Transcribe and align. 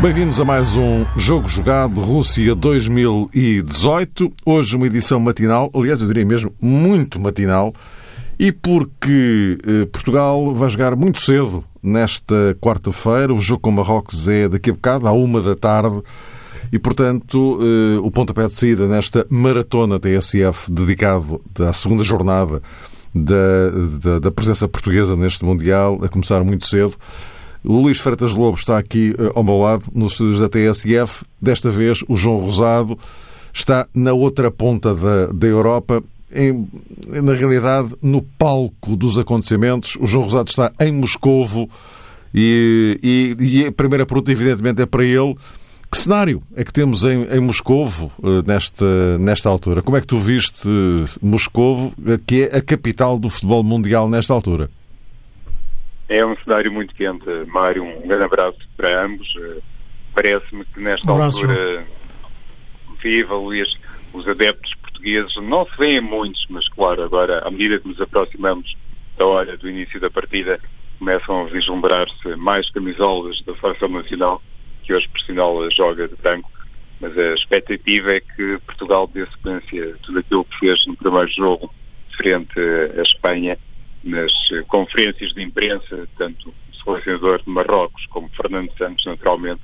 Bem-vindos 0.00 0.40
a 0.40 0.44
mais 0.44 0.74
um 0.76 1.04
Jogo 1.16 1.48
Jogado 1.48 2.00
Rússia 2.00 2.54
2018. 2.54 4.32
Hoje 4.46 4.74
uma 4.74 4.86
edição 4.86 5.20
matinal, 5.20 5.70
aliás, 5.74 6.00
eu 6.00 6.06
diria 6.06 6.24
mesmo 6.24 6.52
muito 6.60 7.20
matinal, 7.20 7.72
e 8.38 8.52
porque 8.52 9.58
eh, 9.66 9.86
Portugal 9.86 10.54
vai 10.54 10.70
jogar 10.70 10.94
muito 10.94 11.20
cedo 11.20 11.64
nesta 11.82 12.56
quarta-feira. 12.60 13.34
O 13.34 13.40
jogo 13.40 13.62
com 13.62 13.70
Marrocos 13.70 14.28
é 14.28 14.48
daqui 14.48 14.70
a 14.70 14.72
bocado, 14.72 15.08
à 15.08 15.12
uma 15.12 15.40
da 15.40 15.56
tarde. 15.56 16.00
E, 16.70 16.78
portanto, 16.78 17.58
eh, 17.60 17.98
o 18.00 18.10
pontapé 18.10 18.46
de 18.46 18.52
saída 18.54 18.86
nesta 18.86 19.26
maratona 19.28 19.98
TSF 19.98 20.70
dedicado 20.70 21.40
à 21.68 21.72
segunda 21.72 22.04
jornada 22.04 22.62
da, 23.14 23.34
da, 24.00 24.18
da 24.20 24.30
presença 24.30 24.68
portuguesa 24.68 25.16
neste 25.16 25.44
Mundial, 25.44 25.98
a 26.02 26.08
começar 26.08 26.44
muito 26.44 26.66
cedo. 26.66 26.94
O 27.64 27.80
Luís 27.80 27.98
Freitas 27.98 28.34
Lobo 28.34 28.56
está 28.56 28.78
aqui 28.78 29.14
uh, 29.18 29.32
ao 29.34 29.42
meu 29.42 29.58
lado, 29.58 29.86
nos 29.92 30.12
estúdios 30.12 30.38
da 30.38 30.48
TSF. 30.48 31.24
Desta 31.40 31.70
vez, 31.70 32.04
o 32.06 32.16
João 32.16 32.36
Rosado 32.36 32.96
está 33.52 33.86
na 33.94 34.12
outra 34.12 34.50
ponta 34.50 34.94
da, 34.94 35.26
da 35.26 35.46
Europa, 35.46 36.02
em, 36.32 36.68
na 37.22 37.34
realidade, 37.34 37.94
no 38.02 38.22
palco 38.22 38.96
dos 38.96 39.18
acontecimentos. 39.18 39.96
O 40.00 40.06
João 40.06 40.24
Rosado 40.24 40.48
está 40.48 40.72
em 40.80 40.92
Moscovo 40.92 41.68
e, 42.34 42.98
e, 43.02 43.62
e 43.62 43.66
a 43.66 43.72
primeira 43.72 44.06
pergunta, 44.06 44.30
evidentemente, 44.30 44.82
é 44.82 44.86
para 44.86 45.04
ele. 45.04 45.36
Que 45.90 45.96
cenário 45.96 46.42
é 46.54 46.62
que 46.62 46.72
temos 46.72 47.04
em, 47.04 47.24
em 47.24 47.40
Moscovo 47.40 48.12
uh, 48.18 48.46
nesta, 48.46 49.18
nesta 49.18 49.48
altura? 49.48 49.80
Como 49.80 49.96
é 49.96 50.00
que 50.00 50.06
tu 50.06 50.18
viste 50.18 50.68
Moscovo, 51.22 51.94
que 52.26 52.42
é 52.42 52.58
a 52.58 52.60
capital 52.60 53.18
do 53.18 53.30
futebol 53.30 53.62
mundial 53.62 54.08
nesta 54.08 54.34
altura? 54.34 54.68
É 56.08 56.24
um 56.24 56.36
cenário 56.36 56.70
muito 56.70 56.94
quente, 56.94 57.24
Mário. 57.48 57.84
Um 57.84 58.06
grande 58.06 58.24
abraço 58.24 58.58
para 58.76 59.04
ambos. 59.04 59.34
Eh, 59.38 59.58
parece-me 60.14 60.64
que 60.64 60.80
nesta 60.80 61.12
um 61.12 61.22
altura, 61.22 61.86
viva 63.02 63.34
Luís, 63.34 63.68
os 64.12 64.26
adeptos 64.26 64.74
portugueses 64.76 65.34
não 65.36 65.66
se 65.66 65.76
veem 65.76 66.00
muitos, 66.00 66.46
mas 66.48 66.68
claro, 66.68 67.02
agora, 67.02 67.46
à 67.46 67.50
medida 67.50 67.78
que 67.78 67.88
nos 67.88 68.00
aproximamos 68.00 68.76
da 69.16 69.26
hora 69.26 69.56
do 69.56 69.68
início 69.68 70.00
da 70.00 70.10
partida, 70.10 70.60
começam 70.98 71.42
a 71.42 71.44
vislumbrar-se 71.44 72.36
mais 72.36 72.70
camisolas 72.70 73.40
da 73.42 73.54
Seleção 73.56 73.88
Nacional, 73.88 74.42
que 74.82 74.92
hoje, 74.92 75.08
por 75.08 75.20
sinal, 75.20 75.70
joga 75.70 76.08
de 76.08 76.16
branco. 76.16 76.50
Mas 77.00 77.16
a 77.16 77.34
expectativa 77.34 78.12
é 78.12 78.20
que 78.20 78.58
Portugal 78.66 79.08
dê 79.12 79.24
sequência 79.26 79.96
tudo 80.02 80.18
aquilo 80.18 80.44
que 80.44 80.58
fez 80.58 80.86
no 80.86 80.96
primeiro 80.96 81.28
jogo 81.28 81.72
frente 82.16 82.58
à 82.98 83.02
Espanha 83.02 83.56
nas 84.02 84.32
conferências 84.66 85.32
de 85.32 85.42
imprensa, 85.42 86.08
tanto 86.16 86.48
o 86.48 86.74
selecionador 86.82 87.42
de 87.42 87.50
Marrocos 87.50 88.06
como 88.06 88.28
Fernando 88.30 88.72
Santos, 88.76 89.04
naturalmente, 89.06 89.60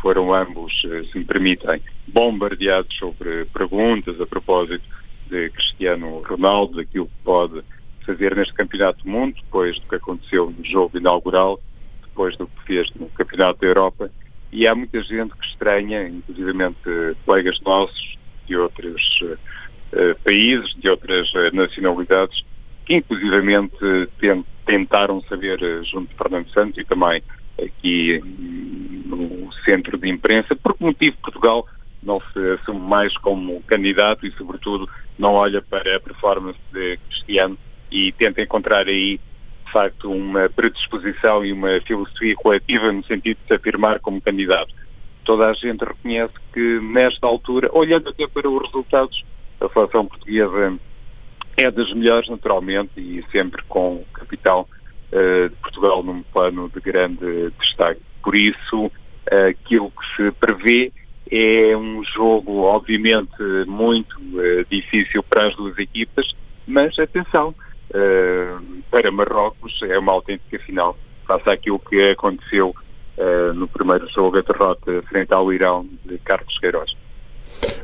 foram 0.00 0.34
ambos, 0.34 0.82
eh, 0.84 1.04
se 1.04 1.18
me 1.18 1.24
permitem, 1.24 1.82
bombardeados 2.06 2.96
sobre 2.96 3.44
perguntas 3.46 4.20
a 4.20 4.26
propósito 4.26 4.84
de 5.28 5.50
Cristiano 5.50 6.20
Ronaldo, 6.22 6.76
daquilo 6.76 7.06
que 7.06 7.24
pode 7.24 7.62
fazer 8.04 8.34
neste 8.34 8.54
Campeonato 8.54 9.04
do 9.04 9.10
Mundo, 9.10 9.34
depois 9.36 9.78
do 9.78 9.86
que 9.86 9.94
aconteceu 9.94 10.52
no 10.56 10.64
jogo 10.64 10.98
inaugural, 10.98 11.60
depois 12.02 12.36
do 12.36 12.46
que 12.46 12.64
fez 12.64 12.90
no 12.94 13.08
Campeonato 13.10 13.60
da 13.60 13.66
Europa. 13.66 14.10
E 14.52 14.66
há 14.66 14.74
muita 14.74 15.00
gente 15.02 15.32
que 15.34 15.46
estranha, 15.46 16.08
inclusivamente 16.08 16.78
colegas 17.24 17.60
nossos 17.60 18.18
de 18.46 18.56
outros 18.56 19.22
uh, 19.22 20.18
países, 20.24 20.74
de 20.74 20.88
outras 20.88 21.32
uh, 21.34 21.54
nacionalidades, 21.54 22.44
que 22.84 22.96
inclusivamente 22.96 23.76
tentaram 24.66 25.20
saber 25.22 25.62
eh, 25.62 25.82
junto 25.84 26.10
de 26.10 26.16
Fernando 26.16 26.48
Santos 26.50 26.78
e 26.78 26.84
também 26.84 27.22
aqui 27.58 28.20
no 29.16 29.52
centro 29.64 29.98
de 29.98 30.08
imprensa, 30.08 30.56
por 30.56 30.76
que 30.76 30.84
motivo 30.84 31.16
Portugal 31.18 31.66
não 32.02 32.20
se 32.32 32.38
assume 32.52 32.80
mais 32.80 33.16
como 33.18 33.62
candidato 33.62 34.26
e, 34.26 34.32
sobretudo, 34.32 34.88
não 35.18 35.34
olha 35.34 35.60
para 35.60 35.96
a 35.96 36.00
performance 36.00 36.58
de 36.72 36.96
Cristiano 37.08 37.58
e 37.90 38.12
tenta 38.12 38.40
encontrar 38.40 38.86
aí, 38.86 39.20
de 39.66 39.72
facto, 39.72 40.10
uma 40.10 40.48
predisposição 40.48 41.44
e 41.44 41.52
uma 41.52 41.80
filosofia 41.82 42.34
coletiva 42.36 42.90
no 42.90 43.04
sentido 43.04 43.38
de 43.42 43.46
se 43.48 43.54
afirmar 43.54 44.00
como 44.00 44.20
candidato. 44.20 44.74
Toda 45.24 45.48
a 45.48 45.52
gente 45.52 45.84
reconhece 45.84 46.32
que, 46.52 46.80
nesta 46.80 47.26
altura, 47.26 47.68
olhando 47.72 48.08
até 48.08 48.26
para 48.26 48.48
os 48.48 48.62
resultados, 48.66 49.24
a 49.60 49.68
seleção 49.68 50.06
portuguesa 50.06 50.78
é 51.56 51.70
das 51.70 51.92
melhores, 51.92 52.28
naturalmente, 52.28 52.92
e 52.96 53.22
sempre 53.30 53.62
com 53.64 53.96
o 53.96 54.06
capital 54.14 54.66
uh, 55.12 55.48
de 55.48 55.56
Portugal 55.56 56.02
num 56.02 56.22
plano 56.22 56.70
de 56.74 56.80
grande 56.80 57.50
destaque. 57.60 58.00
Por 58.22 58.34
isso, 58.34 58.90
aquilo 59.48 59.90
que 59.90 60.16
se 60.16 60.30
prevê 60.32 60.92
é 61.30 61.76
um 61.76 62.02
jogo, 62.02 62.62
obviamente, 62.62 63.36
muito 63.66 64.18
uh, 64.18 64.64
difícil 64.68 65.22
para 65.22 65.46
as 65.46 65.54
duas 65.54 65.78
equipas, 65.78 66.34
mas 66.66 66.98
atenção, 66.98 67.54
para 68.90 69.10
Marrocos 69.10 69.80
é 69.82 69.98
uma 69.98 70.12
autêntica 70.12 70.58
final, 70.60 70.96
face 71.26 71.48
àquilo 71.50 71.78
que 71.80 72.10
aconteceu 72.10 72.72
no 73.56 73.66
primeiro 73.66 74.08
jogo, 74.08 74.38
a 74.38 74.42
derrota 74.42 75.02
frente 75.08 75.32
ao 75.34 75.52
Irão 75.52 75.88
de 76.04 76.16
Carlos 76.18 76.56
Queiroz. 76.60 76.96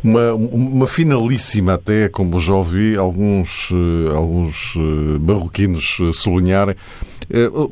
Uma, 0.03 0.35
uma 0.35 0.87
finalíssima 0.87 1.75
até, 1.75 2.09
como 2.09 2.39
já 2.39 2.55
ouvi 2.55 2.97
alguns, 2.97 3.71
eh, 3.73 4.15
alguns 4.15 4.75
eh, 4.77 5.19
marroquinos 5.21 5.99
eh, 6.01 6.13
sublinharem. 6.13 6.77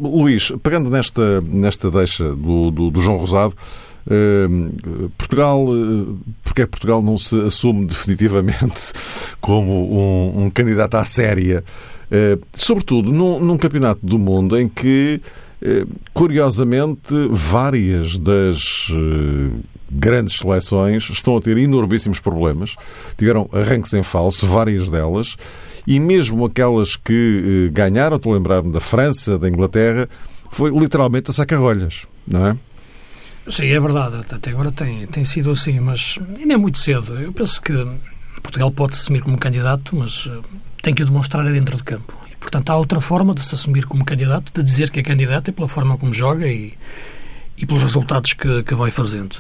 Luís, 0.00 0.52
pegando 0.62 0.90
nesta, 0.90 1.40
nesta 1.42 1.90
deixa 1.90 2.34
do, 2.34 2.72
do, 2.72 2.90
do 2.90 3.00
João 3.00 3.18
Rosado, 3.18 3.54
Portugal, 5.16 5.64
porque 6.42 6.62
é 6.62 6.66
Portugal 6.66 7.00
não 7.00 7.16
se 7.16 7.40
assume 7.40 7.86
definitivamente 7.86 8.92
como 9.40 9.72
um, 9.72 10.44
um 10.44 10.50
candidato 10.50 10.96
à 10.96 11.04
séria, 11.04 11.64
sobretudo 12.52 13.12
num, 13.12 13.38
num, 13.38 13.56
campeonato 13.56 14.04
do 14.04 14.18
mundo 14.18 14.58
em 14.58 14.68
que, 14.68 15.20
curiosamente, 16.12 17.14
várias 17.30 18.18
das 18.18 18.90
grandes 19.94 20.36
seleções 20.36 21.08
estão 21.08 21.36
a 21.36 21.40
ter 21.40 21.56
enormíssimos 21.56 22.20
problemas. 22.20 22.76
Tiveram 23.16 23.48
arranques 23.52 23.92
em 23.94 24.02
falso, 24.02 24.46
várias 24.46 24.90
delas, 24.90 25.36
e 25.86 26.00
mesmo 26.00 26.44
aquelas 26.44 26.96
que 26.96 27.68
eh, 27.68 27.72
ganharam, 27.72 28.16
estou 28.16 28.32
a 28.32 28.36
lembrar-me 28.36 28.72
da 28.72 28.80
França, 28.80 29.38
da 29.38 29.48
Inglaterra, 29.48 30.08
foi 30.50 30.70
literalmente 30.70 31.30
a 31.30 31.34
sacarrolhas, 31.34 32.06
não 32.26 32.46
é? 32.46 32.56
Sim, 33.48 33.66
é 33.66 33.78
verdade. 33.78 34.16
Até 34.16 34.50
agora 34.50 34.72
tem, 34.72 35.06
tem 35.06 35.24
sido 35.24 35.50
assim, 35.50 35.78
mas 35.78 36.18
ainda 36.38 36.54
é 36.54 36.56
muito 36.56 36.78
cedo. 36.78 37.18
Eu 37.18 37.32
penso 37.32 37.60
que 37.60 37.72
Portugal 38.42 38.70
pode 38.70 38.94
se 38.94 39.02
assumir 39.02 39.20
como 39.20 39.36
candidato, 39.38 39.94
mas 39.94 40.30
eh, 40.32 40.40
tem 40.82 40.94
que 40.94 41.02
o 41.02 41.06
demonstrar 41.06 41.44
dentro 41.44 41.76
de 41.76 41.84
campo. 41.84 42.23
E, 42.44 42.50
portanto, 42.50 42.68
há 42.68 42.76
outra 42.76 43.00
forma 43.00 43.34
de 43.34 43.42
se 43.42 43.54
assumir 43.54 43.86
como 43.86 44.04
candidato, 44.04 44.52
de 44.52 44.62
dizer 44.62 44.90
que 44.90 45.00
é 45.00 45.02
candidato, 45.02 45.48
é 45.48 45.52
pela 45.52 45.66
forma 45.66 45.96
como 45.96 46.12
joga 46.12 46.46
e, 46.46 46.74
e 47.56 47.64
pelos 47.64 47.82
resultados 47.82 48.34
que, 48.34 48.62
que 48.62 48.74
vai 48.74 48.90
fazendo. 48.90 49.36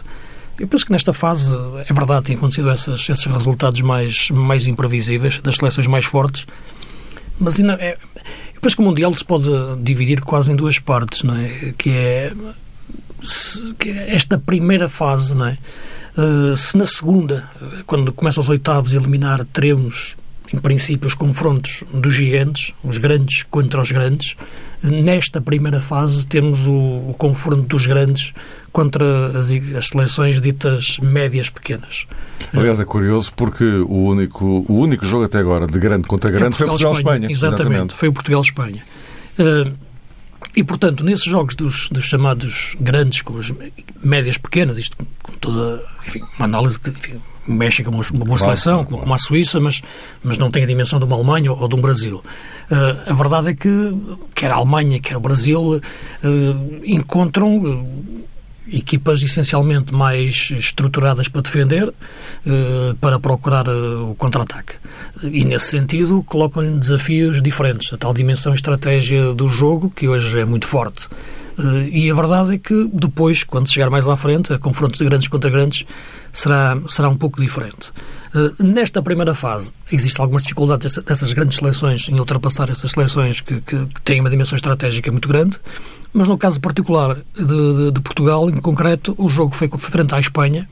Eu 0.58 0.66
penso 0.66 0.86
que 0.86 0.92
nesta 0.92 1.12
fase, 1.12 1.54
é 1.86 1.92
verdade, 1.92 2.26
têm 2.26 2.36
acontecido 2.36 2.70
esses, 2.70 3.08
esses 3.10 3.26
resultados 3.26 3.82
mais, 3.82 4.30
mais 4.30 4.66
imprevisíveis, 4.66 5.38
das 5.38 5.56
seleções 5.56 5.86
mais 5.86 6.06
fortes, 6.06 6.46
mas 7.38 7.60
ainda 7.60 7.74
é, 7.74 7.98
eu 8.54 8.60
penso 8.60 8.76
que 8.76 8.82
o 8.82 8.84
Mundial 8.84 9.12
se 9.12 9.24
pode 9.24 9.50
dividir 9.82 10.22
quase 10.22 10.50
em 10.50 10.56
duas 10.56 10.78
partes, 10.78 11.24
não 11.24 11.36
é? 11.36 11.74
Que 11.76 11.90
é, 11.90 12.32
se, 13.20 13.74
que 13.74 13.90
é 13.90 14.14
esta 14.14 14.38
primeira 14.38 14.88
fase, 14.88 15.36
não 15.36 15.46
é? 15.46 15.58
Uh, 16.16 16.56
se 16.56 16.78
na 16.78 16.86
segunda, 16.86 17.50
quando 17.86 18.12
começam 18.12 18.40
os 18.40 18.48
oitavos 18.48 18.94
eliminar, 18.94 19.44
teremos 19.46 20.16
em 20.54 20.58
princípio, 20.58 21.06
os 21.06 21.14
confrontos 21.14 21.82
dos 21.92 22.14
gigantes, 22.14 22.72
os 22.84 22.98
grandes 22.98 23.42
contra 23.42 23.82
os 23.82 23.90
grandes. 23.90 24.36
Nesta 24.82 25.40
primeira 25.40 25.80
fase, 25.80 26.26
temos 26.26 26.66
o, 26.66 26.72
o 26.72 27.14
confronto 27.18 27.62
dos 27.62 27.86
grandes 27.86 28.32
contra 28.70 29.36
as, 29.38 29.50
as, 29.76 29.88
seleções 29.88 30.40
ditas 30.40 30.98
médias 31.02 31.50
pequenas. 31.50 32.06
Aliás, 32.52 32.78
é 32.78 32.84
curioso 32.84 33.32
porque 33.34 33.64
o 33.64 34.04
único, 34.04 34.64
o 34.68 34.74
único 34.74 35.04
jogo 35.04 35.24
até 35.24 35.38
agora 35.38 35.66
de 35.66 35.78
grande 35.78 36.06
contra 36.06 36.30
grande 36.30 36.54
é 36.54 36.58
foi 36.58 36.66
Portugal-Espanha. 36.66 37.30
Exatamente, 37.30 37.62
exatamente, 37.62 37.94
foi 37.94 38.08
o 38.08 38.12
Portugal-Espanha. 38.12 38.82
Uh, 39.38 39.72
e, 40.56 40.62
portanto, 40.62 41.04
nesses 41.04 41.24
jogos 41.24 41.56
dos, 41.56 41.88
dos, 41.88 42.04
chamados 42.04 42.76
grandes 42.80 43.22
com 43.22 43.38
as 43.38 43.52
médias 44.02 44.38
pequenas, 44.38 44.78
isto 44.78 44.96
com 45.22 45.32
toda 45.34 45.82
enfim, 46.06 46.22
uma 46.38 46.44
análise 46.44 46.78
que 46.78 46.90
enfim, 46.90 47.20
o 47.46 47.52
México 47.52 47.90
é 47.90 47.92
uma, 47.92 48.02
uma 48.12 48.24
boa 48.24 48.38
seleção, 48.38 48.84
como, 48.84 48.98
como 48.98 49.14
a 49.14 49.18
Suíça, 49.18 49.60
mas, 49.60 49.82
mas 50.22 50.38
não 50.38 50.50
tem 50.50 50.62
a 50.62 50.66
dimensão 50.66 50.98
de 50.98 51.04
uma 51.04 51.16
Alemanha 51.16 51.52
ou, 51.52 51.60
ou 51.60 51.68
de 51.68 51.74
um 51.74 51.80
Brasil. 51.80 52.22
Uh, 52.70 53.10
a 53.10 53.12
verdade 53.12 53.50
é 53.50 53.54
que 53.54 53.68
quer 54.34 54.52
a 54.52 54.56
Alemanha, 54.56 55.00
quer 55.00 55.16
o 55.16 55.20
Brasil 55.20 55.60
uh, 55.60 55.80
encontram 56.84 57.56
uh, 57.56 58.24
equipas 58.66 59.22
essencialmente 59.22 59.92
mais 59.94 60.50
estruturadas 60.50 61.28
para 61.28 61.42
defender, 61.42 61.92
para 63.00 63.18
procurar 63.18 63.68
o 63.68 64.14
contra-ataque. 64.16 64.76
E 65.22 65.44
nesse 65.44 65.66
sentido 65.66 66.22
colocam-lhe 66.22 66.78
desafios 66.78 67.42
diferentes, 67.42 67.92
a 67.92 67.96
tal 67.96 68.14
dimensão 68.14 68.54
estratégia 68.54 69.34
do 69.34 69.46
jogo 69.48 69.90
que 69.90 70.08
hoje 70.08 70.40
é 70.40 70.44
muito 70.44 70.66
forte. 70.66 71.08
E 71.92 72.10
a 72.10 72.14
verdade 72.14 72.54
é 72.54 72.58
que 72.58 72.88
depois, 72.92 73.44
quando 73.44 73.70
chegar 73.70 73.88
mais 73.88 74.08
à 74.08 74.16
frente, 74.16 74.52
a 74.52 74.58
confrontos 74.58 74.98
de 74.98 75.04
grandes 75.04 75.28
contra 75.28 75.48
grandes, 75.50 75.86
será, 76.32 76.76
será 76.88 77.08
um 77.08 77.16
pouco 77.16 77.40
diferente. 77.40 77.92
Eh, 78.34 78.52
nesta 78.58 79.00
primeira 79.00 79.34
fase, 79.34 79.72
existem 79.92 80.20
algumas 80.20 80.42
dificuldades 80.42 80.96
dessas 80.96 81.32
grandes 81.32 81.56
seleções 81.58 82.08
em 82.08 82.18
ultrapassar 82.18 82.68
essas 82.68 82.90
seleções 82.90 83.40
que, 83.40 83.60
que, 83.60 83.86
que 83.86 84.02
têm 84.02 84.20
uma 84.20 84.30
dimensão 84.30 84.56
estratégica 84.56 85.12
muito 85.12 85.28
grande, 85.28 85.58
mas 86.14 86.28
no 86.28 86.38
caso 86.38 86.60
particular 86.60 87.16
de, 87.34 87.44
de, 87.44 87.90
de 87.90 88.00
Portugal, 88.00 88.48
em 88.48 88.60
concreto, 88.60 89.14
o 89.18 89.28
jogo 89.28 89.54
foi 89.54 89.68
frente 89.68 90.14
à 90.14 90.20
Espanha 90.20 90.68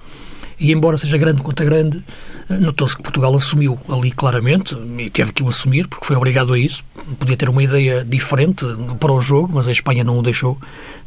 e, 0.63 0.71
embora 0.71 0.97
seja 0.97 1.19
grande 1.19 1.43
contra 1.43 1.67
grande, 1.67 2.01
eh, 2.49 2.57
notou-se 2.59 2.97
que 2.97 3.03
Portugal 3.03 3.35
assumiu 3.35 3.77
ali 3.89 4.13
claramente 4.13 4.77
e 4.97 5.11
teve 5.11 5.33
que 5.33 5.43
o 5.43 5.49
assumir 5.49 5.89
porque 5.89 6.07
foi 6.07 6.15
obrigado 6.15 6.53
a 6.53 6.59
isso. 6.59 6.85
Podia 7.19 7.37
ter 7.37 7.49
uma 7.49 7.61
ideia 7.61 8.05
diferente 8.05 8.65
para 9.01 9.13
o 9.13 9.21
jogo, 9.21 9.51
mas 9.53 9.67
a 9.67 9.73
Espanha 9.73 10.05
não 10.05 10.17
o 10.17 10.23
deixou 10.23 10.57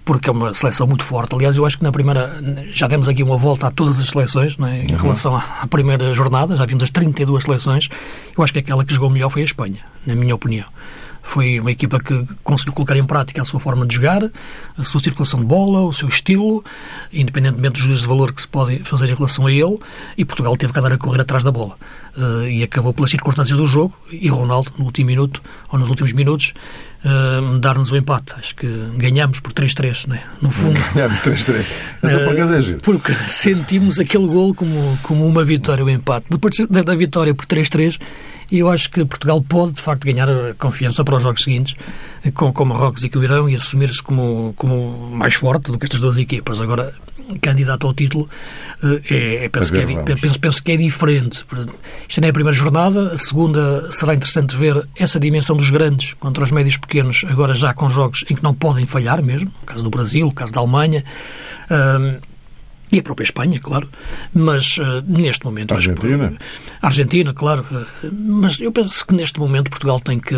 porque 0.03 0.29
é 0.29 0.33
uma 0.33 0.53
seleção 0.53 0.85
muito 0.85 1.05
forte. 1.05 1.33
Aliás, 1.33 1.55
eu 1.55 1.65
acho 1.65 1.77
que 1.77 1.85
na 1.85 1.91
primeira, 1.91 2.37
já 2.69 2.87
demos 2.87 3.07
aqui 3.07 3.23
uma 3.23 3.37
volta 3.37 3.67
a 3.67 3.71
todas 3.71 3.97
as 3.97 4.09
seleções 4.09 4.57
é? 4.59 4.83
em 4.83 4.91
uhum. 4.91 4.97
relação 4.97 5.33
à, 5.33 5.65
primeira 5.67 6.13
jornada, 6.13 6.57
já 6.57 6.65
vimos 6.65 6.83
as 6.83 6.89
32 6.89 7.45
seleções. 7.45 7.89
Eu 8.37 8.43
acho 8.43 8.51
que 8.51 8.59
aquela 8.59 8.83
que 8.83 8.93
jogou 8.93 9.09
melhor 9.09 9.29
foi 9.29 9.41
a 9.41 9.45
Espanha, 9.45 9.79
na 10.05 10.15
minha 10.15 10.35
opinião. 10.35 10.65
Foi 11.25 11.59
uma 11.59 11.71
equipa 11.71 11.99
que 11.99 12.23
conseguiu 12.43 12.71
colocar 12.71 12.95
em 12.95 13.03
prática 13.03 13.41
a 13.41 13.45
sua 13.45 13.59
forma 13.59 13.85
de 13.85 13.95
jogar, 13.95 14.21
a 14.77 14.83
sua 14.83 15.01
circulação 15.01 15.39
de 15.39 15.45
bola, 15.45 15.81
o 15.81 15.91
seu 15.91 16.07
estilo, 16.07 16.63
independentemente 17.11 17.73
dos 17.73 17.81
juízos 17.81 18.01
de 18.03 18.07
valor 18.07 18.31
que 18.31 18.41
se 18.41 18.47
pode 18.47 18.83
fazer 18.83 19.09
em 19.09 19.15
relação 19.15 19.47
a 19.47 19.51
ele, 19.51 19.77
e 20.15 20.23
Portugal 20.23 20.55
teve 20.55 20.71
que 20.71 20.79
andar 20.79 20.93
a 20.93 20.97
correr 20.97 21.19
atrás 21.19 21.43
da 21.43 21.51
bola. 21.51 21.75
Uh, 22.15 22.47
e 22.47 22.63
acabou 22.63 22.93
pelas 22.93 23.09
circunstâncias 23.09 23.57
do 23.57 23.65
jogo, 23.65 23.93
e 24.09 24.29
Ronaldo, 24.29 24.71
no 24.77 24.85
último 24.85 25.07
minuto, 25.07 25.41
ou 25.69 25.79
nos 25.79 25.89
últimos 25.89 26.13
minutos, 26.13 26.53
uh, 27.03 27.59
dar-nos 27.59 27.91
o 27.91 27.97
empate. 27.97 28.35
Acho 28.37 28.55
que 28.55 28.67
ganhamos 28.95 29.39
por 29.39 29.51
3-3, 29.51 30.07
né? 30.07 30.21
no 30.41 30.51
fundo. 30.51 30.79
Ganhamos 30.93 31.17
3-3. 31.19 31.65
Uh, 32.03 32.81
porque 32.81 33.13
sentimos 33.13 33.99
aquele 33.99 34.27
gol 34.27 34.53
como, 34.53 34.97
como 35.01 35.25
uma 35.27 35.43
vitória, 35.43 35.83
o 35.83 35.89
empate. 35.89 36.27
Depois 36.29 36.55
desta 36.69 36.95
vitória 36.95 37.33
por 37.33 37.45
3-3, 37.45 37.99
e 38.51 38.59
eu 38.59 38.69
acho 38.69 38.89
que 38.89 39.03
Portugal 39.05 39.41
pode, 39.41 39.73
de 39.73 39.81
facto, 39.81 40.05
ganhar 40.05 40.27
confiança 40.57 41.03
para 41.03 41.15
os 41.15 41.23
jogos 41.23 41.43
seguintes 41.43 41.75
com, 42.33 42.51
com 42.51 42.65
Marrocos 42.65 43.03
e 43.03 43.09
com 43.09 43.19
o 43.19 43.23
Irão 43.23 43.49
e 43.49 43.55
assumir-se 43.55 44.01
como, 44.01 44.53
como 44.57 45.09
mais 45.11 45.35
forte 45.35 45.71
do 45.71 45.77
que 45.77 45.85
estas 45.85 45.99
duas 45.99 46.17
equipas. 46.17 46.61
Agora, 46.61 46.93
candidato 47.41 47.87
ao 47.87 47.93
título, 47.93 48.29
eh, 48.83 49.01
é, 49.09 49.45
é, 49.45 49.49
penso, 49.49 49.71
ver, 49.71 49.85
que 49.85 49.93
é, 49.93 50.15
penso, 50.15 50.39
penso, 50.39 50.63
que 50.63 50.71
é 50.71 50.77
diferente. 50.77 51.45
Isto 52.07 52.21
não 52.21 52.27
é 52.27 52.29
a 52.29 52.33
primeira 52.33 52.57
jornada, 52.57 53.13
a 53.13 53.17
segunda 53.17 53.91
será 53.91 54.13
interessante 54.13 54.55
ver 54.55 54.87
essa 54.95 55.19
dimensão 55.19 55.55
dos 55.55 55.69
grandes 55.69 56.13
contra 56.13 56.43
os 56.43 56.51
médios 56.51 56.77
pequenos, 56.77 57.25
agora 57.27 57.53
já 57.53 57.73
com 57.73 57.89
jogos 57.89 58.23
em 58.29 58.35
que 58.35 58.43
não 58.43 58.53
podem 58.53 58.85
falhar 58.85 59.21
mesmo, 59.23 59.51
o 59.63 59.65
caso 59.65 59.83
do 59.83 59.89
Brasil, 59.89 60.27
o 60.27 60.31
caso 60.31 60.53
da 60.53 60.61
Alemanha. 60.61 61.03
Um, 61.69 62.34
e 62.91 62.99
a 62.99 63.03
própria 63.03 63.25
Espanha, 63.25 63.59
claro, 63.59 63.89
mas 64.33 64.77
uh, 64.77 65.03
neste 65.07 65.45
momento... 65.45 65.71
A 65.71 65.75
Argentina? 65.75 66.25
Acho, 66.25 66.61
a 66.81 66.87
Argentina, 66.87 67.33
claro, 67.33 67.65
mas 68.11 68.61
eu 68.61 68.71
penso 68.71 69.05
que 69.05 69.15
neste 69.15 69.39
momento 69.39 69.69
Portugal 69.69 69.99
tem 69.99 70.19
que, 70.19 70.35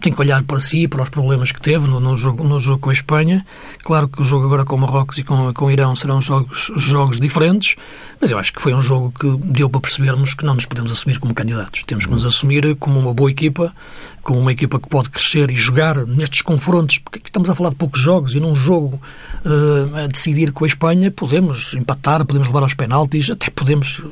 tem 0.00 0.12
que 0.12 0.20
olhar 0.20 0.42
para 0.42 0.60
si, 0.60 0.86
para 0.86 1.02
os 1.02 1.08
problemas 1.10 1.52
que 1.52 1.60
teve 1.60 1.86
no, 1.88 1.98
no, 1.98 2.16
jogo, 2.16 2.44
no 2.44 2.60
jogo 2.60 2.78
com 2.78 2.90
a 2.90 2.92
Espanha. 2.92 3.44
Claro 3.82 4.08
que 4.08 4.20
o 4.20 4.24
jogo 4.24 4.46
agora 4.46 4.64
com 4.64 4.76
Marrocos 4.76 5.18
e 5.18 5.24
com, 5.24 5.52
com 5.52 5.66
o 5.66 5.70
Irão 5.70 5.96
serão 5.96 6.20
jogos, 6.20 6.70
jogos 6.76 7.18
diferentes, 7.18 7.76
mas 8.20 8.30
eu 8.30 8.38
acho 8.38 8.52
que 8.52 8.60
foi 8.60 8.74
um 8.74 8.80
jogo 8.80 9.12
que 9.18 9.36
deu 9.46 9.70
para 9.70 9.80
percebermos 9.80 10.34
que 10.34 10.44
não 10.44 10.54
nos 10.54 10.66
podemos 10.66 10.92
assumir 10.92 11.18
como 11.18 11.34
candidatos. 11.34 11.82
Temos 11.84 12.06
que 12.06 12.12
nos 12.12 12.26
assumir 12.26 12.76
como 12.76 12.98
uma 12.98 13.14
boa 13.14 13.30
equipa, 13.30 13.74
como 14.22 14.40
uma 14.40 14.52
equipa 14.52 14.78
que 14.78 14.88
pode 14.88 15.10
crescer 15.10 15.50
e 15.50 15.54
jogar 15.54 16.06
nestes 16.06 16.42
confrontos, 16.42 16.98
porque 16.98 17.18
aqui 17.18 17.28
estamos 17.28 17.48
a 17.48 17.54
falar 17.54 17.70
de 17.70 17.76
poucos 17.76 18.00
jogos 18.00 18.34
e 18.34 18.40
num 18.40 18.54
jogo 18.54 19.00
uh, 19.44 19.96
a 19.96 20.06
decidir 20.06 20.52
com 20.52 20.64
a 20.64 20.66
Espanha 20.66 21.10
podemos 21.10 21.74
empatar, 21.74 22.24
podemos 22.24 22.48
levar 22.48 22.62
aos 22.62 22.74
penaltis, 22.74 23.30
até 23.30 23.50
podemos 23.50 24.04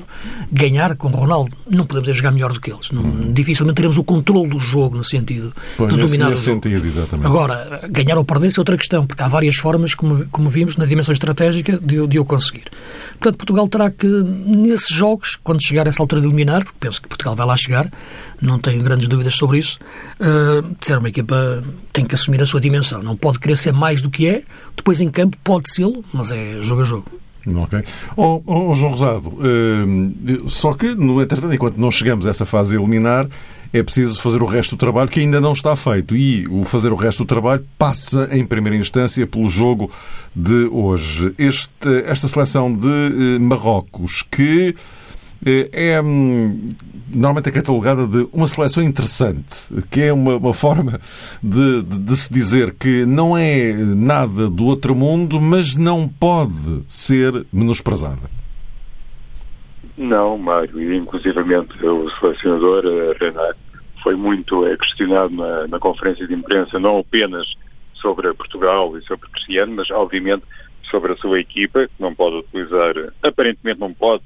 ganhar 0.50 0.96
com 0.96 1.08
o 1.08 1.10
Ronaldo. 1.10 1.56
Não 1.70 1.84
podemos 1.86 2.08
é 2.08 2.12
jogar 2.12 2.30
melhor 2.30 2.52
do 2.52 2.60
que 2.60 2.70
eles. 2.70 2.90
Não, 2.90 3.02
hum. 3.02 3.32
Dificilmente 3.32 3.76
teremos 3.76 3.98
o 3.98 4.04
controle 4.04 4.48
do 4.48 4.58
jogo 4.58 4.96
no 4.96 5.04
sentido 5.04 5.52
pois, 5.76 5.94
de 5.94 6.00
dominar 6.00 6.26
o 6.28 6.30
jogo. 6.30 6.42
Sentido, 6.42 6.86
exatamente. 6.86 7.26
Agora, 7.26 7.80
ganhar 7.90 8.16
ou 8.16 8.24
perder 8.24 8.48
é 8.48 8.50
outra 8.58 8.76
questão, 8.76 9.06
porque 9.06 9.22
há 9.22 9.28
várias 9.28 9.56
formas, 9.56 9.94
como, 9.94 10.26
como 10.28 10.48
vimos, 10.48 10.76
na 10.76 10.84
dimensão 10.86 11.12
estratégica 11.12 11.78
de, 11.78 12.06
de 12.06 12.18
o 12.18 12.24
conseguir. 12.24 12.64
Portanto, 13.18 13.36
Portugal 13.36 13.68
terá 13.68 13.90
que, 13.90 14.06
nesses 14.06 14.88
jogos, 14.88 15.38
quando 15.42 15.62
chegar 15.62 15.86
a 15.86 15.90
essa 15.90 16.02
altura 16.02 16.20
de 16.20 16.26
eliminar, 16.28 16.64
porque 16.64 16.78
penso 16.78 17.00
que 17.02 17.08
Portugal 17.08 17.34
vai 17.34 17.46
lá 17.46 17.56
chegar, 17.56 17.90
não 18.40 18.58
tenho 18.58 18.82
grandes 18.82 19.08
dúvidas 19.08 19.34
sobre 19.34 19.58
isso, 19.58 19.78
uh, 20.20 20.76
ser 20.80 20.98
uma 20.98 21.08
equipa 21.08 21.62
tem 21.92 22.04
que 22.04 22.14
assumir 22.14 22.42
a 22.42 22.46
sua 22.46 22.60
dimensão. 22.60 23.02
Não 23.02 23.16
pode 23.16 23.38
querer 23.38 23.56
ser 23.56 23.72
mais 23.72 24.02
do 24.02 24.10
que 24.10 24.26
é, 24.26 24.42
depois 24.76 25.00
em 25.00 25.08
campo 25.08 25.36
pode 25.42 25.70
ser, 25.70 25.86
mas 26.12 26.32
é 26.32 26.60
jogo 26.60 26.82
a 26.82 26.84
jogo. 26.84 27.20
Ok. 27.54 27.84
Oh, 28.16 28.42
oh, 28.44 28.74
João 28.74 28.90
Rosado, 28.90 29.28
uh, 29.28 30.50
só 30.50 30.74
que, 30.74 30.94
no 30.94 31.22
entretanto, 31.22 31.54
enquanto 31.54 31.76
não 31.76 31.92
chegamos 31.92 32.26
a 32.26 32.30
essa 32.30 32.44
fase 32.44 32.74
eliminar, 32.74 33.28
é 33.72 33.82
preciso 33.82 34.20
fazer 34.20 34.42
o 34.42 34.46
resto 34.46 34.74
do 34.74 34.78
trabalho 34.78 35.08
que 35.08 35.20
ainda 35.20 35.40
não 35.40 35.52
está 35.52 35.76
feito. 35.76 36.16
E 36.16 36.46
o 36.48 36.64
fazer 36.64 36.92
o 36.92 36.96
resto 36.96 37.24
do 37.24 37.26
trabalho 37.26 37.64
passa, 37.78 38.28
em 38.32 38.44
primeira 38.44 38.76
instância, 38.76 39.26
pelo 39.26 39.48
jogo 39.48 39.90
de 40.34 40.68
hoje. 40.72 41.34
Este, 41.38 42.04
esta 42.06 42.26
seleção 42.26 42.72
de 42.72 42.86
uh, 42.86 43.40
Marrocos, 43.40 44.22
que 44.22 44.74
é 45.44 46.00
hum, 46.00 46.68
normalmente 47.08 47.48
é 47.48 47.52
catalogada 47.52 48.06
de 48.06 48.28
uma 48.32 48.46
seleção 48.46 48.82
interessante, 48.82 49.72
que 49.90 50.02
é 50.02 50.12
uma, 50.12 50.36
uma 50.36 50.54
forma 50.54 50.98
de, 51.42 51.82
de, 51.82 51.98
de, 51.98 52.16
se 52.16 52.32
dizer 52.32 52.74
que 52.74 53.04
não 53.06 53.36
é 53.36 53.72
nada 53.72 54.48
do 54.48 54.64
outro 54.64 54.94
mundo, 54.94 55.40
mas 55.40 55.76
não 55.76 56.08
pode 56.08 56.82
ser 56.88 57.46
menosprezada. 57.52 58.30
Não, 59.96 60.36
Mário, 60.36 60.80
e 60.80 60.96
inclusivamente 60.96 61.84
o 61.84 62.10
selecionador 62.20 62.84
Renato 63.18 63.56
foi 64.02 64.14
muito 64.14 64.66
é, 64.66 64.76
questionado 64.76 65.34
na, 65.34 65.66
na 65.66 65.78
conferência 65.78 66.26
de 66.26 66.34
imprensa, 66.34 66.78
não 66.78 66.98
apenas 66.98 67.46
sobre 67.94 68.32
Portugal 68.34 68.96
e 68.98 69.02
sobre 69.02 69.28
Cristiano, 69.30 69.74
mas 69.74 69.90
obviamente 69.90 70.44
sobre 70.90 71.12
a 71.12 71.16
sua 71.16 71.40
equipa, 71.40 71.86
que 71.86 71.94
não 71.98 72.14
pode 72.14 72.36
utilizar, 72.36 72.94
aparentemente 73.22 73.80
não 73.80 73.92
pode 73.92 74.22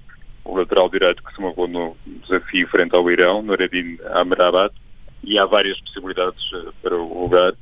o 0.50 0.56
lateral 0.56 0.88
direito 0.88 1.22
que 1.22 1.32
se 1.34 1.40
moveu 1.40 1.68
no 1.68 1.96
desafio 2.22 2.66
frente 2.68 2.94
ao 2.94 3.08
Irão, 3.10 3.42
Noradin 3.42 3.98
Amrabat, 4.12 4.74
e 5.22 5.38
há 5.38 5.46
várias 5.46 5.80
possibilidades 5.80 6.42
eh, 6.52 6.70
para 6.82 6.96
o 6.96 7.22
lugar. 7.22 7.52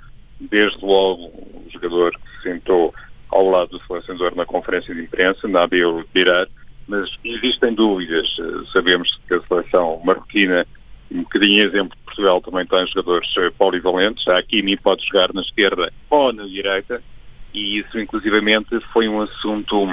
Desde 0.40 0.84
logo, 0.84 1.24
o 1.26 1.66
jogador 1.70 2.12
que 2.12 2.30
se 2.30 2.42
sentou 2.44 2.94
ao 3.28 3.50
lado 3.50 3.70
do 3.70 3.84
selecionador 3.84 4.34
na 4.36 4.46
conferência 4.46 4.94
de 4.94 5.02
imprensa, 5.02 5.46
Nabil 5.46 6.04
Dirar, 6.14 6.46
mas 6.86 7.10
existem 7.22 7.74
dúvidas. 7.74 8.26
Eh, 8.38 8.64
sabemos 8.72 9.20
que 9.26 9.34
a 9.34 9.40
seleção 9.42 10.00
marroquina, 10.04 10.66
um 11.10 11.22
bocadinho 11.22 11.64
exemplo 11.64 11.96
de 11.96 12.04
Portugal, 12.04 12.40
também 12.40 12.66
tem 12.66 12.86
jogadores 12.86 13.28
eh, 13.36 13.50
polivalentes. 13.58 14.26
A 14.28 14.38
Hakimi 14.38 14.76
pode 14.76 15.04
jogar 15.06 15.32
na 15.34 15.42
esquerda 15.42 15.92
ou 16.08 16.32
na 16.32 16.44
direita, 16.44 17.02
e 17.52 17.78
isso, 17.80 17.98
inclusivamente, 17.98 18.80
foi 18.92 19.08
um 19.08 19.20
assunto 19.20 19.86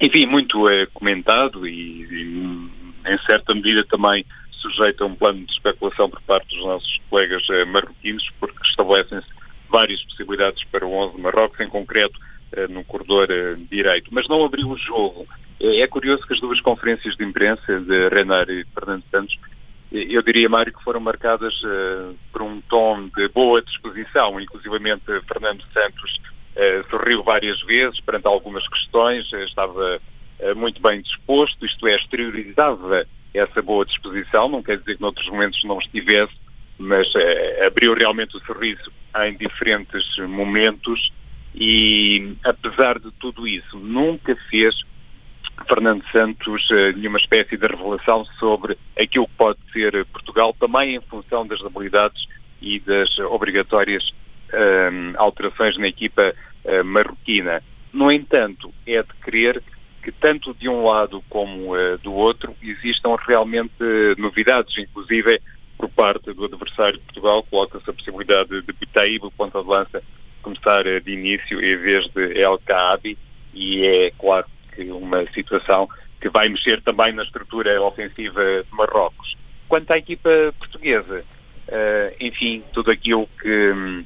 enfim, 0.00 0.26
muito 0.26 0.68
é 0.68 0.86
comentado 0.86 1.66
e, 1.66 2.02
e, 2.02 2.70
em 3.06 3.18
certa 3.26 3.54
medida 3.54 3.84
também 3.84 4.24
sujeito 4.50 5.04
a 5.04 5.06
um 5.06 5.14
plano 5.14 5.44
de 5.44 5.52
especulação 5.52 6.08
por 6.08 6.20
parte 6.22 6.54
dos 6.54 6.64
nossos 6.64 7.00
colegas 7.08 7.42
eh, 7.50 7.64
marroquinos, 7.64 8.30
porque 8.38 8.58
estabelecem-se 8.62 9.26
várias 9.68 10.02
possibilidades 10.04 10.62
para 10.64 10.86
o 10.86 10.92
11 10.92 11.16
de 11.16 11.22
Marrocos, 11.22 11.60
em 11.60 11.68
concreto 11.68 12.18
eh, 12.52 12.68
no 12.68 12.84
corredor 12.84 13.28
eh, 13.30 13.56
direito. 13.70 14.12
Mas 14.12 14.28
não 14.28 14.44
abriu 14.44 14.68
o 14.68 14.76
jogo. 14.76 15.26
É 15.58 15.86
curioso 15.86 16.26
que 16.26 16.32
as 16.32 16.40
duas 16.40 16.60
conferências 16.60 17.16
de 17.16 17.24
imprensa 17.24 17.80
de 17.80 18.08
Renar 18.08 18.48
e 18.48 18.64
Fernando 18.74 19.04
Santos, 19.10 19.38
eu 19.92 20.22
diria, 20.22 20.48
Mário, 20.48 20.72
que 20.72 20.82
foram 20.82 21.00
marcadas 21.00 21.52
por 22.32 22.40
um 22.40 22.62
tom 22.62 23.10
de 23.14 23.28
boa 23.28 23.60
disposição, 23.60 24.40
inclusivamente 24.40 25.02
Fernando 25.28 25.62
Santos 25.74 26.18
sorriu 26.90 27.22
várias 27.22 27.60
vezes 27.62 28.00
perante 28.00 28.26
algumas 28.26 28.66
questões, 28.68 29.32
eh, 29.32 29.44
estava 29.44 30.00
uh, 30.40 30.56
muito 30.56 30.80
bem 30.80 31.00
disposto, 31.00 31.64
isto 31.64 31.86
é, 31.86 31.96
exteriorizava 31.96 33.06
essa 33.32 33.62
boa 33.62 33.86
disposição, 33.86 34.48
não 34.48 34.62
quer 34.62 34.78
dizer 34.78 34.96
que 34.96 35.00
noutros 35.00 35.28
momentos 35.28 35.62
não 35.64 35.78
estivesse, 35.78 36.34
mas 36.78 37.06
abriu 37.64 37.94
realmente 37.94 38.36
o 38.36 38.40
sorriso 38.40 38.90
em 39.24 39.36
diferentes 39.36 40.04
momentos 40.18 41.12
e, 41.54 42.36
apesar 42.42 42.98
de 42.98 43.10
tudo 43.12 43.46
isso, 43.46 43.78
nunca 43.78 44.34
fez 44.48 44.74
Fernando 45.68 46.02
Santos 46.10 46.68
nenhuma 46.96 47.18
espécie 47.18 47.56
de 47.56 47.66
revelação 47.66 48.24
sobre 48.38 48.78
aquilo 48.98 49.28
que 49.28 49.34
pode 49.36 49.58
ser 49.72 50.04
Portugal, 50.06 50.56
também 50.58 50.96
em 50.96 51.00
função 51.02 51.46
das 51.46 51.62
habilidades 51.62 52.26
e 52.62 52.80
das 52.80 53.16
obrigatórias 53.18 54.12
alterações 55.16 55.76
na 55.78 55.86
equipa 55.86 56.34
uh, 56.64 56.84
marroquina. 56.84 57.62
No 57.92 58.10
entanto, 58.10 58.72
é 58.86 59.02
de 59.02 59.14
crer 59.20 59.62
que 60.02 60.10
tanto 60.10 60.54
de 60.54 60.68
um 60.68 60.84
lado 60.84 61.22
como 61.28 61.74
uh, 61.74 61.98
do 61.98 62.12
outro 62.12 62.56
existam 62.62 63.16
realmente 63.26 63.82
uh, 63.82 64.20
novidades, 64.20 64.76
inclusive 64.78 65.40
por 65.76 65.88
parte 65.90 66.32
do 66.32 66.44
adversário 66.44 66.98
de 66.98 67.04
Portugal, 67.04 67.42
coloca-se 67.50 67.88
a 67.88 67.92
possibilidade 67.92 68.62
de 68.62 68.72
Bitaíba, 68.72 69.26
o 69.26 69.30
ponta 69.30 69.62
de 69.62 69.68
lança, 69.68 70.02
começar 70.42 70.86
uh, 70.86 71.00
de 71.00 71.12
início 71.12 71.62
em 71.62 71.76
vez 71.76 72.08
de 72.08 72.38
El 72.38 72.58
Kaabi, 72.58 73.18
e 73.52 73.84
é 73.86 74.10
claro 74.12 74.46
que 74.74 74.84
uma 74.90 75.26
situação 75.32 75.88
que 76.20 76.28
vai 76.28 76.48
mexer 76.48 76.80
também 76.82 77.12
na 77.12 77.22
estrutura 77.22 77.80
ofensiva 77.82 78.42
de 78.62 78.72
Marrocos. 78.72 79.36
Quanto 79.68 79.90
à 79.90 79.98
equipa 79.98 80.30
portuguesa, 80.58 81.24
enfim, 82.20 82.62
tudo 82.72 82.90
aquilo 82.90 83.28
que 83.40 83.72
um, 83.72 84.04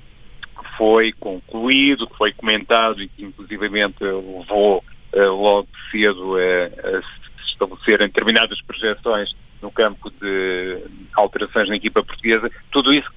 foi 0.77 1.13
concluído, 1.13 2.07
que 2.07 2.17
foi 2.17 2.33
comentado 2.33 3.03
e 3.03 3.09
que 3.09 3.25
inclusivamente 3.25 4.03
levou 4.03 4.85
uh, 5.13 5.21
logo 5.31 5.69
cedo 5.91 6.37
a, 6.37 6.99
a 6.99 7.03
se 7.03 7.51
estabelecerem 7.53 8.07
determinadas 8.09 8.61
projeções 8.63 9.35
no 9.61 9.71
campo 9.71 10.11
de 10.11 10.85
alterações 11.15 11.69
na 11.69 11.77
equipa 11.77 12.05
portuguesa, 12.05 12.51
tudo 12.71 12.93
isso 12.93 13.11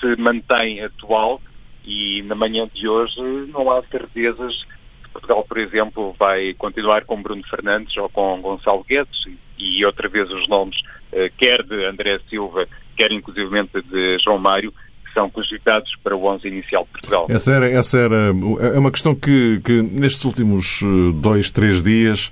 se 0.00 0.16
mantém 0.20 0.82
atual 0.82 1.40
e 1.84 2.22
na 2.22 2.34
manhã 2.34 2.68
de 2.72 2.88
hoje 2.88 3.20
não 3.52 3.70
há 3.70 3.82
certezas 3.84 4.66
Portugal, 5.14 5.44
por 5.44 5.58
exemplo, 5.58 6.14
vai 6.18 6.52
continuar 6.54 7.04
com 7.04 7.22
Bruno 7.22 7.42
Fernandes 7.44 7.96
ou 7.96 8.08
com 8.08 8.40
Gonçalo 8.40 8.84
Guedes 8.84 9.28
e 9.56 9.84
outra 9.84 10.08
vez 10.08 10.30
os 10.32 10.48
nomes, 10.48 10.80
uh, 11.12 11.30
quer 11.38 11.62
de 11.62 11.84
André 11.84 12.18
Silva, 12.28 12.66
quer 12.96 13.12
inclusivamente 13.12 13.80
de 13.82 14.18
João 14.18 14.38
Mário, 14.38 14.74
são 15.14 15.30
cogitados 15.30 15.96
para 16.02 16.14
o 16.14 16.26
11 16.26 16.46
inicial 16.48 16.84
de 16.84 16.90
Portugal. 16.90 17.26
Essa 17.30 17.52
era, 17.52 17.70
essa 17.70 17.96
era 17.96 18.34
é 18.74 18.78
uma 18.78 18.90
questão 18.90 19.14
que, 19.14 19.60
que 19.64 19.80
nestes 19.80 20.24
últimos 20.24 20.80
eh, 20.82 21.12
dois, 21.14 21.50
três 21.50 21.82
dias 21.82 22.30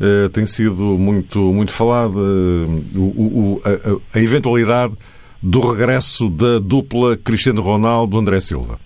uh, 0.00 0.28
tem 0.30 0.44
sido 0.46 0.82
muito, 0.98 1.38
muito 1.38 1.72
falada, 1.72 2.18
uh, 2.18 2.82
o, 2.96 3.00
o, 3.00 3.62
a, 3.64 4.18
a, 4.18 4.20
eventualidade 4.20 4.94
do 5.40 5.60
regresso 5.60 6.28
da 6.28 6.58
dupla 6.58 7.16
Cristiano 7.16 7.62
Ronaldo-André 7.62 8.40
Silva. 8.40 8.78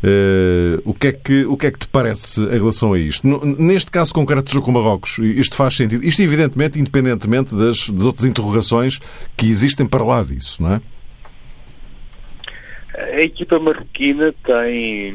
Uh, 0.00 0.80
o, 0.84 0.94
que 0.94 1.08
é 1.08 1.12
que, 1.12 1.44
o 1.44 1.56
que 1.56 1.66
é 1.66 1.70
que 1.72 1.78
te 1.80 1.88
parece 1.88 2.40
em 2.40 2.58
relação 2.58 2.92
a 2.92 2.98
isto? 2.98 3.26
Neste 3.58 3.90
caso 3.90 4.14
concreto 4.14 4.44
do 4.44 4.52
jogo 4.52 4.66
com 4.66 4.72
Marrocos, 4.72 5.18
isto 5.18 5.56
faz 5.56 5.74
sentido? 5.74 6.04
Isto, 6.04 6.22
evidentemente, 6.22 6.78
independentemente 6.78 7.52
das, 7.52 7.88
das 7.88 8.06
outras 8.06 8.24
interrogações 8.24 9.00
que 9.36 9.48
existem 9.48 9.86
para 9.86 10.04
lá 10.04 10.22
disso, 10.22 10.62
não 10.62 10.74
é? 10.74 10.80
A 12.98 13.20
equipa 13.20 13.60
marroquina 13.60 14.34
tem 14.44 15.14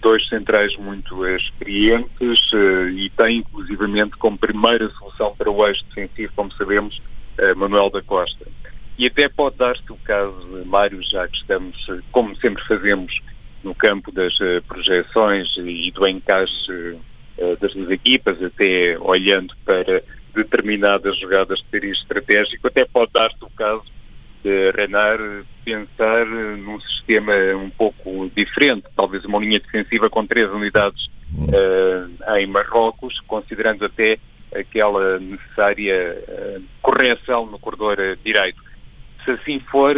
dois 0.00 0.26
centrais 0.28 0.76
muito 0.76 1.24
experientes 1.26 2.52
uh, 2.52 2.88
e 2.90 3.08
tem 3.10 3.38
inclusivamente 3.38 4.16
como 4.16 4.36
primeira 4.36 4.88
solução 4.90 5.32
para 5.36 5.48
o 5.48 5.64
eixo 5.64 5.84
defensivo, 5.86 6.32
como 6.34 6.52
sabemos, 6.52 7.00
uh, 7.38 7.56
Manuel 7.56 7.90
da 7.90 8.02
Costa. 8.02 8.46
E 8.98 9.06
até 9.06 9.28
pode 9.28 9.56
dar-se 9.56 9.92
o 9.92 9.96
caso, 9.96 10.34
Mário, 10.66 11.00
já 11.00 11.28
que 11.28 11.36
estamos, 11.36 11.86
como 12.10 12.34
sempre 12.36 12.64
fazemos, 12.64 13.20
no 13.62 13.72
campo 13.74 14.10
das 14.10 14.36
projeções 14.66 15.56
e 15.56 15.90
do 15.92 16.04
encaixe 16.06 16.96
das 17.60 17.74
duas 17.74 17.90
equipas, 17.90 18.42
até 18.42 18.98
olhando 18.98 19.54
para 19.64 20.02
determinadas 20.34 21.16
jogadas 21.16 21.60
de 21.60 21.64
cariz 21.68 21.98
estratégico, 21.98 22.66
até 22.66 22.84
pode 22.84 23.12
dar-se 23.12 23.36
o 23.40 23.50
caso 23.50 23.84
de 24.48 24.70
Renard 24.70 25.44
pensar 25.62 26.24
num 26.24 26.80
sistema 26.80 27.34
um 27.54 27.68
pouco 27.68 28.30
diferente, 28.34 28.86
talvez 28.96 29.22
uma 29.26 29.38
linha 29.38 29.60
defensiva 29.60 30.08
com 30.08 30.26
três 30.26 30.48
unidades 30.50 31.10
uh, 31.34 32.34
em 32.38 32.46
Marrocos, 32.46 33.20
considerando 33.26 33.84
até 33.84 34.18
aquela 34.54 35.18
necessária 35.20 36.24
uh, 36.26 36.62
correção 36.80 37.44
no 37.44 37.58
corredor 37.58 37.98
uh, 37.98 38.16
direito. 38.24 38.62
Se 39.22 39.32
assim 39.32 39.60
for, 39.60 39.94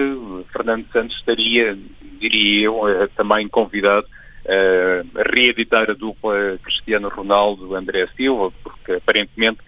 Fernando 0.53 0.85
Santos 0.93 1.17
estaria, 1.17 1.79
diria 2.19 2.65
eu, 2.65 3.09
também 3.15 3.47
convidado 3.47 4.07
a 4.49 5.33
reeditar 5.33 5.89
a 5.89 5.95
dupla 5.95 6.59
Cristiano 6.65 7.09
Ronaldo-André 7.09 8.09
Silva, 8.17 8.51
porque 8.65 8.95
aparentemente 8.95 9.61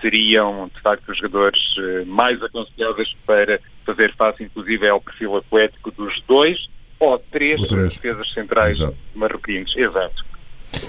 seriam, 0.00 0.70
de 0.74 0.80
facto, 0.80 1.10
os 1.10 1.18
jogadores 1.18 1.60
mais 2.06 2.42
aconselháveis 2.42 3.16
para 3.26 3.60
fazer 3.84 4.14
face, 4.16 4.44
inclusive, 4.44 4.88
ao 4.88 5.00
perfil 5.00 5.36
atlético 5.36 5.90
dos 5.90 6.20
dois 6.26 6.68
ou 6.98 7.18
três, 7.18 7.60
três. 7.62 7.94
defesas 7.94 8.32
centrais 8.32 8.76
Exato. 8.76 8.96
marroquinos. 9.14 9.74
Exato. 9.76 10.24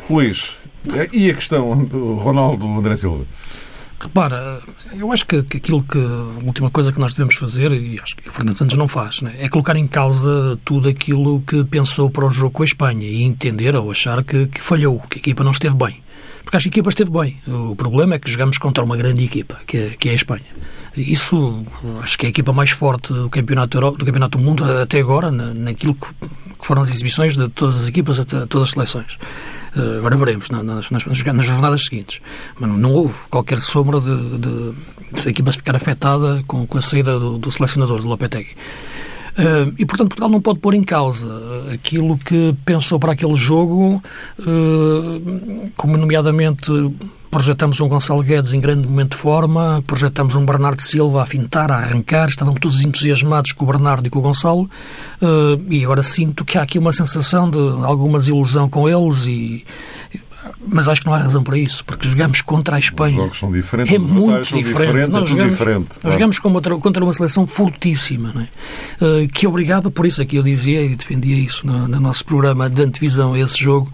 Luís, 0.09 0.57
e 1.13 1.29
a 1.29 1.33
questão 1.33 1.85
do 1.85 2.15
Ronaldo 2.15 2.65
André 2.65 2.95
Silva? 2.95 3.25
Repara, 3.99 4.61
eu 4.95 5.11
acho 5.11 5.25
que, 5.25 5.41
que, 5.41 5.57
aquilo 5.57 5.83
que 5.83 5.97
a 5.97 6.45
última 6.45 6.69
coisa 6.69 6.93
que 6.93 6.99
nós 6.99 7.13
devemos 7.15 7.35
fazer, 7.35 7.73
e 7.73 7.99
acho 7.99 8.15
que 8.15 8.29
o 8.29 8.31
Fernando 8.31 8.57
Santos 8.57 8.77
não 8.77 8.87
faz, 8.87 9.21
né, 9.21 9.35
é 9.39 9.49
colocar 9.49 9.75
em 9.75 9.87
causa 9.87 10.57
tudo 10.63 10.87
aquilo 10.87 11.41
que 11.41 11.63
pensou 11.63 12.09
para 12.09 12.25
o 12.25 12.29
jogo 12.29 12.51
com 12.51 12.61
a 12.61 12.65
Espanha 12.65 13.07
e 13.07 13.23
entender 13.23 13.75
ou 13.75 13.89
achar 13.89 14.23
que, 14.23 14.45
que 14.47 14.61
falhou, 14.61 14.99
que 15.09 15.17
a 15.17 15.19
equipa 15.19 15.43
não 15.43 15.51
esteve 15.51 15.75
bem. 15.75 16.01
Porque 16.47 16.55
acho 16.55 16.69
que 16.69 16.69
a 16.69 16.79
equipa 16.79 16.87
esteve 16.87 17.11
bem. 17.11 17.37
O 17.45 17.75
problema 17.75 18.15
é 18.15 18.19
que 18.19 18.31
jogamos 18.31 18.57
contra 18.57 18.81
uma 18.81 18.95
grande 18.95 19.21
equipa, 19.21 19.59
que 19.67 19.77
é, 19.77 19.89
que 19.99 20.07
é 20.07 20.13
a 20.13 20.15
Espanha. 20.15 20.45
Isso 20.95 21.65
acho 22.01 22.17
que 22.17 22.25
é 22.25 22.27
a 22.27 22.29
equipa 22.29 22.53
mais 22.53 22.69
forte 22.69 23.11
do 23.11 23.29
Campeonato, 23.29 23.75
Euro, 23.75 23.91
do 23.97 24.05
campeonato 24.05 24.37
do 24.37 24.43
Mundo 24.45 24.63
até 24.63 24.97
agora, 25.01 25.29
na, 25.29 25.53
naquilo 25.53 25.93
que, 25.93 26.07
foram 26.61 26.81
as 26.83 26.89
exibições 26.89 27.35
de 27.35 27.49
todas 27.49 27.75
as 27.75 27.89
equipas, 27.89 28.17
até, 28.17 28.45
todas 28.45 28.69
as 28.69 28.73
seleções. 28.73 29.17
Uh, 29.75 29.97
agora 29.97 30.15
veremos 30.15 30.49
nas, 30.49 30.89
nas, 30.89 31.05
nas, 31.05 31.45
jornadas 31.45 31.83
seguintes. 31.83 32.21
Mas 32.57 32.69
não, 32.69 32.77
não 32.77 32.93
houve 32.93 33.15
qualquer 33.29 33.59
sombra 33.59 33.99
de, 33.99 34.15
de, 34.37 34.73
de 35.11 35.27
a 35.27 35.29
equipa 35.29 35.51
ficar 35.51 35.75
afetada 35.75 36.45
com, 36.47 36.65
com 36.65 36.77
a 36.77 36.81
saída 36.81 37.19
do, 37.19 37.37
do 37.37 37.51
selecionador, 37.51 37.99
do 38.01 38.07
Lopetegui. 38.07 38.55
E, 39.77 39.85
portanto, 39.85 40.09
Portugal 40.09 40.29
não 40.29 40.41
pode 40.41 40.59
pôr 40.59 40.73
em 40.73 40.83
causa 40.83 41.27
aquilo 41.71 42.17
que 42.17 42.55
pensou 42.65 42.99
para 42.99 43.11
aquele 43.11 43.35
jogo, 43.35 44.01
como, 45.75 45.97
nomeadamente, 45.97 46.71
projetamos 47.29 47.79
um 47.79 47.87
Gonçalo 47.87 48.23
Guedes 48.23 48.53
em 48.53 48.59
grande 48.59 48.87
momento 48.87 49.11
de 49.11 49.17
forma, 49.17 49.83
projetamos 49.85 50.33
um 50.33 50.45
Bernardo 50.45 50.81
Silva 50.81 51.21
a 51.21 51.25
fintar, 51.25 51.71
a 51.71 51.75
arrancar, 51.75 52.29
estávamos 52.29 52.59
todos 52.59 52.83
entusiasmados 52.83 53.51
com 53.51 53.63
o 53.63 53.67
Bernardo 53.67 54.07
e 54.07 54.09
com 54.09 54.19
o 54.19 54.21
Gonçalo, 54.23 54.67
e 55.69 55.83
agora 55.83 56.01
sinto 56.01 56.43
que 56.43 56.57
há 56.57 56.63
aqui 56.63 56.79
uma 56.79 56.91
sensação 56.91 57.49
de 57.49 57.59
alguma 57.83 58.17
desilusão 58.17 58.67
com 58.67 58.89
eles 58.89 59.27
e 59.27 59.63
mas 60.69 60.87
acho 60.87 61.01
que 61.01 61.07
não 61.07 61.13
há 61.13 61.19
razão 61.19 61.43
para 61.43 61.57
isso, 61.57 61.83
porque 61.85 62.07
jogamos 62.07 62.41
contra 62.41 62.75
a 62.75 62.79
Espanha. 62.79 63.17
Os 63.17 63.23
jogos 63.23 63.39
são 63.39 63.51
diferentes, 63.51 63.93
é 63.93 63.97
muito 63.97 64.41
diferente. 64.41 64.65
diferentes, 64.65 65.09
nós 65.09 65.23
é 65.23 65.25
jogamos, 65.25 65.51
diferente. 65.51 65.99
Nós 66.03 66.13
jogamos 66.13 66.39
contra, 66.39 66.77
contra 66.77 67.03
uma 67.03 67.13
seleção 67.13 67.47
fortíssima, 67.47 68.33
é? 69.01 69.05
uh, 69.05 69.27
que 69.29 69.47
obrigava, 69.47 69.89
por 69.89 70.05
isso 70.05 70.21
é 70.21 70.25
que 70.25 70.35
eu 70.35 70.43
dizia 70.43 70.81
e 70.81 70.95
defendia 70.95 71.37
isso 71.37 71.65
no, 71.65 71.87
no 71.87 71.99
nosso 71.99 72.25
programa 72.25 72.69
de 72.69 72.81
antevisão 72.81 73.35
esse 73.35 73.57
jogo, 73.57 73.91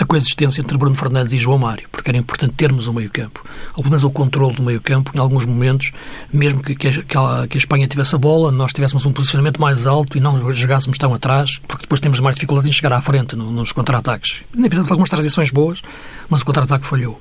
a 0.00 0.04
coexistência 0.06 0.62
entre 0.62 0.78
Bruno 0.78 0.96
Fernandes 0.96 1.34
e 1.34 1.36
João 1.36 1.58
Mário, 1.58 1.86
porque 1.92 2.10
era 2.10 2.16
importante 2.16 2.54
termos 2.54 2.86
o 2.86 2.92
meio-campo, 2.92 3.44
ou 3.72 3.82
pelo 3.82 3.90
menos 3.90 4.02
o 4.02 4.10
controle 4.10 4.54
do 4.56 4.62
meio-campo, 4.62 5.12
em 5.14 5.18
alguns 5.18 5.44
momentos, 5.44 5.92
mesmo 6.32 6.62
que, 6.62 6.74
que, 6.74 6.88
a, 6.88 7.46
que, 7.46 7.56
a, 7.56 7.58
Espanha 7.58 7.86
tivesse 7.86 8.14
a 8.14 8.18
bola, 8.18 8.50
nós 8.50 8.72
tivéssemos 8.72 9.04
um 9.04 9.12
posicionamento 9.12 9.60
mais 9.60 9.86
alto 9.86 10.16
e 10.16 10.20
não 10.20 10.50
jogássemos 10.54 10.96
tão 10.96 11.12
atrás, 11.12 11.58
porque 11.68 11.82
depois 11.82 12.00
temos 12.00 12.18
mais 12.18 12.34
dificuldades 12.34 12.66
em 12.66 12.72
chegar 12.72 12.94
à 12.94 13.00
frente 13.02 13.36
no, 13.36 13.52
nos 13.52 13.72
contra-ataques. 13.72 14.42
Nem 14.54 14.70
fizemos 14.70 14.90
algumas 14.90 15.10
transições 15.10 15.50
boas, 15.50 15.82
mas 16.30 16.40
o 16.40 16.46
contra-ataque 16.46 16.86
falhou, 16.86 17.20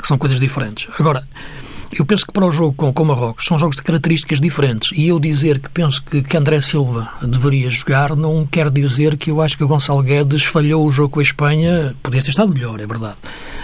que 0.00 0.06
são 0.06 0.16
coisas 0.16 0.38
diferentes. 0.38 0.86
Agora, 1.00 1.26
eu 1.98 2.04
penso 2.04 2.26
que 2.26 2.32
para 2.32 2.46
o 2.46 2.52
jogo 2.52 2.72
com, 2.72 2.92
com 2.92 3.04
Marrocos 3.04 3.44
são 3.44 3.58
jogos 3.58 3.76
de 3.76 3.82
características 3.82 4.40
diferentes 4.40 4.92
e 4.96 5.08
eu 5.08 5.20
dizer 5.20 5.58
que 5.58 5.68
penso 5.68 6.02
que, 6.02 6.22
que 6.22 6.36
André 6.36 6.60
Silva 6.60 7.08
deveria 7.22 7.68
jogar 7.70 8.16
não 8.16 8.46
quer 8.46 8.70
dizer 8.70 9.16
que 9.16 9.30
eu 9.30 9.40
acho 9.40 9.56
que 9.56 9.64
o 9.64 9.68
Gonçalo 9.68 10.02
Guedes 10.02 10.44
falhou 10.44 10.86
o 10.86 10.90
jogo 10.90 11.10
com 11.10 11.20
a 11.20 11.22
Espanha, 11.22 11.94
podia 12.02 12.22
ter 12.22 12.30
estado 12.30 12.52
melhor, 12.52 12.80
é 12.80 12.86
verdade, 12.86 13.16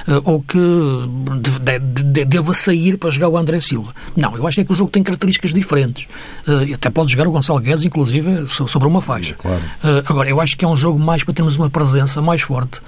uh, 0.07 0.23
ou 0.25 0.43
que 0.43 0.59
de, 0.59 1.79
de, 1.79 2.03
de, 2.03 2.25
deva 2.25 2.53
sair 2.53 2.99
para 2.99 3.11
jogar 3.11 3.29
o 3.29 3.37
André 3.37 3.61
Silva. 3.61 3.95
Não, 4.17 4.37
eu 4.37 4.47
acho 4.47 4.61
é 4.61 4.65
que 4.65 4.73
o 4.73 4.75
jogo 4.75 4.91
tem 4.91 5.03
características 5.03 5.53
diferentes. 5.53 6.07
Uh, 6.47 6.75
até 6.75 6.91
pode 6.91 7.11
jogar 7.13 7.27
o 7.29 7.31
Gonçalo 7.31 7.61
Guedes, 7.61 7.85
inclusive, 7.85 8.47
sobre 8.49 8.89
uma 8.89 9.01
faixa. 9.01 9.35
Claro. 9.35 9.63
Uh, 9.83 10.03
agora, 10.07 10.29
eu 10.29 10.41
acho 10.41 10.57
que 10.57 10.65
é 10.65 10.69
um 10.69 10.77
jogo 10.77 10.99
mais 10.99 11.25
para 11.25 11.35
termos 11.35 11.57
uma 11.57 11.71
presença 11.71 12.21
mais 12.21 12.43
forte 12.43 12.81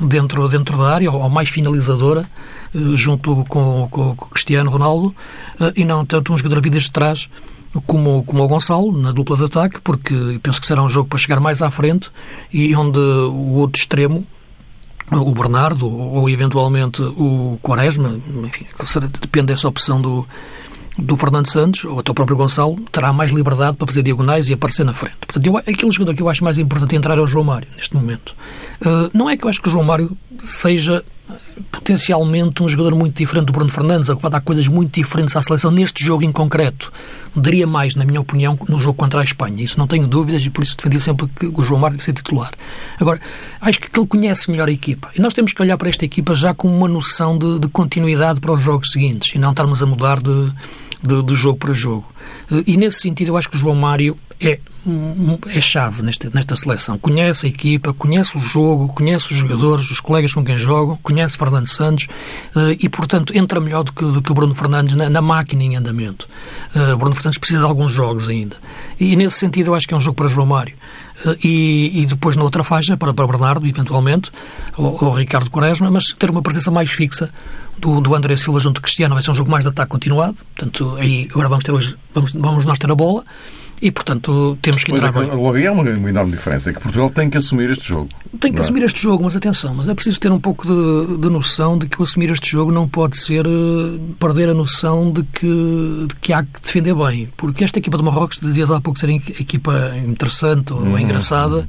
dentro, 0.00 0.48
dentro 0.48 0.76
da 0.76 0.94
área, 0.94 1.10
ou 1.10 1.28
mais 1.28 1.48
finalizadora, 1.48 2.20
eh, 2.20 2.24
junto 2.74 3.44
com, 3.48 3.88
com, 3.88 4.14
com 4.16 4.26
Cristiano 4.26 4.70
Ronaldo, 4.70 5.14
eh, 5.60 5.72
e 5.76 5.84
não 5.84 6.04
tanto 6.04 6.32
um 6.32 6.36
jogador 6.36 6.58
a 6.58 6.60
vidas 6.60 6.84
de 6.84 6.92
trás 6.92 7.28
como, 7.86 8.24
como 8.24 8.42
o 8.42 8.48
Gonçalo, 8.48 8.92
na 8.96 9.12
dupla 9.12 9.36
de 9.36 9.44
ataque, 9.44 9.80
porque 9.80 10.14
penso 10.42 10.60
que 10.60 10.66
será 10.66 10.82
um 10.82 10.90
jogo 10.90 11.08
para 11.08 11.18
chegar 11.18 11.40
mais 11.40 11.62
à 11.62 11.70
frente 11.70 12.10
e 12.52 12.74
onde 12.74 12.98
o 12.98 13.54
outro 13.54 13.80
extremo, 13.80 14.26
o 15.12 15.32
Bernardo 15.32 15.86
ou 15.86 16.28
eventualmente 16.28 17.02
o 17.02 17.58
Quaresma, 17.62 18.18
enfim, 18.44 18.66
depende 19.20 19.46
dessa 19.46 19.68
opção 19.68 20.00
do, 20.00 20.26
do 20.98 21.16
Fernando 21.16 21.46
Santos, 21.46 21.84
ou 21.84 21.98
até 21.98 22.10
o 22.10 22.14
próprio 22.14 22.36
Gonçalo, 22.36 22.76
terá 22.90 23.12
mais 23.12 23.30
liberdade 23.30 23.76
para 23.76 23.86
fazer 23.86 24.02
diagonais 24.02 24.48
e 24.48 24.54
aparecer 24.54 24.84
na 24.84 24.94
frente. 24.94 25.16
Portanto, 25.20 25.46
eu, 25.46 25.56
aquele 25.56 25.90
jogador 25.90 26.14
que 26.14 26.22
eu 26.22 26.28
acho 26.28 26.42
mais 26.42 26.58
importante 26.58 26.96
entrar 26.96 27.18
é 27.18 27.20
o 27.20 27.26
João 27.26 27.44
Mário, 27.44 27.68
neste 27.76 27.94
momento. 27.94 28.34
Uh, 28.80 29.10
não 29.12 29.28
é 29.28 29.36
que 29.36 29.44
eu 29.44 29.48
acho 29.48 29.60
que 29.60 29.68
o 29.68 29.70
João 29.70 29.84
Mário 29.84 30.16
seja 30.38 31.04
potencialmente 31.70 32.62
um 32.62 32.68
jogador 32.68 32.94
muito 32.94 33.16
diferente 33.16 33.46
do 33.46 33.52
Bruno 33.52 33.70
Fernandes, 33.70 34.08
que 34.08 34.20
vai 34.20 34.30
dar 34.30 34.40
coisas 34.40 34.68
muito 34.68 34.92
diferentes 34.94 35.34
à 35.36 35.42
seleção 35.42 35.70
neste 35.70 36.04
jogo 36.04 36.24
em 36.24 36.32
concreto. 36.32 36.92
Daria 37.34 37.66
mais, 37.66 37.94
na 37.94 38.04
minha 38.04 38.20
opinião, 38.20 38.58
no 38.68 38.78
jogo 38.78 38.94
contra 38.94 39.20
a 39.20 39.24
Espanha. 39.24 39.62
Isso 39.62 39.78
não 39.78 39.86
tenho 39.86 40.06
dúvidas 40.06 40.44
e 40.44 40.50
por 40.50 40.62
isso 40.62 40.76
defendia 40.76 41.00
sempre 41.00 41.26
que 41.28 41.46
o 41.46 41.62
João 41.62 41.80
Mário 41.80 42.00
ser 42.00 42.12
titular. 42.12 42.52
Agora, 42.98 43.20
acho 43.60 43.80
que 43.80 43.98
ele 43.98 44.06
conhece 44.06 44.50
melhor 44.50 44.68
a 44.68 44.72
equipa. 44.72 45.10
E 45.14 45.20
nós 45.20 45.34
temos 45.34 45.52
que 45.52 45.60
olhar 45.60 45.76
para 45.76 45.88
esta 45.88 46.04
equipa 46.04 46.34
já 46.34 46.54
com 46.54 46.68
uma 46.68 46.88
noção 46.88 47.38
de, 47.38 47.58
de 47.58 47.68
continuidade 47.68 48.40
para 48.40 48.52
os 48.52 48.62
jogos 48.62 48.90
seguintes 48.90 49.34
e 49.34 49.38
não 49.38 49.50
estarmos 49.50 49.82
a 49.82 49.86
mudar 49.86 50.20
de, 50.20 50.52
de, 51.02 51.22
de 51.22 51.34
jogo 51.34 51.58
para 51.58 51.74
jogo. 51.74 52.06
E 52.66 52.76
nesse 52.76 53.00
sentido, 53.00 53.28
eu 53.28 53.36
acho 53.36 53.50
que 53.50 53.56
o 53.56 53.58
João 53.58 53.74
Mário 53.74 54.16
é, 54.40 54.58
é 55.48 55.60
chave 55.60 56.02
nesta, 56.02 56.30
nesta 56.32 56.54
seleção. 56.54 56.96
Conhece 56.98 57.46
a 57.46 57.48
equipa, 57.48 57.92
conhece 57.92 58.38
o 58.38 58.40
jogo, 58.40 58.88
conhece 58.88 59.32
os 59.32 59.38
jogadores, 59.38 59.90
os 59.90 60.00
colegas 60.00 60.32
com 60.32 60.44
quem 60.44 60.56
jogam, 60.56 60.98
conhece 61.02 61.36
Fernando 61.36 61.66
Santos 61.66 62.06
eh, 62.54 62.76
e, 62.80 62.88
portanto, 62.88 63.36
entra 63.36 63.60
melhor 63.60 63.82
do 63.82 63.92
que, 63.92 64.04
do 64.04 64.22
que 64.22 64.30
o 64.30 64.34
Bruno 64.34 64.54
Fernandes 64.54 64.94
na, 64.94 65.10
na 65.10 65.20
máquina 65.20 65.62
em 65.62 65.76
andamento. 65.76 66.28
Eh, 66.74 66.94
o 66.94 66.98
Bruno 66.98 67.14
Fernandes 67.14 67.38
precisa 67.38 67.60
de 67.60 67.66
alguns 67.66 67.92
jogos 67.92 68.28
ainda. 68.28 68.56
E, 68.98 69.16
nesse 69.16 69.38
sentido, 69.38 69.68
eu 69.68 69.74
acho 69.74 69.88
que 69.88 69.94
é 69.94 69.96
um 69.96 70.00
jogo 70.00 70.16
para 70.16 70.28
João 70.28 70.46
Mário. 70.46 70.74
Eh, 71.24 71.36
e, 71.42 72.02
e, 72.02 72.06
depois 72.06 72.36
na 72.36 72.44
outra 72.44 72.62
faixa 72.62 72.96
para, 72.96 73.12
para 73.12 73.26
Bernardo, 73.26 73.66
eventualmente, 73.66 74.30
ou, 74.76 75.04
ou, 75.04 75.12
Ricardo 75.12 75.50
Quaresma, 75.50 75.90
mas 75.90 76.12
ter 76.12 76.30
uma 76.30 76.42
presença 76.42 76.70
mais 76.70 76.90
fixa 76.90 77.30
do, 77.78 78.00
do 78.00 78.14
André 78.14 78.36
Silva 78.36 78.60
junto 78.60 78.76
de 78.76 78.82
Cristiano 78.82 79.14
vai 79.14 79.22
ser 79.22 79.32
um 79.32 79.34
jogo 79.34 79.50
mais 79.50 79.64
de 79.64 79.70
ataque 79.70 79.90
continuado. 79.90 80.36
Portanto, 80.54 80.96
aí 80.96 81.28
agora 81.30 81.48
vamos 81.48 81.64
ter 81.64 81.72
hoje, 81.72 81.96
vamos, 82.14 82.32
vamos 82.32 82.64
nós 82.64 82.78
ter 82.78 82.90
a 82.90 82.94
bola 82.94 83.24
e, 83.80 83.90
portanto, 83.90 84.56
temos 84.62 84.82
que 84.82 84.92
entrar 84.92 85.12
pois 85.12 85.26
é, 85.26 85.30
bem. 85.30 85.38
Logo 85.38 85.56
aí 85.56 85.66
há 85.66 85.72
uma, 85.72 85.82
uma, 85.82 86.08
enorme 86.08 86.32
diferença, 86.32 86.70
é 86.70 86.72
que 86.72 86.80
Portugal 86.80 87.10
tem 87.10 87.28
que 87.28 87.36
assumir 87.36 87.70
este 87.70 87.88
jogo. 87.88 88.08
Tem 88.40 88.50
que 88.50 88.58
é? 88.58 88.60
assumir 88.60 88.82
este 88.82 89.02
jogo, 89.02 89.22
mas 89.22 89.36
atenção, 89.36 89.74
mas 89.74 89.88
é 89.88 89.94
preciso 89.94 90.18
ter 90.18 90.32
um 90.32 90.40
pouco 90.40 90.66
de, 90.66 91.18
de 91.18 91.28
noção 91.28 91.76
de 91.76 91.86
que 91.86 92.00
o 92.00 92.02
assumir 92.02 92.30
este 92.30 92.50
jogo 92.50 92.72
não 92.72 92.88
pode 92.88 93.18
ser 93.18 93.46
uh, 93.46 93.98
perder 94.18 94.48
a 94.48 94.54
noção 94.54 95.12
de 95.12 95.22
que, 95.24 96.06
de 96.08 96.16
que 96.20 96.32
há 96.32 96.42
que 96.42 96.60
defender 96.60 96.94
bem. 96.94 97.28
Porque 97.36 97.64
esta 97.64 97.78
equipa 97.78 97.98
de 97.98 98.04
Marrocos, 98.04 98.38
dizias 98.40 98.70
há 98.70 98.80
pouco 98.80 98.98
ser 98.98 99.10
equipa 99.10 99.94
interessante 100.06 100.72
ou 100.72 100.80
uhum. 100.80 100.98
engraçada, 100.98 101.68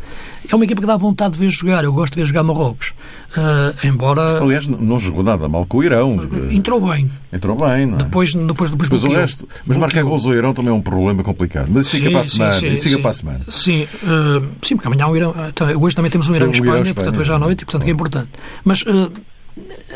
é 0.50 0.56
uma 0.56 0.66
equipa 0.66 0.82
que 0.82 0.88
dá 0.88 0.98
vontade 0.98 1.34
de 1.34 1.40
ver 1.40 1.50
jogar. 1.50 1.84
Eu 1.84 1.94
gosto 1.94 2.14
de 2.14 2.22
ver 2.22 2.26
jogar 2.26 2.44
Marrocos. 2.44 2.94
Uh, 3.32 3.88
embora. 3.88 4.42
Aliás, 4.42 4.68
não 4.68 5.00
jogou 5.00 5.24
nada 5.24 5.48
mal 5.50 5.66
com 5.66 5.80
o 5.80 5.84
Irão. 5.84 6.20
Entrou 6.52 6.80
bem. 6.82 7.10
Entrou 7.32 7.56
bem, 7.56 7.86
não 7.86 8.00
é? 8.00 8.04
Depois, 8.04 8.34
depois, 8.34 8.72
depois, 8.72 8.90
depois 8.90 9.04
o 9.04 9.12
resto. 9.12 9.48
Mas 9.66 9.78
marcar 9.78 10.04
gols 10.04 10.26
ao 10.26 10.34
Irão 10.34 10.54
também 10.54 10.72
é 10.72 10.74
um 10.74 10.82
problema 10.82 11.24
complicado. 11.24 11.68
Mas 11.70 11.86
isso 11.86 11.98
fica 11.98 12.12
para 12.12 12.22
a 12.22 12.24
semana. 12.24 12.54
Sim, 12.54 12.76
fica 12.76 13.00
para 13.00 13.10
a 13.10 13.14
semana. 13.14 13.46
Sim, 13.50 13.84
uh, 13.84 14.48
sim, 14.62 14.76
porque 14.76 14.88
amanhã 14.88 15.08
o 15.08 15.16
Irão. 15.16 15.36
Então, 15.50 15.82
hoje 15.82 15.96
também 15.96 16.12
temos 16.12 16.30
um 16.30 16.36
Irão-Espanha, 16.36 16.82
Irão, 16.82 16.94
portanto, 16.94 17.20
hoje 17.20 17.34
à 17.34 17.40
noite, 17.40 17.62
e 17.62 17.66
portanto 17.66 17.88
é 17.88 17.92
importante. 17.92 18.30
Mas. 18.64 18.82
Uh, 18.84 19.12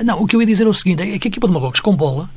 não, 0.04 0.22
o 0.22 0.28
que 0.28 0.36
eu 0.36 0.42
ia 0.42 0.48
dizer 0.48 0.66
é 0.66 0.70
o 0.70 0.74
seguinte: 0.74 1.04
é 1.04 1.20
que 1.20 1.28
a 1.28 1.30
equipa 1.30 1.48
de 1.48 1.54
Marrocos 1.54 1.80
com 1.80 1.96
bola, 1.96 2.30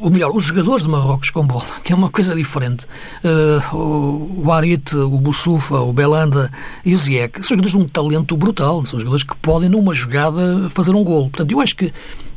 ou 0.00 0.10
melhor, 0.10 0.34
os 0.34 0.44
jogadores 0.44 0.82
de 0.82 0.88
Marrocos 0.88 1.30
com 1.30 1.46
bola, 1.46 1.64
que 1.84 1.92
é 1.92 1.96
uma 1.96 2.10
coisa 2.10 2.34
diferente. 2.34 2.86
Uh, 3.24 4.42
o 4.44 4.52
Arit, 4.52 4.96
o 4.96 5.18
Boussufa, 5.18 5.80
o 5.80 5.92
Belanda 5.92 6.50
e 6.84 6.94
o 6.94 6.98
Ziek 6.98 7.44
são 7.44 7.56
jogadores 7.56 7.72
de 7.72 7.78
um 7.78 7.86
talento 7.86 8.36
brutal, 8.36 8.84
são 8.86 8.98
jogadores 8.98 9.24
que 9.24 9.36
podem, 9.38 9.68
numa 9.68 9.94
jogada, 9.94 10.68
fazer 10.70 10.92
um 10.92 11.04
gol. 11.04 11.28
Portanto, 11.30 11.52
eu 11.52 11.60
acho 11.60 11.76
que 11.76 11.92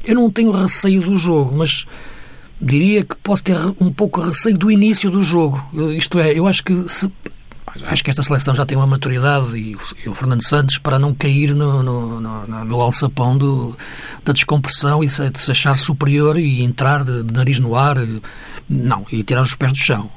eu 0.05 0.15
não 0.15 0.29
tenho 0.29 0.51
receio 0.51 1.01
do 1.01 1.17
jogo, 1.17 1.55
mas 1.55 1.85
diria 2.61 3.03
que 3.03 3.15
posso 3.15 3.43
ter 3.43 3.57
um 3.79 3.91
pouco 3.91 4.21
receio 4.21 4.57
do 4.57 4.69
início 4.69 5.09
do 5.09 5.23
jogo. 5.23 5.63
Isto 5.95 6.19
é, 6.19 6.37
eu 6.37 6.47
acho 6.47 6.63
que 6.63 6.89
se 6.89 7.09
acho 7.83 8.03
que 8.03 8.09
esta 8.09 8.23
seleção 8.23 8.53
já 8.53 8.65
tem 8.65 8.77
uma 8.77 8.87
maturidade 8.87 9.57
e 9.57 9.75
o, 10.07 10.13
Fernando 10.13 10.43
Santos 10.43 10.77
para 10.77 10.99
não 10.99 11.13
cair 11.13 11.53
no, 11.53 11.81
no, 11.83 12.21
no, 12.21 12.65
no 12.65 12.81
alçapão 12.81 13.37
do, 13.37 13.75
da 14.23 14.33
descompressão 14.33 15.03
e 15.03 15.07
de 15.07 15.39
se 15.39 15.51
achar 15.51 15.77
superior 15.77 16.37
e 16.37 16.63
entrar 16.63 17.03
de, 17.03 17.23
de, 17.23 17.33
nariz 17.33 17.59
no 17.59 17.75
ar, 17.75 17.97
não, 18.67 19.05
e 19.11 19.23
tirar 19.23 19.41
os 19.41 19.55
pés 19.55 19.71
do 19.71 19.77
chão. 19.77 20.09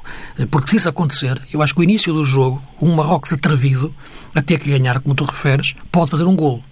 Porque 0.51 0.69
se 0.69 0.77
isso 0.77 0.89
acontecer, 0.89 1.41
eu 1.51 1.61
acho 1.61 1.73
que 1.73 1.81
o 1.81 1.83
início 1.83 2.13
do 2.13 2.23
jogo, 2.23 2.61
um 2.81 2.93
Marrocos 2.95 3.33
atrevido, 3.33 3.93
a 4.35 4.41
ter 4.41 4.59
que 4.59 4.69
ganhar, 4.69 4.99
como 4.99 5.15
tu 5.15 5.23
referes, 5.23 5.75
pode 5.91 6.11
fazer 6.11 6.23
um 6.23 6.35
golo 6.35 6.63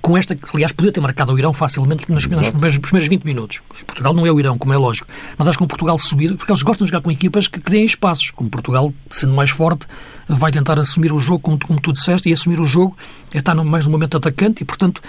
com 0.00 0.16
esta, 0.16 0.36
aliás, 0.54 0.72
podia 0.72 0.92
ter 0.92 1.00
marcado 1.00 1.32
o 1.32 1.38
Irão 1.38 1.52
facilmente 1.52 2.10
nos, 2.10 2.26
primeiros, 2.26 2.78
primeiros 2.78 3.08
20 3.08 3.24
minutos. 3.24 3.60
Portugal 3.86 4.14
não 4.14 4.26
é 4.26 4.32
o 4.32 4.40
Irão, 4.40 4.56
como 4.56 4.72
é 4.72 4.76
lógico, 4.76 5.08
mas 5.36 5.48
acho 5.48 5.58
que 5.58 5.64
com 5.64 5.68
Portugal 5.68 5.98
subir, 5.98 6.34
porque 6.36 6.50
eles 6.50 6.62
gostam 6.62 6.84
de 6.84 6.90
jogar 6.90 7.02
com 7.02 7.10
equipas 7.10 7.48
que, 7.48 7.60
que 7.60 7.70
deem 7.70 7.84
espaços, 7.84 8.30
como 8.30 8.48
Portugal, 8.48 8.92
sendo 9.10 9.34
mais 9.34 9.50
forte, 9.50 9.86
vai 10.28 10.50
tentar 10.50 10.78
assumir 10.78 11.12
o 11.12 11.18
jogo, 11.18 11.40
como, 11.40 11.58
como 11.58 11.80
tu 11.80 11.92
disseste, 11.92 12.28
e 12.28 12.32
assumir 12.32 12.60
o 12.60 12.64
jogo 12.64 12.96
é 13.32 13.38
estar 13.38 13.54
no, 13.54 13.64
mais 13.64 13.86
no 13.86 13.92
momento 13.92 14.16
atacante 14.16 14.62
e, 14.62 14.66
portanto, 14.66 15.02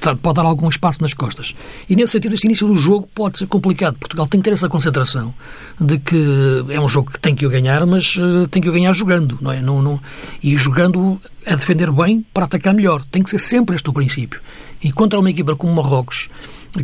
pode 0.00 0.36
dar 0.36 0.44
algum 0.44 0.68
espaço 0.68 1.02
nas 1.02 1.14
costas. 1.14 1.54
E 1.88 1.96
nesse 1.96 2.12
sentido, 2.12 2.34
este 2.34 2.46
início 2.46 2.66
do 2.66 2.74
jogo 2.76 3.08
pode 3.14 3.38
ser 3.38 3.46
complicado. 3.46 3.96
Portugal 3.98 4.26
tem 4.26 4.40
que 4.40 4.44
ter 4.44 4.52
essa 4.52 4.68
concentração 4.68 5.34
de 5.80 5.98
que 5.98 6.64
é 6.68 6.80
um 6.80 6.88
jogo 6.88 7.12
que 7.12 7.20
tem 7.20 7.34
que 7.34 7.46
o 7.46 7.50
ganhar, 7.50 7.84
mas 7.86 8.16
uh, 8.16 8.46
tem 8.48 8.62
que 8.62 8.68
o 8.68 8.72
ganhar 8.72 8.92
jogando, 8.92 9.38
não 9.40 9.52
é? 9.52 9.60
Não, 9.60 9.82
não, 9.82 10.00
e 10.42 10.56
jogando 10.56 11.20
a 11.46 11.54
defender 11.54 11.90
bem 11.90 12.24
para 12.32 12.44
atacar 12.44 12.74
melhor. 12.74 13.04
Tem 13.04 13.22
que 13.22 13.30
ser 13.30 13.38
sempre 13.38 13.76
este 13.76 13.88
o 13.88 13.92
princípio. 13.92 14.40
E 14.82 14.92
contra 14.92 15.18
uma 15.18 15.30
equipa 15.30 15.56
como 15.56 15.74
Marrocos, 15.74 16.28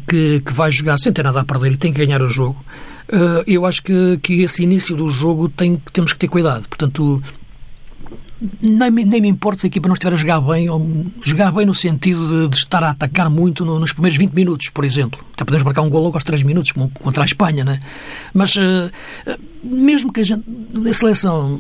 que, 0.07 0.40
que 0.40 0.53
vai 0.53 0.70
jogar 0.70 0.98
sem 0.98 1.12
ter 1.12 1.22
nada 1.22 1.40
a 1.40 1.44
perder 1.44 1.72
e 1.72 1.77
tem 1.77 1.92
que 1.92 2.05
ganhar 2.05 2.22
o 2.22 2.29
jogo, 2.29 2.64
uh, 3.12 3.42
eu 3.46 3.66
acho 3.66 3.83
que, 3.83 4.18
que 4.22 4.42
esse 4.42 4.62
início 4.62 4.96
do 4.96 5.09
jogo 5.09 5.48
tem, 5.48 5.81
temos 5.92 6.12
que 6.12 6.18
ter 6.18 6.29
cuidado. 6.29 6.68
Portanto, 6.68 7.22
nem, 8.61 8.90
nem 8.90 9.20
me 9.20 9.28
importa 9.28 9.61
se 9.61 9.66
a 9.66 9.68
equipa 9.68 9.88
não 9.88 9.94
estiver 9.94 10.12
a 10.12 10.16
jogar 10.16 10.40
bem, 10.40 10.68
ou 10.68 11.07
jogar 11.22 11.52
bem 11.52 11.66
no 11.66 11.74
sentido 11.74 12.28
de, 12.28 12.48
de 12.48 12.57
estar 12.57 12.83
a 12.83 12.90
atacar 12.90 13.31
muito 13.31 13.64
no, 13.64 13.78
nos 13.78 13.92
primeiros 13.92 14.18
20 14.18 14.33
minutos, 14.33 14.70
por 14.70 14.85
exemplo. 14.85 15.24
Até 15.33 15.44
podemos 15.44 15.62
marcar 15.62 15.83
um 15.83 15.90
gol 15.90 16.02
logo 16.02 16.16
aos 16.16 16.24
3 16.24 16.42
minutos, 16.42 16.72
como 16.72 16.90
contra 16.90 17.22
a 17.22 17.26
Espanha, 17.26 17.64
né? 17.64 17.81
Mas 18.35 18.57
uh, 18.57 18.90
mesmo 19.62 20.12
que 20.12 20.20
a, 20.20 20.25
gente, 20.25 20.44
a 20.88 20.92
seleção 20.92 21.57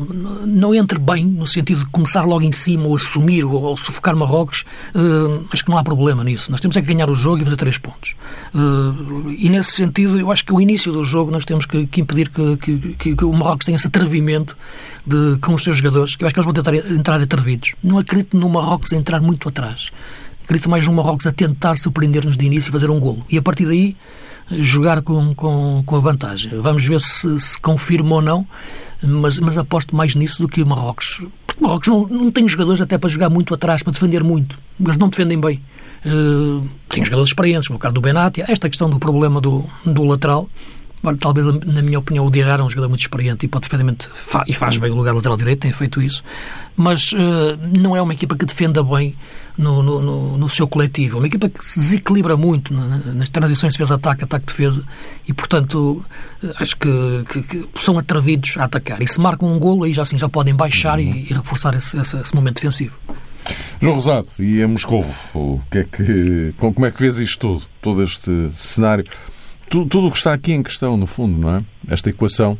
não 0.46 0.74
entre 0.74 0.98
bem, 0.98 1.24
no 1.24 1.46
sentido 1.46 1.84
de 1.84 1.86
começar 1.86 2.24
logo 2.24 2.42
em 2.42 2.50
cima, 2.50 2.86
ou 2.86 2.96
assumir, 2.96 3.44
ou, 3.44 3.62
ou 3.62 3.76
sufocar 3.76 4.16
Marrocos, 4.16 4.64
uh, 4.94 5.46
acho 5.52 5.64
que 5.64 5.70
não 5.70 5.78
há 5.78 5.84
problema 5.84 6.24
nisso. 6.24 6.50
Nós 6.50 6.60
temos 6.60 6.76
é 6.76 6.80
que 6.80 6.86
ganhar 6.86 7.08
o 7.08 7.14
jogo 7.14 7.42
e 7.42 7.44
fazer 7.44 7.56
3 7.56 7.78
pontos. 7.78 8.16
Uh, 8.54 9.30
e 9.30 9.48
nesse 9.48 9.72
sentido, 9.72 10.18
eu 10.18 10.32
acho 10.32 10.44
que 10.44 10.52
o 10.52 10.60
início 10.60 10.92
do 10.92 11.04
jogo 11.04 11.30
nós 11.30 11.44
temos 11.44 11.64
que, 11.64 11.86
que 11.86 12.00
impedir 12.00 12.28
que, 12.28 12.56
que, 12.56 13.14
que, 13.14 13.24
o 13.24 13.32
Marrocos 13.32 13.66
tenha 13.66 13.76
esse 13.76 13.86
atrevimento 13.86 14.56
de, 15.06 15.38
com 15.40 15.54
os 15.54 15.62
seus 15.62 15.76
jogadores, 15.76 16.16
que 16.16 16.24
eu 16.24 16.26
acho 16.26 16.34
que 16.34 16.40
eles 16.40 16.44
vão 16.44 16.54
tentar 16.54 16.74
entrar 16.74 17.20
atrevidos. 17.20 17.74
Não 17.82 17.98
acredito 17.98 18.36
no 18.36 18.48
Marrocos 18.48 18.92
a 18.92 18.96
entrar 18.96 19.20
muito 19.20 19.48
atrás. 19.48 19.90
Acredito 20.42 20.68
mais 20.68 20.86
no 20.86 20.92
Marrocos 20.92 21.26
a 21.26 21.32
tentar 21.32 21.76
surpreender-nos 21.76 22.36
de 22.36 22.44
início 22.46 22.70
e 22.70 22.72
fazer 22.72 22.90
um 22.90 22.98
golo. 22.98 23.24
E 23.30 23.38
a 23.38 23.42
partir 23.42 23.64
daí 23.64 23.96
jogar 24.60 25.02
com, 25.02 25.34
com, 25.34 25.82
com 25.84 25.96
a 25.96 26.00
vantagem. 26.00 26.52
Vamos 26.60 26.84
ver 26.84 27.00
se, 27.00 27.38
se 27.40 27.60
confirma 27.60 28.16
ou 28.16 28.22
não, 28.22 28.46
mas, 29.02 29.38
mas 29.40 29.58
aposto 29.58 29.94
mais 29.96 30.14
nisso 30.14 30.42
do 30.42 30.48
que 30.48 30.62
o 30.62 30.66
Marrocos. 30.66 31.24
Porque 31.46 31.62
o 31.62 31.66
Marrocos 31.66 31.88
não, 31.88 32.06
não 32.06 32.30
tem 32.30 32.48
jogadores 32.48 32.80
até 32.80 32.98
para 32.98 33.10
jogar 33.10 33.28
muito 33.28 33.54
atrás, 33.54 33.82
para 33.82 33.92
defender 33.92 34.22
muito. 34.22 34.58
Eles 34.80 34.96
não 34.96 35.08
defendem 35.08 35.40
bem. 35.40 35.60
Uh, 36.04 36.66
tem 36.88 37.04
jogadores 37.04 37.30
experientes, 37.30 37.68
como 37.68 37.76
o 37.76 37.80
caso 37.80 37.94
do 37.94 38.00
Benatia. 38.00 38.44
Esta 38.48 38.68
questão 38.68 38.90
do 38.90 38.98
problema 38.98 39.40
do, 39.40 39.64
do 39.84 40.04
lateral 40.04 40.48
talvez, 41.18 41.46
na 41.46 41.82
minha 41.82 41.98
opinião, 41.98 42.24
o 42.24 42.30
Diarra 42.30 42.62
é 42.62 42.64
um 42.64 42.70
jogador 42.70 42.88
muito 42.88 43.00
experiente 43.00 43.44
e 43.44 43.48
pode 43.48 43.68
perfeitamente, 43.68 44.08
e 44.46 44.54
faz 44.54 44.76
bem 44.76 44.90
o 44.90 44.94
lugar 44.94 45.12
lateral 45.12 45.36
direito, 45.36 45.60
tem 45.60 45.72
feito 45.72 46.00
isso, 46.00 46.22
mas 46.76 47.12
uh, 47.12 47.16
não 47.76 47.96
é 47.96 48.00
uma 48.02 48.14
equipa 48.14 48.36
que 48.36 48.46
defenda 48.46 48.82
bem 48.84 49.16
no, 49.58 49.82
no, 49.82 50.38
no, 50.38 50.48
seu 50.48 50.66
coletivo. 50.66 51.16
É 51.16 51.20
uma 51.20 51.26
equipa 51.26 51.48
que 51.48 51.64
se 51.64 51.78
desequilibra 51.78 52.36
muito 52.36 52.72
nas 52.72 53.28
transições 53.28 53.72
de 53.72 53.78
defesa-ataque, 53.78 54.24
ataque-defesa, 54.24 54.84
e, 55.26 55.32
portanto, 55.32 56.04
uh, 56.42 56.52
acho 56.56 56.76
que, 56.76 57.24
que, 57.28 57.42
que, 57.42 57.68
são 57.74 57.98
atrevidos 57.98 58.56
a 58.56 58.64
atacar. 58.64 59.02
E 59.02 59.08
se 59.08 59.20
marcam 59.20 59.52
um 59.52 59.58
golo, 59.58 59.84
aí 59.84 59.92
já 59.92 60.02
assim 60.02 60.16
já 60.16 60.28
podem 60.28 60.54
baixar 60.54 60.98
uhum. 60.98 61.04
e, 61.04 61.30
e, 61.30 61.34
reforçar 61.34 61.74
esse, 61.74 61.96
esse, 61.98 62.16
esse 62.16 62.34
momento 62.34 62.56
defensivo. 62.56 62.96
João 63.80 63.96
Rosado, 63.96 64.28
e 64.38 64.62
a 64.62 64.68
Moscovo, 64.68 65.12
o 65.34 65.60
que 65.68 65.78
é 65.78 65.84
que, 65.84 66.54
como 66.56 66.86
é 66.86 66.90
que 66.92 67.00
vês 67.00 67.18
isto 67.18 67.40
tudo, 67.40 67.66
todo 67.80 68.02
este 68.04 68.50
cenário? 68.52 69.04
Tudo, 69.72 69.88
tudo 69.88 70.08
o 70.08 70.10
que 70.10 70.18
está 70.18 70.34
aqui 70.34 70.52
em 70.52 70.62
questão, 70.62 70.98
no 70.98 71.06
fundo, 71.06 71.40
não 71.40 71.56
é? 71.56 71.64
Esta 71.90 72.10
equação. 72.10 72.58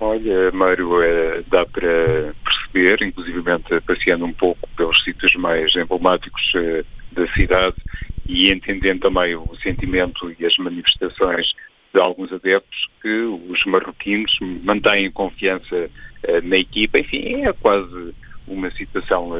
Olha, 0.00 0.52
Mário, 0.52 1.02
é, 1.02 1.42
dá 1.50 1.66
para 1.66 2.32
perceber, 2.44 3.02
inclusivamente 3.04 3.80
passeando 3.80 4.24
um 4.24 4.32
pouco 4.32 4.68
pelos 4.76 5.02
sítios 5.02 5.34
mais 5.34 5.74
emblemáticos 5.74 6.52
é, 6.54 6.84
da 7.10 7.26
cidade 7.32 7.74
e 8.24 8.52
entendendo 8.52 9.00
também 9.00 9.34
o 9.34 9.48
sentimento 9.60 10.32
e 10.38 10.46
as 10.46 10.56
manifestações 10.58 11.52
de 11.92 12.00
alguns 12.00 12.32
adeptos 12.32 12.88
que 13.02 13.22
os 13.50 13.64
marroquinos 13.64 14.38
mantêm 14.62 15.10
confiança 15.10 15.90
é, 16.22 16.40
na 16.40 16.58
equipa. 16.58 17.00
Enfim, 17.00 17.42
é 17.42 17.52
quase 17.52 18.14
uma 18.46 18.70
situação 18.70 19.32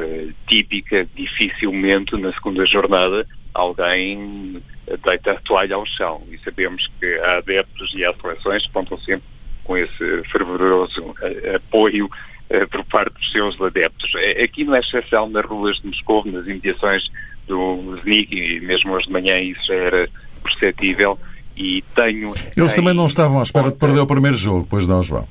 típica, 0.45 1.07
dificilmente 1.15 2.17
na 2.17 2.33
segunda 2.33 2.65
jornada 2.65 3.25
alguém 3.53 4.61
deita 4.97 5.31
a 5.31 5.35
toalha 5.35 5.75
ao 5.75 5.85
chão. 5.85 6.21
E 6.31 6.37
sabemos 6.39 6.89
que 6.99 7.19
há 7.19 7.37
adeptos 7.37 7.93
e 7.93 8.05
há 8.05 8.13
seleções 8.13 8.65
que 8.65 8.71
contam 8.71 8.97
sempre 8.99 9.27
com 9.63 9.77
esse 9.77 10.23
fervoroso 10.31 11.15
eh, 11.21 11.55
apoio 11.55 12.09
eh, 12.49 12.65
por 12.65 12.83
parte 12.85 13.13
dos 13.13 13.31
seus 13.31 13.61
adeptos. 13.61 14.11
Eh, 14.15 14.43
aqui 14.43 14.63
não 14.63 14.75
é 14.75 14.79
exceção 14.79 15.29
nas 15.29 15.45
ruas 15.45 15.77
de 15.77 15.87
Moscou, 15.87 16.25
nas 16.25 16.47
imediações 16.47 17.09
do 17.47 17.95
Znig 18.01 18.27
e 18.31 18.59
mesmo 18.61 18.93
hoje 18.93 19.07
de 19.07 19.13
manhã 19.13 19.39
isso 19.39 19.65
já 19.67 19.75
era 19.75 20.09
perceptível 20.41 21.19
e 21.55 21.83
tenho... 21.93 22.33
Eles 22.55 22.73
também 22.73 22.93
não 22.93 23.05
estavam 23.05 23.39
à 23.39 23.43
espera 23.43 23.69
de 23.69 23.77
perder 23.77 23.99
o 23.99 24.07
primeiro 24.07 24.37
jogo, 24.37 24.65
pois 24.69 24.87
não, 24.87 25.03
João? 25.03 25.27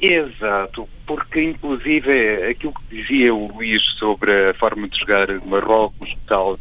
Exato, 0.00 0.88
porque 1.06 1.42
inclusive 1.42 2.50
aquilo 2.50 2.72
que 2.72 2.96
dizia 2.96 3.34
o 3.34 3.52
Luís 3.52 3.82
sobre 3.98 4.50
a 4.50 4.54
forma 4.54 4.88
de 4.88 4.98
jogar 4.98 5.26
de 5.26 5.46
Marrocos, 5.46 6.16
tal 6.26 6.58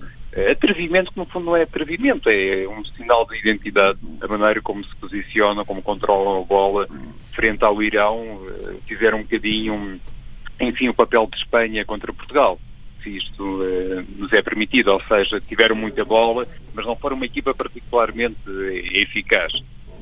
atrevimento 0.51 1.11
que 1.11 1.17
no 1.17 1.25
fundo 1.25 1.47
não 1.47 1.57
é 1.57 1.63
atrevimento, 1.63 2.29
é 2.29 2.67
um 2.67 2.83
sinal 2.85 3.25
de 3.25 3.37
identidade, 3.37 3.99
a 4.21 4.27
maneira 4.27 4.61
como 4.61 4.83
se 4.83 4.95
posicionam, 4.95 5.65
como 5.65 5.81
controlam 5.81 6.41
a 6.41 6.45
bola 6.45 6.87
frente 7.31 7.63
ao 7.63 7.81
Irão, 7.81 8.45
fizeram 8.87 9.19
um 9.19 9.23
bocadinho, 9.23 9.99
enfim, 10.59 10.89
o 10.89 10.93
papel 10.93 11.27
de 11.31 11.37
Espanha 11.37 11.85
contra 11.85 12.13
Portugal 12.13 12.59
se 13.03 13.15
isto 13.17 13.43
uh, 13.43 14.05
nos 14.17 14.31
é 14.33 14.41
permitido, 14.41 14.91
ou 14.91 15.01
seja, 15.01 15.39
tiveram 15.39 15.75
muita 15.75 16.05
bola, 16.05 16.45
mas 16.73 16.85
não 16.85 16.95
foram 16.95 17.15
uma 17.15 17.25
equipa 17.25 17.53
particularmente 17.53 18.37
eficaz. 18.93 19.53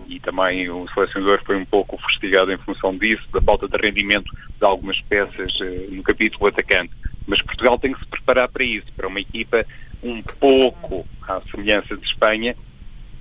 E 0.08 0.20
também 0.20 0.70
o 0.70 0.88
selecionador 0.94 1.42
foi 1.46 1.58
um 1.58 1.66
pouco 1.66 1.98
fustigado 1.98 2.52
em 2.52 2.58
função 2.58 2.98
disso, 2.98 3.28
da 3.32 3.42
falta 3.42 3.68
de 3.68 3.78
rendimento 3.78 4.32
de 4.58 4.66
algumas 4.66 5.00
peças 5.02 5.54
no 5.90 6.02
capítulo 6.02 6.48
atacante. 6.48 6.94
Mas 7.28 7.42
Portugal 7.42 7.78
tem 7.78 7.94
que 7.94 8.00
se 8.00 8.08
preparar 8.08 8.48
para 8.48 8.63
isso, 8.63 8.88
para 8.96 9.08
uma 9.08 9.20
equipa 9.20 9.66
um 10.04 10.22
pouco 10.22 11.06
à 11.28 11.42
semelhança 11.52 11.96
de 11.96 12.06
Espanha, 12.06 12.56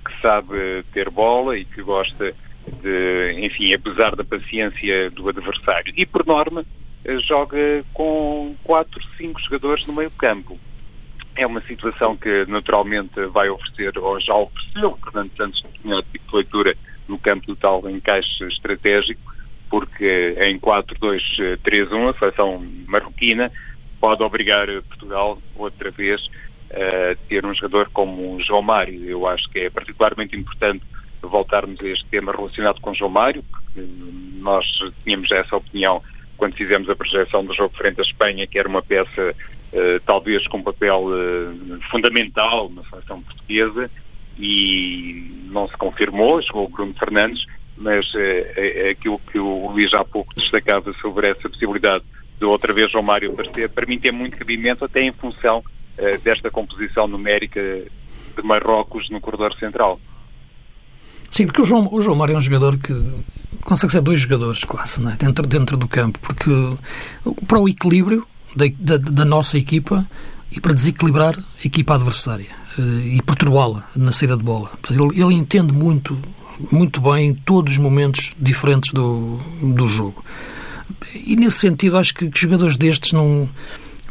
que 0.05 0.21
sabe 0.21 0.83
ter 0.93 1.09
bola 1.09 1.57
e 1.57 1.65
que 1.65 1.81
gosta 1.81 2.33
de, 2.81 3.35
enfim, 3.39 3.73
apesar 3.73 4.15
da 4.15 4.23
paciência 4.23 5.09
do 5.11 5.27
adversário. 5.29 5.93
E 5.95 6.05
por 6.05 6.25
norma, 6.25 6.65
joga 7.19 7.83
com 7.93 8.55
quatro, 8.63 9.01
cinco 9.17 9.41
jogadores 9.41 9.85
no 9.85 9.93
meio 9.93 10.11
campo. 10.11 10.59
É 11.35 11.45
uma 11.45 11.61
situação 11.61 12.17
que 12.17 12.45
naturalmente 12.47 13.25
vai 13.27 13.49
oferecer, 13.49 13.97
ou 13.97 14.19
já 14.19 14.33
ofereceu, 14.33 14.97
Fernando 15.03 15.31
Santos 15.37 15.63
tinha 15.81 16.01
tipo 16.01 16.29
de 16.29 16.35
leitura 16.35 16.75
no 17.07 17.17
campo 17.17 17.47
do 17.47 17.55
tal 17.55 17.87
encaixe 17.89 18.43
estratégico, 18.45 19.21
porque 19.69 20.35
em 20.41 20.59
4-2-3-1 20.59 22.09
a 22.09 22.17
seleção 22.17 22.65
marroquina 22.87 23.51
pode 23.99 24.23
obrigar 24.23 24.67
Portugal 24.83 25.41
outra 25.55 25.91
vez 25.91 26.27
ter 27.27 27.45
um 27.45 27.53
jogador 27.53 27.89
como 27.91 28.35
o 28.35 28.41
João 28.41 28.61
Mário. 28.61 29.03
Eu 29.05 29.25
acho 29.27 29.49
que 29.49 29.59
é 29.59 29.69
particularmente 29.69 30.35
importante 30.35 30.83
voltarmos 31.21 31.81
a 31.81 31.87
este 31.87 32.05
tema 32.05 32.31
relacionado 32.31 32.81
com 32.81 32.93
João 32.93 33.09
Mário, 33.09 33.43
porque 33.43 33.81
nós 34.39 34.65
tínhamos 35.03 35.31
essa 35.31 35.55
opinião 35.55 36.01
quando 36.37 36.55
fizemos 36.55 36.89
a 36.89 36.95
projeção 36.95 37.43
do 37.43 37.53
jogo 37.53 37.75
frente 37.75 37.99
à 37.99 38.03
Espanha, 38.03 38.47
que 38.47 38.59
era 38.59 38.69
uma 38.69 38.81
peça 38.81 39.35
uh, 39.73 39.99
talvez 40.05 40.47
com 40.47 40.57
um 40.59 40.63
papel 40.63 41.05
uh, 41.05 41.81
fundamental 41.89 42.69
na 42.69 42.83
seleção 42.83 43.21
portuguesa 43.21 43.89
e 44.39 45.45
não 45.49 45.67
se 45.67 45.75
confirmou, 45.75 46.41
chegou 46.41 46.65
o 46.65 46.69
Bruno 46.69 46.93
Fernandes, 46.93 47.45
mas 47.75 48.13
uh, 48.13 48.89
aquilo 48.91 49.19
que 49.19 49.39
o 49.39 49.71
Luís 49.71 49.93
há 49.93 50.05
pouco 50.05 50.33
destacava 50.35 50.93
sobre 50.93 51.27
essa 51.27 51.49
possibilidade 51.49 52.03
de 52.39 52.45
outra 52.45 52.71
vez 52.71 52.91
João 52.91 53.03
Mário 53.03 53.31
aparecer, 53.31 53.67
para 53.69 53.87
mim 53.87 53.97
tem 53.97 54.11
muito 54.11 54.37
cabimento 54.37 54.85
até 54.85 55.01
em 55.01 55.11
função 55.11 55.63
desta 56.23 56.51
composição 56.51 57.07
numérica 57.07 57.61
de 57.61 58.43
Marrocos 58.43 59.09
no 59.09 59.19
corredor 59.19 59.53
central. 59.55 59.99
Sim, 61.29 61.45
porque 61.45 61.61
o 61.61 61.65
João, 61.65 61.89
o 61.91 62.01
João 62.01 62.15
Mário 62.15 62.35
é 62.35 62.37
um 62.37 62.41
jogador 62.41 62.77
que 62.77 62.93
consegue 63.63 63.91
ser 63.91 64.01
dois 64.01 64.21
jogadores 64.21 64.63
quase, 64.63 65.05
é? 65.07 65.15
dentro, 65.17 65.45
dentro 65.45 65.77
do 65.77 65.87
campo, 65.87 66.19
porque 66.19 66.51
para 67.47 67.59
o 67.59 67.67
equilíbrio 67.67 68.25
da, 68.55 68.65
da, 68.79 68.97
da 68.97 69.25
nossa 69.25 69.57
equipa 69.57 70.07
e 70.51 70.61
para 70.61 70.73
desequilibrar 70.73 71.37
a 71.37 71.67
equipa 71.67 71.95
adversária 71.95 72.49
eh, 72.79 73.15
e 73.15 73.21
perturbá-la 73.21 73.87
na 73.95 74.11
saída 74.11 74.37
de 74.37 74.43
bola. 74.43 74.71
Ele, 74.89 75.21
ele, 75.21 75.33
entende 75.33 75.73
muito, 75.73 76.17
muito 76.71 77.01
bem 77.01 77.33
todos 77.33 77.73
os 77.73 77.77
momentos 77.77 78.33
diferentes 78.39 78.93
do, 78.93 79.37
do 79.61 79.85
jogo. 79.85 80.23
E 81.13 81.35
nesse 81.35 81.59
sentido, 81.59 81.97
acho 81.97 82.13
que, 82.13 82.29
que 82.29 82.39
jogadores 82.39 82.77
destes 82.77 83.11
não, 83.11 83.49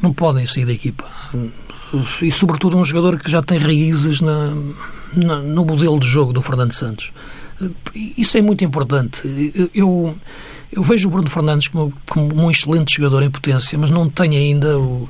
não 0.03 0.13
podem 0.13 0.45
sair 0.45 0.67
da 0.67 0.73
equipa. 0.73 1.07
E, 2.23 2.31
sobretudo, 2.31 2.77
um 2.77 2.85
jogador 2.85 3.19
que 3.19 3.31
já 3.31 3.41
tem 3.43 3.59
raízes 3.59 4.21
na, 4.21 4.55
na, 5.15 5.37
no 5.37 5.65
modelo 5.65 5.99
de 5.99 6.07
jogo 6.07 6.33
do 6.33 6.43
Fernando 6.43 6.73
Santos. 6.73 7.13
Isso 7.95 8.37
é 8.37 8.43
muito 8.43 8.65
importante. 8.65 9.23
Eu, 9.75 10.15
eu 10.71 10.83
vejo 10.83 11.09
o 11.09 11.11
Bruno 11.11 11.31
Fernandes 11.31 11.69
como, 11.69 11.93
como 12.09 12.35
um 12.35 12.51
excelente 12.51 12.97
jogador 12.97 13.23
em 13.23 13.31
potência, 13.31 13.79
mas 13.79 13.91
não 13.91 14.11
tem 14.11 14.37
ainda 14.37 14.79
o, 14.79 15.09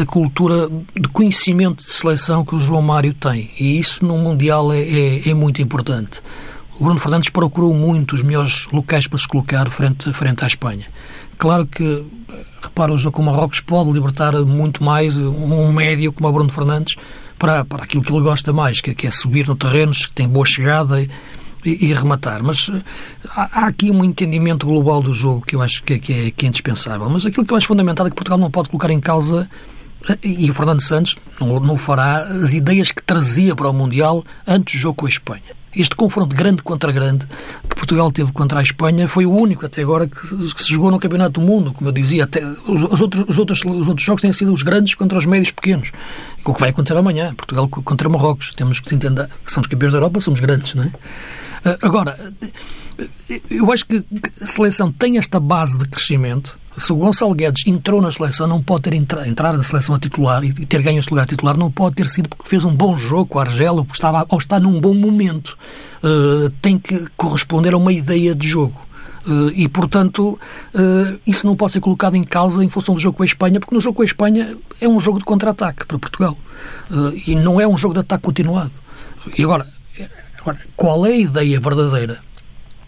a 0.00 0.06
cultura 0.06 0.68
de 0.94 1.08
conhecimento 1.08 1.84
de 1.84 1.90
seleção 1.90 2.44
que 2.44 2.54
o 2.54 2.58
João 2.58 2.82
Mário 2.82 3.12
tem. 3.14 3.50
E 3.58 3.78
isso 3.78 4.04
no 4.04 4.16
Mundial 4.18 4.72
é, 4.72 4.80
é, 4.80 5.28
é 5.30 5.34
muito 5.34 5.60
importante. 5.60 6.20
O 6.78 6.84
Bruno 6.84 6.98
Fernandes 7.00 7.30
procurou 7.30 7.72
muito 7.72 8.14
os 8.14 8.22
melhores 8.22 8.66
locais 8.72 9.06
para 9.06 9.18
se 9.18 9.28
colocar 9.28 9.68
frente, 9.70 10.12
frente 10.12 10.44
à 10.44 10.46
Espanha. 10.46 10.86
Claro 11.38 11.66
que, 11.66 12.04
repara, 12.62 12.92
o 12.92 12.98
jogo 12.98 13.16
com 13.16 13.22
o 13.22 13.26
Marrocos 13.26 13.60
pode 13.60 13.90
libertar 13.92 14.32
muito 14.42 14.82
mais 14.82 15.16
um 15.16 15.72
médio 15.72 16.12
como 16.12 16.28
o 16.28 16.32
Bruno 16.32 16.50
Fernandes 16.50 16.96
para, 17.38 17.64
para 17.64 17.84
aquilo 17.84 18.02
que 18.02 18.12
ele 18.12 18.22
gosta 18.22 18.52
mais, 18.52 18.80
que, 18.80 18.94
que 18.94 19.06
é 19.06 19.10
subir 19.10 19.46
no 19.46 19.56
terreno, 19.56 19.92
que 19.92 20.14
tem 20.14 20.28
boa 20.28 20.46
chegada 20.46 21.00
e, 21.00 21.10
e, 21.64 21.86
e 21.86 21.94
rematar. 21.94 22.42
Mas 22.42 22.70
eh, 22.72 22.82
há, 23.30 23.60
há, 23.60 23.66
aqui 23.66 23.90
um 23.90 24.04
entendimento 24.04 24.66
global 24.66 25.02
do 25.02 25.12
jogo 25.12 25.44
que 25.44 25.56
eu 25.56 25.62
acho 25.62 25.82
que, 25.82 25.98
que, 25.98 26.12
é, 26.12 26.30
que 26.30 26.46
é 26.46 26.48
indispensável. 26.48 27.08
Mas 27.08 27.26
aquilo 27.26 27.44
que 27.44 27.52
eu 27.52 27.56
acho 27.56 27.66
fundamental 27.66 28.06
é 28.06 28.10
que 28.10 28.16
Portugal 28.16 28.38
não 28.38 28.50
pode 28.50 28.70
colocar 28.70 28.90
em 28.90 29.00
causa 29.00 29.48
eh, 30.08 30.18
e 30.22 30.50
o 30.50 30.54
Fernando 30.54 30.80
Santos 30.80 31.16
não, 31.40 31.60
não 31.60 31.76
fará 31.76 32.22
as 32.22 32.54
ideias 32.54 32.90
que 32.90 33.02
trazia 33.02 33.54
para 33.54 33.68
o 33.68 33.72
Mundial 33.72 34.22
antes 34.46 34.74
do 34.74 34.80
jogo 34.80 34.96
com 34.96 35.06
a 35.06 35.08
Espanha. 35.08 35.63
Este 35.76 35.96
confronto 35.96 36.34
grande 36.34 36.62
contra 36.62 36.92
grande 36.92 37.26
que 37.68 37.76
Portugal 37.76 38.10
teve 38.12 38.32
contra 38.32 38.60
a 38.60 38.62
Espanha 38.62 39.08
foi 39.08 39.26
o 39.26 39.32
único 39.32 39.66
até 39.66 39.82
agora 39.82 40.06
que, 40.06 40.20
que 40.54 40.62
se 40.62 40.70
jogou 40.70 40.90
no 40.90 40.98
Campeonato 40.98 41.40
do 41.40 41.46
Mundo. 41.46 41.72
Como 41.72 41.88
eu 41.88 41.92
dizia, 41.92 42.24
até, 42.24 42.44
os, 42.66 42.82
os, 42.82 43.00
outros, 43.00 43.24
os, 43.28 43.38
outros, 43.38 43.64
os 43.64 43.88
outros 43.88 44.06
jogos 44.06 44.22
têm 44.22 44.32
sido 44.32 44.52
os 44.52 44.62
grandes 44.62 44.94
contra 44.94 45.18
os 45.18 45.26
médios 45.26 45.50
pequenos. 45.50 45.90
O 46.44 46.54
que 46.54 46.60
vai 46.60 46.70
acontecer 46.70 46.96
amanhã? 46.96 47.34
Portugal 47.34 47.68
contra 47.68 48.08
Marrocos. 48.08 48.52
Temos 48.54 48.80
que 48.80 48.88
se 48.88 48.94
entender 48.94 49.28
que 49.44 49.52
são 49.52 49.60
os 49.60 49.66
campeões 49.66 49.92
da 49.92 49.98
Europa, 49.98 50.20
somos 50.20 50.40
grandes, 50.40 50.74
não 50.74 50.84
é? 50.84 50.92
Ah, 51.64 51.78
agora, 51.80 52.16
eu 53.50 53.72
acho 53.72 53.86
que 53.86 54.04
a 54.40 54.46
seleção 54.46 54.92
tem 54.92 55.18
esta 55.18 55.40
base 55.40 55.78
de 55.78 55.88
crescimento. 55.88 56.58
Se 56.76 56.92
o 56.92 56.96
Gonçalo 56.96 57.34
Guedes 57.34 57.66
entrou 57.66 58.02
na 58.02 58.10
seleção, 58.10 58.46
não 58.46 58.62
pode 58.62 58.82
ter 58.82 58.94
entra, 58.94 59.28
entrar 59.28 59.52
na 59.52 59.62
seleção 59.62 59.94
a 59.94 59.98
titular 59.98 60.44
e 60.44 60.52
ter 60.52 60.82
ganho 60.82 60.98
esse 60.98 61.10
lugar 61.10 61.26
titular, 61.26 61.56
não 61.56 61.70
pode 61.70 61.94
ter 61.94 62.08
sido 62.08 62.28
porque 62.28 62.48
fez 62.48 62.64
um 62.64 62.74
bom 62.74 62.96
jogo 62.96 63.26
com 63.26 63.38
a 63.38 63.42
Argela 63.42 63.80
ou, 63.80 63.86
estava, 63.92 64.26
ou 64.28 64.38
está 64.38 64.58
num 64.58 64.80
bom 64.80 64.94
momento. 64.94 65.56
Uh, 66.02 66.50
tem 66.60 66.78
que 66.78 67.06
corresponder 67.16 67.74
a 67.74 67.76
uma 67.76 67.92
ideia 67.92 68.34
de 68.34 68.48
jogo. 68.48 68.80
Uh, 69.26 69.50
e, 69.54 69.68
portanto, 69.68 70.38
uh, 70.74 71.20
isso 71.26 71.46
não 71.46 71.56
pode 71.56 71.72
ser 71.72 71.80
colocado 71.80 72.16
em 72.16 72.24
causa 72.24 72.62
em 72.62 72.68
função 72.68 72.94
do 72.94 73.00
jogo 73.00 73.16
com 73.16 73.22
a 73.22 73.26
Espanha, 73.26 73.60
porque 73.60 73.74
no 73.74 73.80
jogo 73.80 73.96
com 73.96 74.02
a 74.02 74.04
Espanha 74.04 74.56
é 74.80 74.88
um 74.88 75.00
jogo 75.00 75.18
de 75.18 75.24
contra-ataque 75.24 75.86
para 75.86 75.98
Portugal. 75.98 76.36
e 77.26 77.34
não 77.34 77.60
é 77.60 77.66
um 77.66 77.78
jogo 77.78 77.94
de 77.94 78.00
ataque 78.00 78.22
continuado. 78.22 78.72
E 79.38 79.42
agora, 79.42 79.66
Agora, 80.44 80.58
qual 80.76 81.06
é 81.06 81.12
a 81.12 81.16
ideia 81.16 81.58
verdadeira 81.58 82.18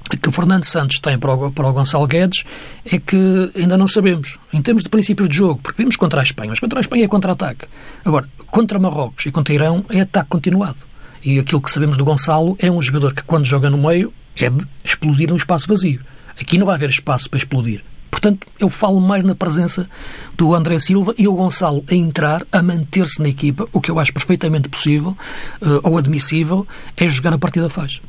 que 0.09 0.31
Fernando 0.31 0.65
Santos 0.65 0.99
tem 0.99 1.19
para 1.19 1.35
o, 1.35 1.51
para 1.51 1.69
o 1.69 1.73
Gonçalo 1.73 2.07
Guedes 2.07 2.45
é 2.85 2.99
que 2.99 3.51
ainda 3.57 3.77
não 3.77 3.89
sabemos, 3.89 4.39
em 4.53 4.63
termos 4.63 4.83
de 4.83 4.89
princípios 4.89 5.29
de 5.29 5.37
jogo, 5.37 5.61
porque 5.63 5.83
vimos 5.83 5.97
contra 5.97 6.21
a 6.21 6.23
Espanha, 6.23 6.51
mas 6.51 6.61
contra 6.61 6.79
a 6.79 6.83
Espanha 6.83 7.05
é 7.05 7.09
contra-ataque. 7.09 7.67
Agora, 8.05 8.29
contra 8.51 8.79
Marrocos 8.79 9.27
e 9.27 9.33
contra 9.33 9.55
Irão 9.55 9.85
é 9.89 10.01
ataque 10.03 10.29
continuado. 10.29 10.79
E 11.25 11.39
aquilo 11.39 11.61
que 11.61 11.71
sabemos 11.71 11.97
do 11.97 12.05
Gonçalo 12.05 12.57
é 12.61 12.71
um 12.71 12.81
jogador 12.81 13.13
que, 13.15 13.23
quando 13.23 13.47
joga 13.47 13.69
no 13.69 13.79
meio, 13.79 14.13
é 14.37 14.49
de 14.49 14.65
explodir 14.85 15.33
um 15.33 15.37
espaço 15.37 15.67
vazio. 15.67 16.01
Aqui 16.39 16.59
não 16.59 16.67
vai 16.67 16.77
haver 16.77 16.91
espaço 16.91 17.29
para 17.29 17.39
explodir. 17.39 17.83
Portanto, 18.11 18.47
eu 18.59 18.69
falo 18.69 19.01
mais 19.01 19.25
na 19.25 19.35
presença 19.35 19.89
do 20.37 20.55
André 20.55 20.79
Silva 20.79 21.15
e 21.19 21.27
o 21.27 21.35
Gonçalo 21.35 21.85
a 21.91 21.95
entrar, 21.95 22.47
a 22.51 22.63
manter-se 22.63 23.21
na 23.21 23.29
equipa, 23.29 23.69
o 23.73 23.81
que 23.81 23.91
eu 23.91 23.99
acho 23.99 24.13
perfeitamente 24.13 24.69
possível 24.69 25.17
uh, 25.61 25.81
ou 25.83 25.99
admissível, 25.99 26.67
é 26.97 27.09
jogar 27.09 27.33
a 27.33 27.39
partir 27.39 27.61
da 27.61 27.69
faixa. 27.69 28.01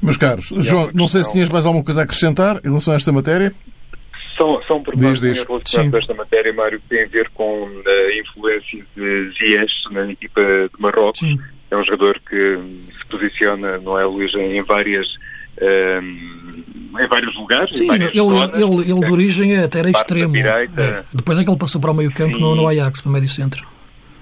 Meus 0.00 0.16
caros, 0.16 0.52
João, 0.58 0.90
não 0.94 1.08
sei 1.08 1.24
se 1.24 1.32
tinhas 1.32 1.48
mais 1.48 1.66
alguma 1.66 1.84
coisa 1.84 2.00
a 2.00 2.04
acrescentar 2.04 2.60
em 2.64 2.68
relação 2.68 2.92
a 2.92 2.96
esta 2.96 3.10
matéria. 3.10 3.52
São, 4.36 4.62
são 4.62 4.82
pormenores 4.82 5.20
relacionados 5.20 5.94
a 5.94 5.98
esta 5.98 6.14
matéria, 6.14 6.52
Mário, 6.52 6.80
que 6.80 6.88
tem 6.88 7.02
a 7.02 7.08
ver 7.08 7.28
com 7.34 7.68
a 7.84 8.20
influência 8.20 8.84
de 8.96 9.30
Ziyech 9.32 9.72
na 9.90 10.10
equipa 10.10 10.40
de 10.40 10.80
Marrocos. 10.80 11.20
Sim. 11.20 11.38
É 11.70 11.76
um 11.76 11.84
jogador 11.84 12.20
que 12.20 12.58
se 12.98 13.06
posiciona, 13.08 13.78
não 13.78 13.98
é, 13.98 14.04
Luís, 14.04 14.32
em 14.34 14.62
várias 14.62 15.18
em 15.60 17.06
vários 17.08 17.34
lugares. 17.36 17.70
Sim, 17.76 17.90
ele, 17.92 18.10
zonas, 18.14 18.50
ele, 18.54 18.90
ele, 18.90 19.00
de 19.00 19.12
origem 19.12 19.54
é 19.56 19.64
até 19.64 19.80
era 19.80 19.90
extremo. 19.90 20.32
Direita, 20.32 20.80
é. 20.80 21.04
Depois 21.12 21.38
é 21.38 21.44
que 21.44 21.50
ele 21.50 21.58
passou 21.58 21.80
para 21.80 21.90
o 21.90 21.94
meio 21.94 22.12
campo 22.12 22.38
no, 22.38 22.54
no 22.54 22.66
Ajax, 22.68 23.00
para 23.00 23.10
o 23.10 23.12
médio 23.12 23.28
centro. 23.28 23.66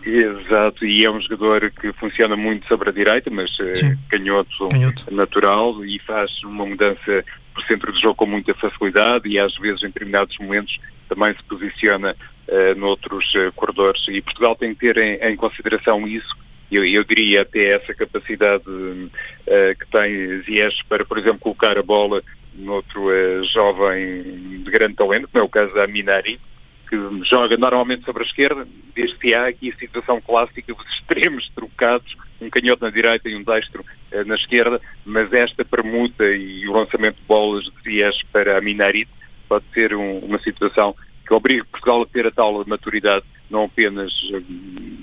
Exato, 0.06 0.86
e 0.86 1.04
é 1.04 1.10
um 1.10 1.20
jogador 1.20 1.68
que 1.68 1.92
funciona 1.94 2.36
muito 2.36 2.64
sobre 2.68 2.90
a 2.90 2.92
direita, 2.92 3.28
mas 3.28 3.50
eh, 3.58 3.96
canhoto, 4.08 4.68
canhoto, 4.68 5.12
natural 5.12 5.84
e 5.84 5.98
faz 5.98 6.44
uma 6.44 6.64
mudança 6.64 7.24
por 7.52 7.64
centro 7.64 7.90
do 7.90 7.98
jogo 7.98 8.14
com 8.14 8.26
muita 8.26 8.54
facilidade 8.54 9.28
e 9.28 9.36
às 9.36 9.56
vezes 9.56 9.82
em 9.82 9.88
determinados 9.88 10.38
momentos 10.38 10.78
também 11.08 11.34
se 11.34 11.42
posiciona 11.42 12.14
uh, 12.46 12.78
noutros 12.78 13.34
uh, 13.34 13.50
corredores. 13.56 14.06
E 14.08 14.22
Portugal 14.22 14.54
tem 14.54 14.74
que 14.74 14.80
ter 14.80 14.96
em, 14.96 15.14
em 15.16 15.34
consideração 15.34 16.06
isso. 16.06 16.36
Eu, 16.70 16.84
eu, 16.84 17.02
diria 17.02 17.42
até 17.42 17.74
essa 17.74 17.92
capacidade 17.92 18.64
uh, 18.68 19.10
que 19.46 19.86
tem 19.90 20.40
Ziyech 20.42 20.84
para, 20.88 21.04
por 21.04 21.18
exemplo, 21.18 21.40
colocar 21.40 21.76
a 21.76 21.82
bola 21.82 22.22
noutro 22.54 23.08
uh, 23.08 23.44
jovem 23.44 24.62
de 24.62 24.70
grande 24.70 24.94
talento, 24.94 25.28
como 25.28 25.42
é 25.42 25.46
o 25.46 25.50
caso 25.50 25.74
da 25.74 25.86
Minari, 25.88 26.40
que 26.88 26.96
joga 27.24 27.56
normalmente 27.56 28.04
sobre 28.04 28.22
a 28.22 28.26
esquerda, 28.26 28.66
desde 28.94 29.16
que 29.16 29.34
há 29.34 29.48
aqui 29.48 29.70
a 29.70 29.78
situação 29.78 30.20
clássica 30.20 30.72
dos 30.72 30.86
extremos 30.94 31.48
trocados, 31.54 32.16
um 32.40 32.48
canhoto 32.48 32.84
na 32.84 32.90
direita 32.90 33.28
e 33.28 33.36
um 33.36 33.42
destro 33.42 33.84
uh, 34.12 34.24
na 34.24 34.34
esquerda, 34.34 34.80
mas 35.04 35.32
esta 35.32 35.64
permuta 35.64 36.24
e 36.24 36.66
o 36.68 36.72
lançamento 36.72 37.16
de 37.16 37.24
bolas 37.24 37.64
de 37.64 37.72
Ziyech 37.82 38.24
para 38.26 38.58
a 38.58 38.60
Minarit 38.60 39.08
pode 39.48 39.64
ser 39.72 39.94
um, 39.94 40.18
uma 40.18 40.38
situação 40.38 40.94
que 41.26 41.34
obriga 41.34 41.64
Portugal 41.64 42.02
a 42.02 42.06
ter 42.06 42.26
a 42.26 42.30
tal 42.30 42.64
maturidade, 42.66 43.24
não 43.50 43.64
apenas 43.64 44.12
um, 44.32 44.98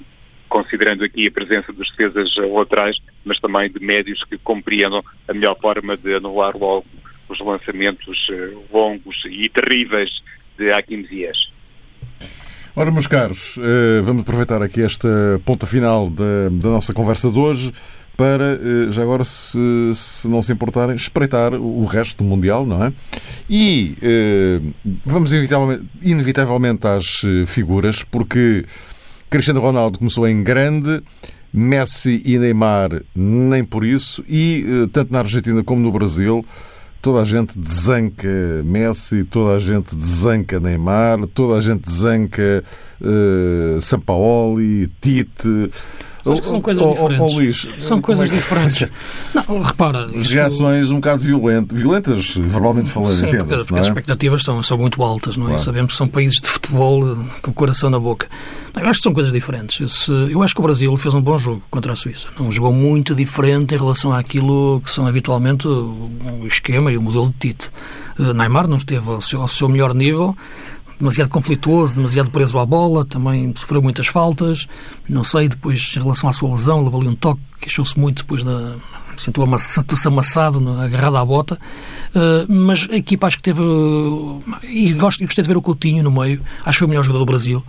considerando 0.48 1.04
aqui 1.04 1.28
a 1.28 1.32
presença 1.32 1.74
dos 1.74 1.90
defesas 1.92 2.36
laterais, 2.38 3.00
mas 3.26 3.40
também 3.40 3.72
de 3.72 3.80
médios 3.80 4.24
que 4.24 4.38
compreendam 4.38 5.04
a 5.28 5.34
melhor 5.34 5.58
forma 5.60 5.98
de 5.98 6.16
anular 6.16 6.56
logo 6.56 6.86
os 7.28 7.40
lançamentos 7.40 8.30
uh, 8.30 8.64
longos 8.72 9.24
e 9.26 9.50
terríveis 9.50 10.24
de 10.58 10.72
Hakim 10.72 11.06
Ziyech. 11.06 11.53
Ora, 12.76 12.90
meus 12.90 13.06
caros, 13.06 13.56
uh, 13.58 14.04
vamos 14.04 14.24
aproveitar 14.24 14.64
aqui 14.64 14.82
esta 14.82 15.08
ponta 15.46 15.68
final 15.68 16.10
da, 16.10 16.50
da 16.52 16.70
nossa 16.70 16.92
conversa 16.92 17.30
de 17.30 17.38
hoje 17.38 17.72
para, 18.18 18.60
uh, 18.60 18.92
já 18.92 19.04
agora, 19.04 19.24
se, 19.24 19.60
se, 19.94 20.28
não 20.28 20.42
se 20.42 20.54
importarem, 20.54 20.96
espreitar 20.96 21.54
o 21.54 21.86
resto 21.86 22.24
do 22.24 22.28
Mundial, 22.28 22.66
não 22.66 22.84
é? 22.84 22.92
E 23.48 23.96
vamos 25.06 25.32
inevitavelmente, 25.32 25.84
inevitavelmente 26.02 26.88
às 26.88 27.22
figuras, 27.46 28.04
porque 28.04 28.66
Cristiano 29.30 29.62
Ronaldo 29.62 30.00
começou 30.00 30.28
em 30.28 30.42
grande, 30.42 31.00
Messi 31.54 32.24
e 32.26 32.40
Neymar 32.40 33.04
nem 33.16 33.64
por 33.64 33.86
isso, 33.86 34.26
e 34.28 34.66
tanto 34.92 35.14
na 35.14 35.20
Argentina 35.20 35.64
como 35.64 35.80
no 35.80 35.92
Brasil 35.92 36.44
toda 37.04 37.22
a 37.22 37.26
gente 37.26 37.60
desanca 37.60 38.30
Messi, 38.64 39.26
toda 39.26 39.58
a 39.58 39.60
gente 39.60 39.94
desanca 39.94 40.58
Neymar, 40.58 41.28
toda 41.28 41.60
a 41.60 41.62
gente 41.62 41.82
desanca 41.82 42.64
uh, 43.02 43.82
Sampaoli, 43.82 44.90
Tite. 45.02 45.70
Acho 46.26 46.42
que 46.42 46.48
são 46.48 46.62
coisas 46.62 46.88
diferentes. 46.88 47.36
Luís, 47.36 47.68
são 47.78 48.02
coisas 48.02 48.32
é 48.32 48.34
que... 48.34 48.42
diferentes. 48.42 48.90
Não, 49.36 49.62
repara. 49.62 50.10
Isto... 50.14 50.34
Reações 50.34 50.92
um 50.92 50.96
bocado 50.96 51.24
violentas, 51.24 51.78
violentas, 51.78 52.36
verbalmente 52.36 52.90
falando, 52.90 53.12
Sim, 53.12 53.28
porque, 53.28 53.38
porque 53.44 53.76
é? 53.76 53.80
as 53.80 53.88
expectativas 53.88 54.44
são, 54.44 54.64
são 54.64 54.78
muito 54.78 55.04
altas, 55.04 55.36
não 55.36 55.46
é? 55.46 55.50
Claro. 55.50 55.64
Sabemos 55.64 55.92
que 55.92 55.98
são 55.98 56.08
países 56.08 56.40
de 56.40 56.50
futebol 56.50 57.18
com 57.42 57.52
o 57.52 57.54
coração 57.54 57.90
na 57.90 58.00
boca. 58.00 58.28
Eu 58.76 58.88
acho 58.88 59.00
que 59.00 59.04
são 59.04 59.14
coisas 59.14 59.32
diferentes. 59.32 60.08
Eu 60.30 60.42
acho 60.42 60.54
que 60.56 60.60
o 60.60 60.64
Brasil 60.64 60.96
fez 60.98 61.14
um 61.14 61.22
bom 61.22 61.38
jogo 61.38 61.62
contra 61.70 61.94
a 61.94 61.96
Suíça. 61.96 62.28
Não 62.40 62.52
jogou 62.52 62.72
muito 62.72 63.14
diferente 63.14 63.76
em 63.76 63.78
relação 63.78 64.14
àquilo 64.14 64.82
que 64.84 64.90
são 64.90 65.06
habitualmente 65.06 65.68
o 65.68 66.46
esquema 66.46 66.92
e 66.92 66.98
o 66.98 67.02
modelo 67.02 67.28
de 67.28 67.34
Tite. 67.50 67.70
Eh, 68.20 68.34
Neymar 68.34 68.68
não 68.68 68.78
esteve 68.78 69.10
ao 69.10 69.22
seu, 69.22 69.42
ao 69.42 69.48
seu 69.48 69.68
melhor 69.70 69.94
nível 69.94 70.36
demasiado 71.04 71.28
conflituoso, 71.28 71.96
demasiado 71.96 72.32
preso 72.32 72.58
à 72.58 72.66
bola, 72.66 73.04
também 73.04 73.54
sofreu 73.56 73.82
muitas 73.82 74.08
faltas. 74.08 74.70
Não 75.08 75.24
sei, 75.24 75.50
depois, 75.50 75.94
em 75.98 76.00
relação 76.00 76.30
à 76.30 76.34
sua 76.34 76.50
lesão, 76.52 76.82
levou 76.82 77.02
ali 77.02 77.10
um 77.10 77.16
toque, 77.16 77.42
queixou-se 77.60 78.00
muito 78.00 78.24
depois 78.24 78.44
da. 78.44 78.76
Sentiu-se 79.16 80.08
amassado, 80.08 80.82
agarrado 80.82 81.18
à 81.18 81.26
bota. 81.26 81.60
Uh, 82.16 82.52
mas 82.52 82.88
a 82.90 82.96
equipa 82.96 83.28
acho 83.28 83.38
que 83.38 83.44
teve. 83.44 83.62
E 84.64 84.92
gosto, 84.94 85.24
gostei 85.24 85.44
de 85.44 85.48
ver 85.48 85.58
o 85.58 85.62
Coutinho 85.62 86.04
no 86.04 86.10
meio. 86.10 86.42
Acho 86.66 86.78
que 86.78 86.80
foi 86.80 86.86
o 86.88 86.90
melhor 86.90 87.04
jogador 87.04 87.26
do 87.26 87.30
Brasil 87.30 87.64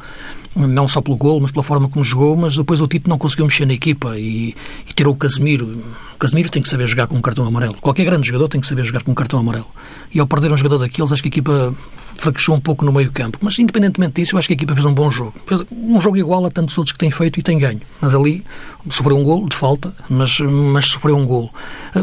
não 0.57 0.87
só 0.87 1.01
pelo 1.01 1.17
gol, 1.17 1.41
mas 1.41 1.51
pela 1.51 1.63
forma 1.63 1.89
como 1.89 2.05
jogou, 2.05 2.37
mas 2.37 2.57
depois 2.57 2.81
o 2.81 2.87
Tito 2.87 3.09
não 3.09 3.19
conseguiu 3.19 3.47
mexer 3.47 3.67
na 3.67 3.75
equipa 3.75 4.19
e, 4.19 4.55
e 4.89 4.93
tirou 4.95 5.13
o 5.13 5.17
Casemiro. 5.17 5.67
O 6.15 6.19
Casemiro 6.19 6.49
tem 6.49 6.63
que 6.63 6.69
saber 6.69 6.87
jogar 6.87 7.07
com 7.07 7.17
um 7.17 7.21
cartão 7.21 7.47
amarelo. 7.47 7.75
Qualquer 7.81 8.05
grande 8.05 8.27
jogador 8.27 8.49
tem 8.49 8.61
que 8.61 8.67
saber 8.67 8.85
jogar 8.85 9.03
com 9.03 9.11
um 9.11 9.15
cartão 9.15 9.39
amarelo. 9.39 9.67
E 10.13 10.21
ao 10.21 10.27
perder 10.27 10.53
um 10.53 10.57
jogador 10.57 10.79
daqueles, 10.79 11.11
acho 11.11 11.23
que 11.23 11.29
a 11.29 11.31
equipa 11.31 11.75
fraquejou 12.15 12.55
um 12.55 12.61
pouco 12.61 12.85
no 12.85 12.93
meio 12.93 13.11
campo. 13.11 13.39
Mas, 13.41 13.59
independentemente 13.59 14.23
disso, 14.23 14.35
eu 14.35 14.39
acho 14.39 14.49
que 14.49 14.55
a 14.55 14.57
equipa 14.57 14.75
fez 14.75 14.87
um 14.87 14.95
bom 14.95 15.11
jogo. 15.11 15.35
Fez 15.47 15.63
um 15.73 16.01
jogo 16.01 16.17
igual 16.17 16.45
a 16.47 16.51
tantos 16.51 16.79
outros 16.79 16.93
que 16.93 16.99
tem 16.99 17.11
feito 17.11 17.41
e 17.41 17.43
tem 17.43 17.59
ganho. 17.59 17.81
Mas 18.01 18.15
ali 18.15 18.45
sofreu 18.89 19.17
um 19.17 19.25
gol 19.25 19.47
de 19.49 19.57
falta, 19.57 19.93
mas, 20.09 20.39
mas 20.41 20.87
sofreu 20.87 21.17
um 21.17 21.27
gol. 21.27 21.53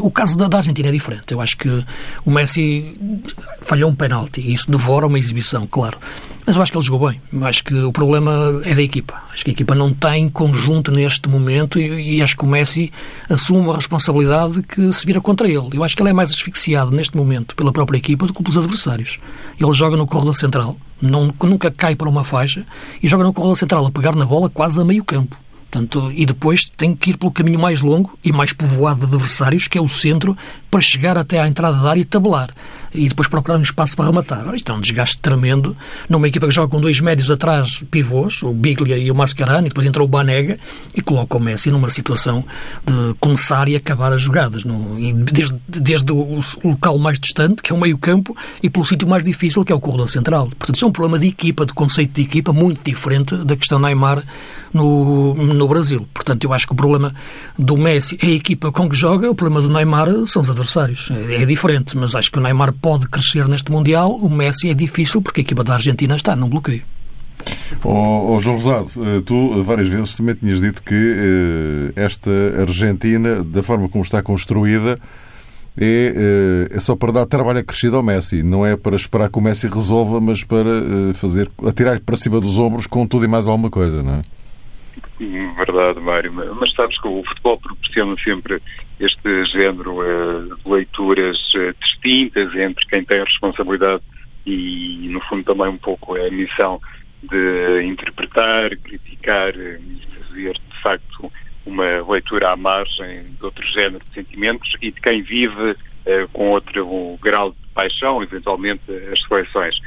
O 0.01 0.11
caso 0.11 0.37
da, 0.37 0.47
da 0.47 0.57
Argentina 0.57 0.89
é 0.89 0.91
diferente. 0.91 1.31
Eu 1.31 1.39
acho 1.39 1.57
que 1.57 1.69
o 2.25 2.31
Messi 2.31 2.97
falhou 3.61 3.89
um 3.89 3.95
penalti 3.95 4.41
e 4.41 4.53
isso 4.53 4.69
devora 4.69 5.07
uma 5.07 5.17
exibição, 5.17 5.65
claro. 5.65 5.97
Mas 6.51 6.57
eu 6.57 6.63
acho 6.63 6.71
que 6.73 6.77
ele 6.77 6.85
jogou 6.85 7.09
bem. 7.09 7.21
Eu 7.31 7.45
acho 7.45 7.63
que 7.63 7.73
o 7.73 7.93
problema 7.93 8.61
é 8.65 8.75
da 8.75 8.81
equipa. 8.81 9.23
Acho 9.31 9.45
que 9.45 9.51
a 9.51 9.53
equipa 9.53 9.73
não 9.73 9.93
tem 9.93 10.27
conjunto 10.27 10.91
neste 10.91 11.29
momento 11.29 11.79
e, 11.79 12.17
e 12.17 12.21
acho 12.21 12.35
que 12.35 12.43
o 12.43 12.47
Messi 12.47 12.91
assume 13.29 13.69
a 13.69 13.75
responsabilidade 13.75 14.61
que 14.63 14.91
se 14.91 15.05
vira 15.05 15.21
contra 15.21 15.47
ele. 15.47 15.69
Eu 15.71 15.81
acho 15.81 15.95
que 15.95 16.03
ele 16.03 16.09
é 16.09 16.13
mais 16.13 16.29
asfixiado 16.29 16.91
neste 16.91 17.15
momento 17.15 17.55
pela 17.55 17.71
própria 17.71 17.97
equipa 17.97 18.27
do 18.27 18.33
que 18.33 18.43
pelos 18.43 18.57
adversários. 18.57 19.17
Ele 19.57 19.71
joga 19.71 19.95
no 19.95 20.05
corredor 20.05 20.35
central, 20.35 20.75
não, 21.01 21.33
nunca 21.41 21.71
cai 21.71 21.95
para 21.95 22.09
uma 22.09 22.25
faixa 22.25 22.65
e 23.01 23.07
joga 23.07 23.23
no 23.23 23.31
corredor 23.31 23.55
central 23.55 23.85
a 23.85 23.91
pegar 23.91 24.13
na 24.13 24.25
bola 24.25 24.49
quase 24.49 24.81
a 24.81 24.83
meio 24.83 25.05
campo. 25.05 25.37
Portanto, 25.71 26.11
e 26.13 26.25
depois 26.25 26.65
tem 26.65 26.93
que 26.93 27.11
ir 27.11 27.17
pelo 27.17 27.31
caminho 27.31 27.61
mais 27.61 27.81
longo 27.81 28.19
e 28.21 28.33
mais 28.33 28.51
povoado 28.51 29.07
de 29.07 29.15
adversários, 29.15 29.69
que 29.69 29.77
é 29.77 29.81
o 29.81 29.87
centro, 29.87 30.35
para 30.69 30.81
chegar 30.81 31.17
até 31.17 31.39
à 31.39 31.47
entrada 31.47 31.81
da 31.81 31.91
área 31.91 32.01
e 32.01 32.03
tabelar 32.03 32.49
e 32.93 33.07
depois 33.07 33.27
procurar 33.27 33.57
um 33.57 33.61
espaço 33.61 33.95
para 33.95 34.05
rematar. 34.05 34.53
Isto 34.53 34.71
é 34.71 34.75
um 34.75 34.81
desgaste 34.81 35.17
tremendo 35.19 35.75
numa 36.09 36.27
equipa 36.27 36.47
que 36.47 36.53
joga 36.53 36.69
com 36.69 36.81
dois 36.81 36.99
médios 36.99 37.31
atrás, 37.31 37.83
pivôs, 37.89 38.43
o 38.43 38.51
Biglia 38.51 38.97
e 38.97 39.09
o 39.09 39.15
Mascherano, 39.15 39.67
e 39.67 39.69
depois 39.69 39.85
entra 39.85 40.03
o 40.03 40.07
Banega 40.07 40.59
e 40.95 41.01
coloca 41.01 41.37
o 41.37 41.39
Messi 41.39 41.71
numa 41.71 41.89
situação 41.89 42.43
de 42.85 43.13
começar 43.19 43.67
e 43.67 43.75
acabar 43.75 44.11
as 44.13 44.21
jogadas, 44.21 44.63
no, 44.63 44.97
desde, 45.15 45.55
desde 45.67 46.11
o 46.11 46.39
local 46.63 46.97
mais 46.97 47.19
distante, 47.19 47.61
que 47.61 47.71
é 47.71 47.75
o 47.75 47.79
meio-campo, 47.79 48.35
e 48.61 48.69
pelo 48.69 48.85
sítio 48.85 49.07
mais 49.07 49.23
difícil, 49.23 49.63
que 49.63 49.71
é 49.71 49.75
o 49.75 49.79
corredor 49.79 50.09
central. 50.09 50.47
Portanto, 50.47 50.75
isso 50.75 50.85
é 50.85 50.87
um 50.87 50.91
problema 50.91 51.19
de 51.19 51.27
equipa, 51.27 51.65
de 51.65 51.73
conceito 51.73 52.13
de 52.13 52.21
equipa, 52.23 52.51
muito 52.51 52.83
diferente 52.83 53.35
da 53.45 53.55
questão 53.55 53.79
Neymar 53.79 54.23
no, 54.73 55.33
no 55.33 55.67
Brasil. 55.67 56.07
Portanto, 56.13 56.43
eu 56.43 56.53
acho 56.53 56.65
que 56.67 56.73
o 56.73 56.75
problema 56.75 57.13
do 57.57 57.77
Messi 57.77 58.17
é 58.21 58.27
a 58.27 58.31
equipa 58.31 58.71
com 58.71 58.89
que 58.89 58.95
joga, 58.95 59.29
o 59.29 59.35
problema 59.35 59.61
do 59.61 59.71
Neymar 59.71 60.07
são 60.27 60.41
os 60.41 60.49
adversários. 60.49 61.09
É, 61.11 61.43
é 61.43 61.45
diferente, 61.45 61.97
mas 61.97 62.15
acho 62.15 62.31
que 62.31 62.39
o 62.39 62.41
Neymar 62.41 62.73
pode 62.73 63.07
crescer 63.07 63.47
neste 63.47 63.71
Mundial, 63.71 64.11
o 64.11 64.29
Messi 64.29 64.69
é 64.69 64.73
difícil 64.73 65.21
porque 65.21 65.41
a 65.41 65.43
equipa 65.43 65.63
da 65.63 65.73
Argentina 65.73 66.15
está 66.15 66.35
num 66.35 66.49
bloqueio. 66.49 66.83
Oh, 67.83 68.35
oh, 68.35 68.39
João 68.39 68.57
Rosado, 68.57 68.91
eh, 68.97 69.21
tu 69.25 69.63
várias 69.63 69.87
vezes 69.87 70.15
também 70.15 70.35
tinhas 70.35 70.61
dito 70.61 70.83
que 70.83 70.93
eh, 70.93 71.91
esta 71.95 72.29
Argentina, 72.59 73.43
da 73.43 73.63
forma 73.63 73.89
como 73.89 74.03
está 74.03 74.21
construída, 74.21 74.99
é, 75.77 76.67
eh, 76.71 76.75
é 76.77 76.79
só 76.79 76.95
para 76.95 77.11
dar 77.11 77.25
trabalho 77.25 77.59
acrescido 77.59 77.95
ao 77.95 78.03
Messi. 78.03 78.43
Não 78.43 78.65
é 78.65 78.75
para 78.75 78.95
esperar 78.95 79.29
que 79.29 79.39
o 79.39 79.41
Messi 79.41 79.67
resolva, 79.67 80.21
mas 80.21 80.43
para 80.43 80.69
fazer 81.15 81.49
atirar-lhe 81.65 82.01
para 82.01 82.15
cima 82.15 82.39
dos 82.39 82.59
ombros 82.59 82.85
com 82.85 83.07
tudo 83.07 83.25
e 83.25 83.27
mais 83.27 83.47
alguma 83.47 83.69
coisa, 83.69 84.03
não 84.03 84.15
é? 84.15 84.21
Verdade, 85.55 85.99
Mário. 85.99 86.33
Mas 86.59 86.71
sabes 86.71 86.99
que 86.99 87.07
o 87.07 87.23
futebol 87.23 87.57
proporciona 87.59 88.15
sempre 88.23 88.59
este 88.99 89.45
género 89.45 89.99
uh, 89.99 90.55
de 90.55 90.69
leituras 90.69 91.37
uh, 91.53 91.75
distintas 91.79 92.55
entre 92.55 92.85
quem 92.87 93.03
tem 93.03 93.19
a 93.19 93.23
responsabilidade 93.23 94.01
e, 94.45 95.07
no 95.11 95.21
fundo, 95.21 95.43
também 95.43 95.67
um 95.67 95.77
pouco 95.77 96.15
a 96.15 96.29
missão 96.31 96.81
de 97.21 97.83
interpretar, 97.83 98.75
criticar 98.77 99.49
eh, 99.55 99.79
e 99.79 100.01
fazer, 100.17 100.53
de 100.53 100.81
facto, 100.81 101.31
uma 101.63 102.01
leitura 102.09 102.49
à 102.49 102.57
margem 102.57 103.23
de 103.23 103.45
outro 103.45 103.63
género 103.67 104.03
de 104.03 104.11
sentimentos 104.11 104.75
e 104.81 104.89
de 104.89 104.99
quem 104.99 105.21
vive 105.21 105.71
uh, 105.71 106.27
com 106.33 106.49
outro 106.49 107.19
grau 107.21 107.51
de 107.51 107.57
paixão, 107.75 108.23
eventualmente, 108.23 108.81
as 109.13 109.21
seleções. 109.21 109.79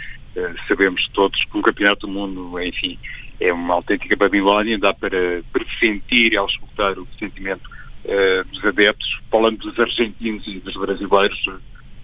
sabemos 0.69 1.09
todos 1.09 1.45
que 1.45 1.59
o 1.59 1.63
Campeonato 1.63 2.07
do 2.07 2.13
Mundo, 2.13 2.61
enfim, 2.63 2.97
é 3.41 3.53
uma 3.53 3.75
autêntica 3.75 4.17
Babilónia, 4.17 4.79
dá 4.79 4.95
para 4.95 5.43
pressentir 5.53 6.33
e 6.33 6.37
auscultar 6.37 6.99
o 6.99 7.07
sentimento 7.19 7.69
uh, 8.05 8.45
dos 8.49 8.65
adeptos. 8.65 9.21
Falando 9.31 9.59
dos 9.59 9.79
argentinos 9.79 10.47
e 10.47 10.61
dos 10.61 10.75
brasileiros, 10.75 11.47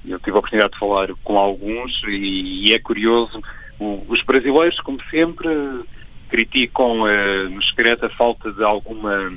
eu 0.07 0.19
tive 0.19 0.37
a 0.37 0.39
oportunidade 0.39 0.73
de 0.73 0.79
falar 0.79 1.09
com 1.23 1.39
alguns 1.39 2.03
e, 2.05 2.69
e 2.69 2.75
é 2.75 2.79
curioso, 2.79 3.41
o, 3.79 4.05
os 4.09 4.23
brasileiros, 4.23 4.81
como 4.81 4.99
sempre, 5.11 5.49
criticam 6.29 7.03
uh, 7.03 7.49
no 7.51 7.63
secreto 7.63 8.07
a 8.07 8.11
falta 8.11 8.53
de 8.53 8.63
alguma 8.63 9.31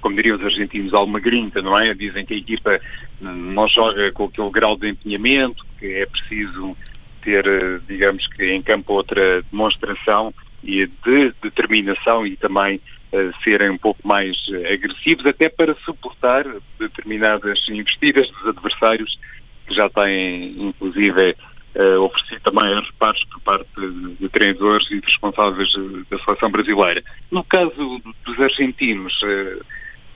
como 0.00 0.14
diriam 0.14 0.36
os 0.36 0.44
argentinos, 0.44 0.94
alguma 0.94 1.18
grinta, 1.18 1.60
não 1.60 1.76
é? 1.76 1.92
Dizem 1.92 2.24
que 2.24 2.34
a 2.34 2.36
equipa 2.36 2.80
não 3.20 3.66
joga 3.66 4.12
com 4.12 4.26
aquele 4.26 4.50
grau 4.50 4.76
de 4.76 4.90
empenhamento, 4.90 5.66
que 5.80 5.86
é 5.86 6.06
preciso 6.06 6.76
ter, 7.22 7.44
eh, 7.44 7.80
digamos 7.88 8.24
que 8.28 8.44
em 8.44 8.62
campo 8.62 8.92
outra 8.92 9.42
demonstração 9.50 10.32
e 10.62 10.86
de 10.86 11.34
determinação 11.42 12.26
e 12.26 12.36
também 12.36 12.80
uh, 13.12 13.42
serem 13.42 13.70
um 13.70 13.78
pouco 13.78 14.06
mais 14.06 14.36
uh, 14.48 14.72
agressivos, 14.72 15.26
até 15.26 15.48
para 15.48 15.74
suportar 15.84 16.44
determinadas 16.78 17.68
investidas 17.68 18.30
dos 18.30 18.48
adversários 18.48 19.18
que 19.66 19.74
já 19.74 19.88
têm, 19.88 20.54
inclusive, 20.58 21.36
uh, 21.76 22.00
oferecido 22.00 22.40
também 22.40 22.74
reparos 22.74 23.24
por 23.24 23.40
parte 23.40 23.68
de, 23.76 24.14
de 24.14 24.28
treinadores 24.28 24.90
e 24.90 25.00
de 25.00 25.06
responsáveis 25.06 25.72
da 26.10 26.18
seleção 26.18 26.50
brasileira. 26.50 27.02
No 27.30 27.44
caso 27.44 28.02
dos 28.24 28.40
argentinos, 28.40 29.20
uh, 29.22 29.64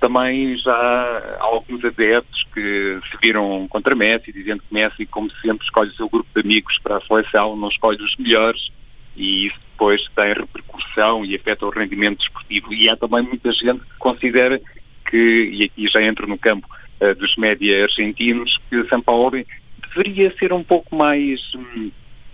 também 0.00 0.56
já 0.56 0.72
há 0.72 1.42
alguns 1.42 1.84
adeptos 1.84 2.44
que 2.54 2.98
se 3.10 3.18
viram 3.22 3.68
contra 3.68 3.94
Messi, 3.94 4.32
dizendo 4.32 4.62
que 4.62 4.74
Messi, 4.74 5.04
como 5.04 5.30
sempre, 5.42 5.64
escolhe 5.64 5.90
o 5.90 5.94
seu 5.94 6.08
grupo 6.08 6.28
de 6.34 6.40
amigos 6.40 6.78
para 6.78 6.96
a 6.96 7.00
seleção, 7.02 7.54
não 7.54 7.68
escolhe 7.68 8.02
os 8.02 8.16
melhores, 8.16 8.70
e 9.14 9.46
isso 9.46 9.60
depois 9.80 10.06
tem 10.14 10.34
repercussão 10.34 11.24
e 11.24 11.34
afeta 11.34 11.64
o 11.64 11.70
rendimento 11.70 12.18
desportivo. 12.18 12.74
E 12.74 12.86
há 12.90 12.96
também 12.96 13.22
muita 13.22 13.50
gente 13.50 13.80
que 13.80 13.98
considera 13.98 14.60
que, 15.08 15.50
e 15.54 15.64
aqui 15.64 15.88
já 15.88 16.02
entro 16.02 16.26
no 16.26 16.36
campo 16.36 16.68
uh, 17.00 17.14
dos 17.14 17.34
média 17.36 17.84
argentinos, 17.84 18.60
que 18.68 18.84
São 18.88 19.00
Paulo 19.00 19.42
deveria 19.88 20.30
ser 20.36 20.52
um 20.52 20.62
pouco 20.62 20.94
mais 20.94 21.40
hum, 21.54 21.90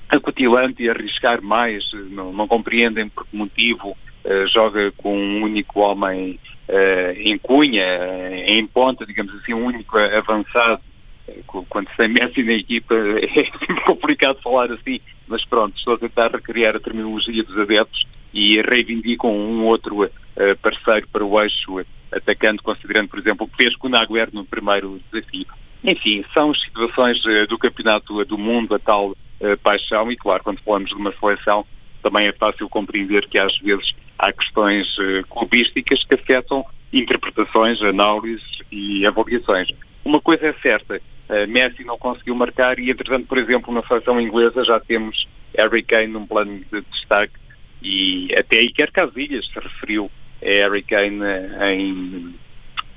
acutilante 0.09 0.83
e 0.83 0.91
arriscar 0.91 1.41
mais, 1.41 1.89
não, 2.11 2.33
não 2.33 2.49
compreendem 2.49 3.09
por 3.09 3.25
que 3.25 3.37
motivo 3.37 3.91
uh, 3.91 4.47
joga 4.49 4.91
com 4.97 5.17
um 5.17 5.43
único 5.45 5.79
homem 5.81 6.41
uh, 6.69 7.13
em 7.17 7.39
cunha, 7.39 7.85
em 8.45 8.67
ponta, 8.67 9.07
digamos 9.07 9.33
assim, 9.37 9.55
um 9.55 9.65
único 9.65 9.97
avançado. 9.97 10.83
Quando 11.69 11.89
se 11.91 11.97
tem 11.97 12.09
Messi 12.09 12.43
na 12.43 12.53
equipa 12.53 12.95
é 12.95 13.81
complicado 13.85 14.41
falar 14.43 14.71
assim, 14.71 15.01
mas 15.27 15.45
pronto, 15.45 15.77
estou 15.77 15.95
a 15.95 15.99
tentar 15.99 16.31
recriar 16.31 16.77
a 16.77 16.81
terminologia 16.81 17.43
dos 17.43 17.59
adeptos 17.59 18.07
e 18.33 18.61
reivindicam 18.61 19.31
um 19.31 19.65
outro 19.65 20.05
uh, 20.05 20.11
parceiro 20.63 21.09
para 21.09 21.25
o 21.25 21.41
eixo 21.41 21.85
atacante, 22.13 22.63
considerando, 22.63 23.09
por 23.09 23.19
exemplo, 23.19 23.47
o 23.47 23.49
que 23.49 23.57
fez 23.57 23.75
com 23.77 23.89
o 23.89 23.91
Naguer 23.91 24.29
no 24.33 24.45
primeiro 24.45 25.01
desafio. 25.13 25.47
Enfim, 25.83 26.25
são 26.33 26.55
situações 26.55 27.19
uh, 27.25 27.47
do 27.49 27.59
campeonato 27.59 28.25
do 28.25 28.39
mundo, 28.39 28.75
a 28.75 28.79
tal 28.79 29.17
paixão, 29.63 30.11
e 30.11 30.17
claro, 30.17 30.43
quando 30.43 30.63
falamos 30.63 30.89
de 30.89 30.97
uma 30.97 31.13
seleção, 31.13 31.67
também 32.03 32.27
é 32.27 32.33
fácil 32.33 32.71
compreender 32.71 33.29
que 33.29 33.39
às 33.39 33.55
vezes 33.59 33.95
há 34.19 34.33
questões 34.33 34.97
clubísticas 35.29 36.03
que 36.05 36.15
afetam 36.15 36.65
interpretações, 36.91 37.83
análises 37.83 38.63
e 38.73 39.05
avaliações. 39.05 39.69
Uma 40.03 40.19
coisa 40.19 40.47
é 40.47 40.53
certa, 40.55 41.03
Messi 41.49 41.85
não 41.85 41.99
conseguiu 41.99 42.35
marcar 42.35 42.79
e, 42.79 42.91
entretanto, 42.91 43.27
por 43.27 43.39
exemplo, 43.39 43.73
na 43.73 43.83
seleção 43.83 44.21
inglesa 44.21 44.65
já 44.65 44.79
temos 44.79 45.29
Harry 45.57 45.83
Kane 45.83 46.09
num 46.09 46.27
plano 46.27 46.61
de 46.73 46.81
destaque 46.83 47.35
e 47.83 48.35
até 48.39 48.61
Iker 48.61 48.93
Casillas 48.93 49.47
se 49.47 49.59
referiu 49.59 50.11
a 50.43 50.47
Harry 50.47 50.83
Kane 50.83 51.21
em 51.73 52.35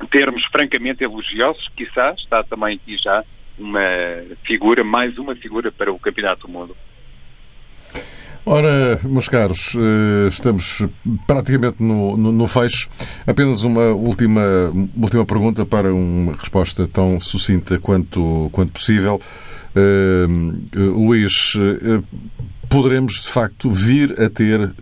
termos 0.08 0.44
francamente 0.46 1.04
elogiosos, 1.04 1.70
quizás 1.76 2.20
está 2.20 2.44
também 2.44 2.76
aqui 2.76 2.98
já 2.98 3.24
uma 3.58 3.82
figura, 4.44 4.84
mais 4.84 5.18
uma 5.18 5.36
figura 5.36 5.72
para 5.72 5.92
o 5.92 6.00
Campeonato 6.00 6.48
do 6.48 6.54
Mundo. 6.54 6.78
Ora, 8.46 9.00
meus 9.04 9.28
caros, 9.28 9.76
eh, 9.76 10.28
estamos 10.28 10.88
praticamente 11.28 11.84
no, 11.84 12.18
no, 12.18 12.32
no, 12.32 12.48
fecho. 12.48 12.88
Apenas 13.28 13.64
uma 13.64 13.90
última, 13.92 14.42
última 14.98 15.26
pergunta 15.26 15.66
para 15.66 15.94
uma 15.94 16.34
resposta 16.34 16.88
tão 16.88 17.20
sucinta 17.20 17.78
quanto, 17.80 18.50
quanto 18.52 18.72
possível. 18.72 19.22
Uh, 19.76 20.74
Luís, 20.76 21.54
uh, 21.56 22.04
poderemos 22.68 23.22
de 23.22 23.28
facto 23.28 23.70
vir 23.70 24.20
a 24.20 24.30
ter 24.30 24.60
uh, 24.62 24.74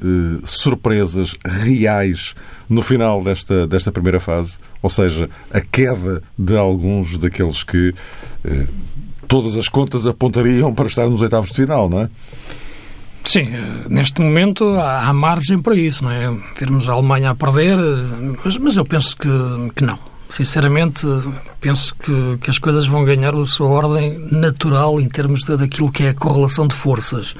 surpresas 0.45 1.35
reais 1.45 2.35
no 2.69 2.81
final 2.81 3.21
desta, 3.21 3.67
desta 3.67 3.91
primeira 3.91 4.19
fase? 4.19 4.59
Ou 4.81 4.89
seja, 4.89 5.29
a 5.51 5.59
queda 5.59 6.21
de 6.37 6.55
alguns 6.55 7.17
daqueles 7.17 7.63
que 7.63 7.93
todas 9.27 9.57
as 9.57 9.67
contas 9.67 10.07
apontariam 10.07 10.73
para 10.73 10.87
estar 10.87 11.09
nos 11.09 11.21
oitavos 11.21 11.49
de 11.49 11.55
final, 11.55 11.89
não 11.89 12.01
é? 12.01 12.09
Sim, 13.27 13.49
neste 13.89 14.21
momento 14.21 14.63
há, 14.75 15.09
há 15.09 15.11
margem 15.11 15.59
para 15.59 15.75
isso, 15.75 16.05
não 16.05 16.11
é? 16.11 16.33
Vermos 16.57 16.89
a 16.89 16.93
Alemanha 16.93 17.31
a 17.31 17.35
perder, 17.35 17.77
mas, 18.41 18.57
mas 18.57 18.77
eu 18.77 18.85
penso 18.85 19.17
que, 19.17 19.27
que 19.75 19.83
não. 19.83 19.99
Sinceramente, 20.29 21.05
penso 21.59 21.93
que, 21.95 22.37
que 22.39 22.49
as 22.49 22.57
coisas 22.57 22.87
vão 22.87 23.03
ganhar 23.03 23.35
a 23.35 23.45
sua 23.45 23.67
ordem 23.67 24.17
natural 24.31 25.01
em 25.01 25.09
termos 25.09 25.41
de, 25.41 25.57
daquilo 25.57 25.91
que 25.91 26.03
é 26.03 26.09
a 26.11 26.13
correlação 26.13 26.67
de 26.67 26.73
forças. 26.73 27.35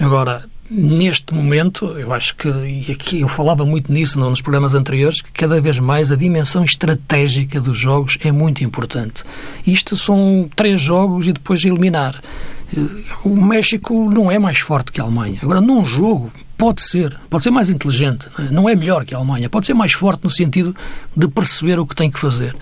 Agora, 0.00 0.46
neste 0.70 1.34
momento, 1.34 1.84
eu 1.98 2.10
acho 2.14 2.34
que, 2.34 2.48
e 2.48 2.90
aqui 2.90 3.20
eu 3.20 3.28
falava 3.28 3.66
muito 3.66 3.92
nisso 3.92 4.18
nos 4.18 4.40
programas 4.40 4.72
anteriores, 4.72 5.20
que 5.20 5.30
cada 5.32 5.60
vez 5.60 5.78
mais 5.78 6.10
a 6.10 6.16
dimensão 6.16 6.64
estratégica 6.64 7.60
dos 7.60 7.76
jogos 7.76 8.16
é 8.22 8.32
muito 8.32 8.64
importante. 8.64 9.24
Isto 9.66 9.94
são 9.94 10.48
três 10.56 10.80
jogos 10.80 11.26
e 11.26 11.34
depois 11.34 11.62
eliminar. 11.66 12.18
O 13.24 13.34
México 13.34 14.10
não 14.10 14.30
é 14.30 14.38
mais 14.38 14.58
forte 14.58 14.92
que 14.92 15.00
a 15.00 15.04
Alemanha. 15.04 15.38
Agora, 15.42 15.60
num 15.60 15.84
jogo, 15.84 16.30
pode 16.56 16.82
ser, 16.82 17.18
pode 17.30 17.44
ser 17.44 17.50
mais 17.50 17.70
inteligente, 17.70 18.28
não 18.50 18.68
é? 18.68 18.74
melhor 18.74 19.04
que 19.04 19.14
a 19.14 19.18
Alemanha, 19.18 19.48
pode 19.48 19.66
ser 19.66 19.74
mais 19.74 19.92
forte 19.92 20.24
no 20.24 20.30
sentido 20.30 20.74
de 21.16 21.28
perceber 21.28 21.78
o 21.78 21.86
que 21.86 21.94
tem 21.94 22.10
que 22.10 22.18
fazer. 22.18 22.54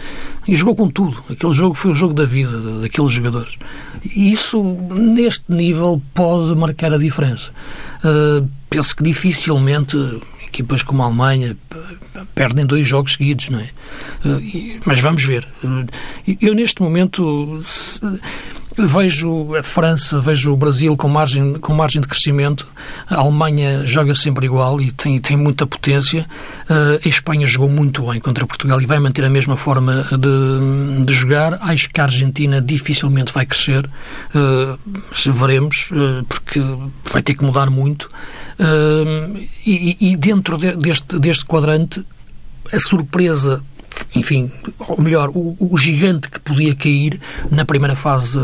E 0.46 0.54
jogou 0.54 0.76
com 0.76 0.88
tudo. 0.88 1.24
Aquele 1.30 1.52
jogo 1.52 1.74
foi 1.74 1.90
o 1.90 1.94
jogo 1.94 2.14
da 2.14 2.24
vida 2.24 2.80
daqueles 2.80 3.10
jogadores. 3.10 3.56
E 4.04 4.30
isso, 4.30 4.62
neste 4.62 5.50
nível, 5.50 6.00
pode 6.14 6.54
marcar 6.54 6.92
a 6.92 6.98
diferença. 6.98 7.50
Uh, 8.04 8.48
penso 8.70 8.94
que 8.94 9.02
dificilmente 9.02 9.96
equipas 10.46 10.82
como 10.82 11.02
a 11.02 11.06
Alemanha 11.06 11.56
perdem 12.34 12.64
dois 12.64 12.86
jogos 12.86 13.14
seguidos, 13.14 13.48
não 13.48 13.60
é? 13.60 13.70
Uh, 14.24 14.80
mas 14.84 15.00
vamos 15.00 15.24
ver. 15.24 15.46
Eu, 16.40 16.54
neste 16.54 16.82
momento. 16.82 17.56
Se, 17.58 18.00
Vejo 18.78 19.56
a 19.56 19.62
França, 19.62 20.20
vejo 20.20 20.52
o 20.52 20.56
Brasil 20.56 20.94
com 20.96 21.08
margem, 21.08 21.54
com 21.54 21.74
margem 21.74 22.02
de 22.02 22.06
crescimento. 22.06 22.66
A 23.08 23.20
Alemanha 23.20 23.86
joga 23.86 24.14
sempre 24.14 24.44
igual 24.44 24.82
e 24.82 24.92
tem, 24.92 25.18
tem 25.18 25.34
muita 25.34 25.66
potência. 25.66 26.26
Uh, 26.68 27.00
a 27.02 27.08
Espanha 27.08 27.46
jogou 27.46 27.70
muito 27.70 28.06
bem 28.06 28.20
contra 28.20 28.46
Portugal 28.46 28.78
e 28.82 28.84
vai 28.84 28.98
manter 28.98 29.24
a 29.24 29.30
mesma 29.30 29.56
forma 29.56 30.06
de, 30.12 31.04
de 31.06 31.14
jogar. 31.14 31.58
Acho 31.62 31.88
que 31.88 31.98
a 32.02 32.04
Argentina 32.04 32.60
dificilmente 32.60 33.32
vai 33.32 33.46
crescer. 33.46 33.88
Uh, 34.34 34.78
veremos, 35.32 35.90
uh, 35.92 36.22
porque 36.24 36.60
vai 37.10 37.22
ter 37.22 37.34
que 37.34 37.44
mudar 37.44 37.70
muito. 37.70 38.10
E, 39.64 39.96
e, 40.00 40.16
dentro 40.16 40.58
de, 40.58 40.76
deste, 40.76 41.18
deste 41.18 41.44
quadrante, 41.44 42.04
a 42.72 42.78
surpresa 42.78 43.62
enfim, 44.14 44.50
ou 44.78 45.00
melhor, 45.00 45.30
o, 45.30 45.56
o, 45.58 45.76
gigante 45.78 46.28
que 46.30 46.40
podia 46.40 46.74
cair 46.74 47.20
na 47.50 47.64
primeira 47.64 47.94
fase 47.94 48.38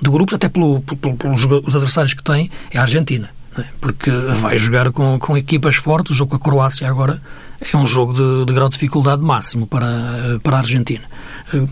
de 0.00 0.10
grupos, 0.10 0.34
até 0.34 0.48
pelo, 0.48 0.80
pelo, 0.80 1.16
pelos 1.16 1.74
adversários 1.74 2.14
que 2.14 2.22
tem, 2.22 2.50
é 2.70 2.78
a 2.78 2.82
Argentina. 2.82 3.30
É? 3.58 3.64
Porque 3.80 4.10
vai 4.10 4.58
jogar 4.58 4.92
com, 4.92 5.18
com 5.18 5.36
equipas 5.36 5.76
fortes. 5.76 6.12
O 6.12 6.14
jogo 6.14 6.30
com 6.30 6.36
a 6.36 6.40
Croácia 6.40 6.88
agora 6.88 7.20
é 7.60 7.76
um 7.76 7.86
jogo 7.86 8.12
de, 8.12 8.44
de 8.44 8.52
grau 8.52 8.68
de 8.68 8.74
dificuldade 8.74 9.22
máximo 9.22 9.66
para, 9.66 10.38
para 10.42 10.56
a 10.56 10.60
Argentina. 10.60 11.04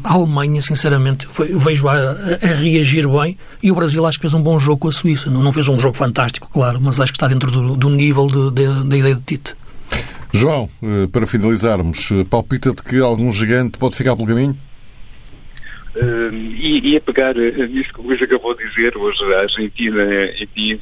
A 0.03 0.15
Alemanha, 0.15 0.63
sinceramente, 0.63 1.29
vejo 1.57 1.89
a, 1.89 1.95
a, 1.95 2.55
reagir 2.57 3.07
bem 3.09 3.37
e 3.63 3.71
o 3.71 3.75
Brasil 3.75 4.05
acho 4.07 4.19
que 4.19 4.23
fez 4.23 4.35
um 4.35 4.43
bom 4.43 4.59
jogo 4.59 4.79
com 4.79 4.89
a 4.89 4.93
Suíça. 4.93 5.31
Não, 5.31 5.43
não 5.43 5.53
fez 5.53 5.69
um 5.69 5.79
jogo 5.79 5.97
fantástico, 5.97 6.49
claro, 6.51 6.81
mas 6.81 7.01
acho 7.01 7.13
que 7.13 7.17
está 7.17 7.29
dentro 7.29 7.51
do, 7.51 7.77
do 7.77 7.91
nível 7.91 8.27
de, 8.27 8.51
de, 8.51 8.89
da 8.89 8.97
ideia 8.97 9.15
de 9.15 9.23
Tite. 9.23 9.55
João, 10.37 10.69
eh, 10.83 11.07
para 11.13 11.29
finalizarmos, 11.29 12.11
eh, 12.11 12.25
palpita 12.29 12.75
de 12.75 12.83
que 12.83 12.99
algum 12.99 13.33
gigante 13.33 13.79
pode 13.79 13.95
ficar 13.95 14.17
pelo 14.17 14.27
caminho? 14.27 14.57
Uh, 15.95 16.35
e, 16.59 16.97
a 16.97 17.01
pegar 17.01 17.37
nisso 17.37 17.95
que 17.95 18.01
o 18.01 18.03
Luís 18.03 18.21
acabou 18.21 18.53
de 18.57 18.69
dizer, 18.69 18.97
hoje 18.97 19.23
a 19.33 19.43
Argentina 19.43 20.05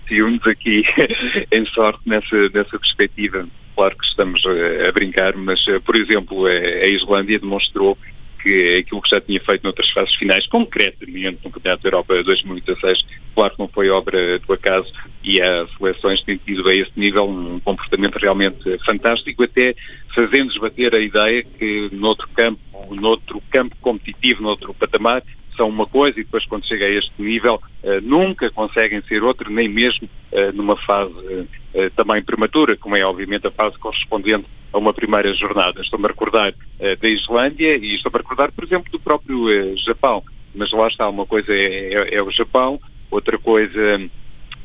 se 0.08 0.22
aqui 0.48 0.84
em 1.52 1.66
sorte 1.66 2.00
nessa, 2.06 2.48
nessa 2.48 2.78
perspectiva. 2.78 3.46
Claro 3.76 3.94
que 3.94 4.06
estamos 4.06 4.42
a, 4.88 4.90
brincar, 4.92 5.36
mas, 5.36 5.62
por 5.84 5.96
exemplo, 5.96 6.46
a 6.46 6.86
Islândia 6.86 7.38
demonstrou 7.38 7.98
que 8.42 8.78
aquilo 8.78 9.00
que 9.00 9.10
já 9.10 9.20
tinha 9.20 9.40
feito 9.40 9.62
noutras 9.62 9.88
fases 9.90 10.14
finais, 10.16 10.46
concretamente 10.46 11.38
no 11.44 11.50
Campeonato 11.50 11.82
da 11.82 11.88
Europa 11.88 12.22
2016, 12.22 13.06
claro 13.34 13.52
que 13.52 13.58
não 13.58 13.68
foi 13.68 13.88
obra 13.88 14.38
do 14.40 14.52
acaso 14.52 14.92
e 15.22 15.40
as 15.40 15.70
seleções 15.76 16.22
têm 16.22 16.36
tido 16.36 16.68
a 16.68 16.74
esse 16.74 16.92
nível 16.96 17.28
um 17.28 17.60
comportamento 17.60 18.16
realmente 18.16 18.78
fantástico, 18.84 19.44
até 19.44 19.74
fazendo 20.14 20.50
esbater 20.50 20.94
a 20.94 20.98
ideia 20.98 21.42
que 21.42 21.88
noutro 21.92 22.28
campo, 22.34 22.60
noutro 22.90 23.40
campo 23.50 23.76
competitivo, 23.80 24.42
noutro 24.42 24.74
patamar, 24.74 25.22
são 25.56 25.68
uma 25.68 25.86
coisa 25.86 26.18
e 26.18 26.24
depois 26.24 26.44
quando 26.46 26.66
chega 26.66 26.86
a 26.86 26.90
este 26.90 27.12
nível 27.18 27.62
uh, 27.82 28.00
nunca 28.02 28.50
conseguem 28.50 29.02
ser 29.02 29.22
outra, 29.22 29.48
nem 29.50 29.68
mesmo 29.68 30.08
uh, 30.32 30.52
numa 30.54 30.76
fase 30.76 31.12
uh, 31.12 31.90
também 31.94 32.22
prematura, 32.22 32.76
como 32.76 32.96
é 32.96 33.04
obviamente 33.04 33.46
a 33.46 33.50
fase 33.50 33.78
correspondente 33.78 34.46
a 34.72 34.78
uma 34.78 34.92
primeira 34.92 35.32
jornada. 35.34 35.80
Estou-me 35.80 36.06
a 36.06 36.08
recordar 36.08 36.54
da 37.00 37.08
Islândia 37.08 37.76
e 37.76 37.94
estou-me 37.94 38.16
a 38.16 38.22
recordar, 38.22 38.52
por 38.52 38.64
exemplo, 38.64 38.90
do 38.90 38.98
próprio 38.98 39.76
Japão. 39.76 40.22
Mas 40.54 40.72
lá 40.72 40.88
está, 40.88 41.08
uma 41.08 41.26
coisa 41.26 41.52
é, 41.52 41.94
é, 41.94 42.14
é, 42.16 42.22
o 42.22 42.30
Japão, 42.30 42.80
outra 43.10 43.38
coisa 43.38 44.10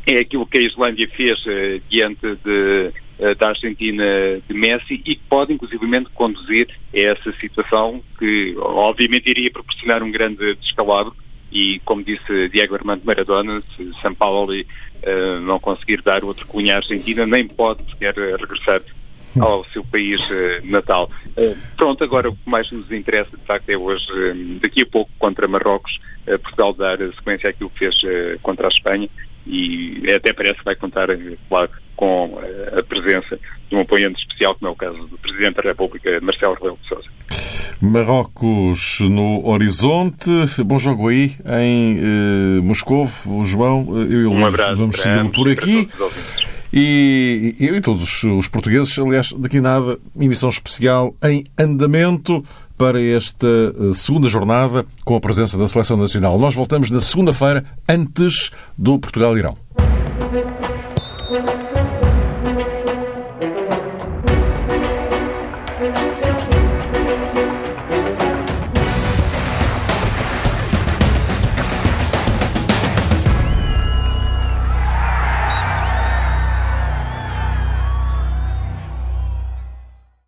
é 0.05 0.19
aquilo 0.19 0.45
que 0.45 0.57
a 0.57 0.61
Islândia 0.61 1.07
fez 1.09 1.43
diante 1.89 2.35
de 2.43 2.91
eh, 3.19 3.33
da 3.33 3.49
Argentina 3.49 4.03
de 4.47 4.53
Messi 4.53 5.01
e 5.03 5.15
que 5.15 5.21
pode 5.27 5.51
inclusivamente 5.51 6.07
conduzir 6.13 6.67
a 6.93 6.99
essa 6.99 7.33
situação 7.39 8.03
que 8.19 8.55
obviamente 8.59 9.27
iria 9.27 9.49
proporcionar 9.49 10.03
um 10.03 10.11
grande 10.11 10.53
descalabro, 10.55 11.15
e, 11.51 11.79
como 11.83 12.03
disse 12.03 12.49
Diego 12.49 12.75
Armando 12.75 13.03
Maradona, 13.03 13.63
se 13.75 13.91
São 14.01 14.13
Paulo 14.13 14.53
uh, 14.53 15.39
não 15.41 15.59
conseguir 15.59 16.01
dar 16.03 16.23
outro 16.23 16.45
cunho 16.45 16.71
à 16.71 16.75
Argentina, 16.75 17.25
nem 17.25 17.47
pode 17.47 17.89
sequer 17.89 18.13
regressar 18.13 18.81
ao 19.43 19.65
seu 19.65 19.83
país 19.83 20.21
uh, 20.29 20.35
natal. 20.63 21.09
Uh, 21.37 21.57
pronto, 21.75 22.03
agora 22.03 22.29
o 22.29 22.35
que 22.35 22.49
mais 22.49 22.71
nos 22.71 22.91
interessa, 22.91 23.37
de 23.37 23.43
facto, 23.43 23.69
é 23.69 23.77
hoje, 23.77 24.07
daqui 24.61 24.81
a 24.81 24.85
pouco, 24.85 25.11
contra 25.17 25.47
Marrocos, 25.47 25.99
Portugal 26.25 26.73
dar 26.73 26.97
sequência 27.13 27.49
àquilo 27.49 27.69
que 27.69 27.79
fez 27.79 27.95
contra 28.41 28.67
a 28.67 28.69
Espanha 28.69 29.09
e 29.45 30.11
até 30.11 30.33
parece 30.33 30.59
que 30.59 30.65
vai 30.65 30.75
contar, 30.75 31.07
claro, 31.47 31.69
com 31.95 32.37
a 32.77 32.83
presença 32.83 33.39
de 33.69 33.75
um 33.75 33.79
apoiante 33.79 34.19
especial, 34.19 34.53
como 34.55 34.69
é 34.69 34.71
o 34.71 34.75
caso 34.75 35.07
do 35.07 35.17
Presidente 35.17 35.55
da 35.55 35.61
República, 35.61 36.19
Marcelo 36.21 36.53
Rebelo 36.55 36.77
de 36.81 36.87
Sousa. 36.89 37.07
Marrocos 37.79 38.99
no 39.01 39.47
horizonte. 39.47 40.29
Bom 40.65 40.79
jogo 40.79 41.09
aí 41.09 41.35
em 41.61 41.99
eh, 41.99 42.61
Moscou, 42.61 43.07
João. 43.45 43.87
Eu 44.09 44.21
e 44.21 44.25
o 44.25 44.31
um 44.31 44.49
vamos 44.49 44.97
segui-lo 44.99 45.31
por 45.31 45.49
aqui. 45.49 45.87
E 46.71 47.55
eu 47.59 47.75
e 47.77 47.81
todos 47.81 48.23
os 48.23 48.47
portugueses, 48.47 48.97
aliás, 48.99 49.31
daqui 49.33 49.59
nada, 49.59 49.97
emissão 50.19 50.49
especial 50.49 51.15
em 51.23 51.43
andamento 51.57 52.43
para 52.77 53.01
esta 53.01 53.47
eh, 53.47 53.93
segunda 53.93 54.29
jornada 54.29 54.85
com 55.03 55.15
a 55.15 55.19
presença 55.19 55.57
da 55.57 55.67
Seleção 55.67 55.97
Nacional. 55.97 56.37
Nós 56.37 56.53
voltamos 56.53 56.91
na 56.91 57.01
segunda-feira, 57.01 57.65
antes 57.89 58.51
do 58.77 58.99
Portugal-Irão. 58.99 59.57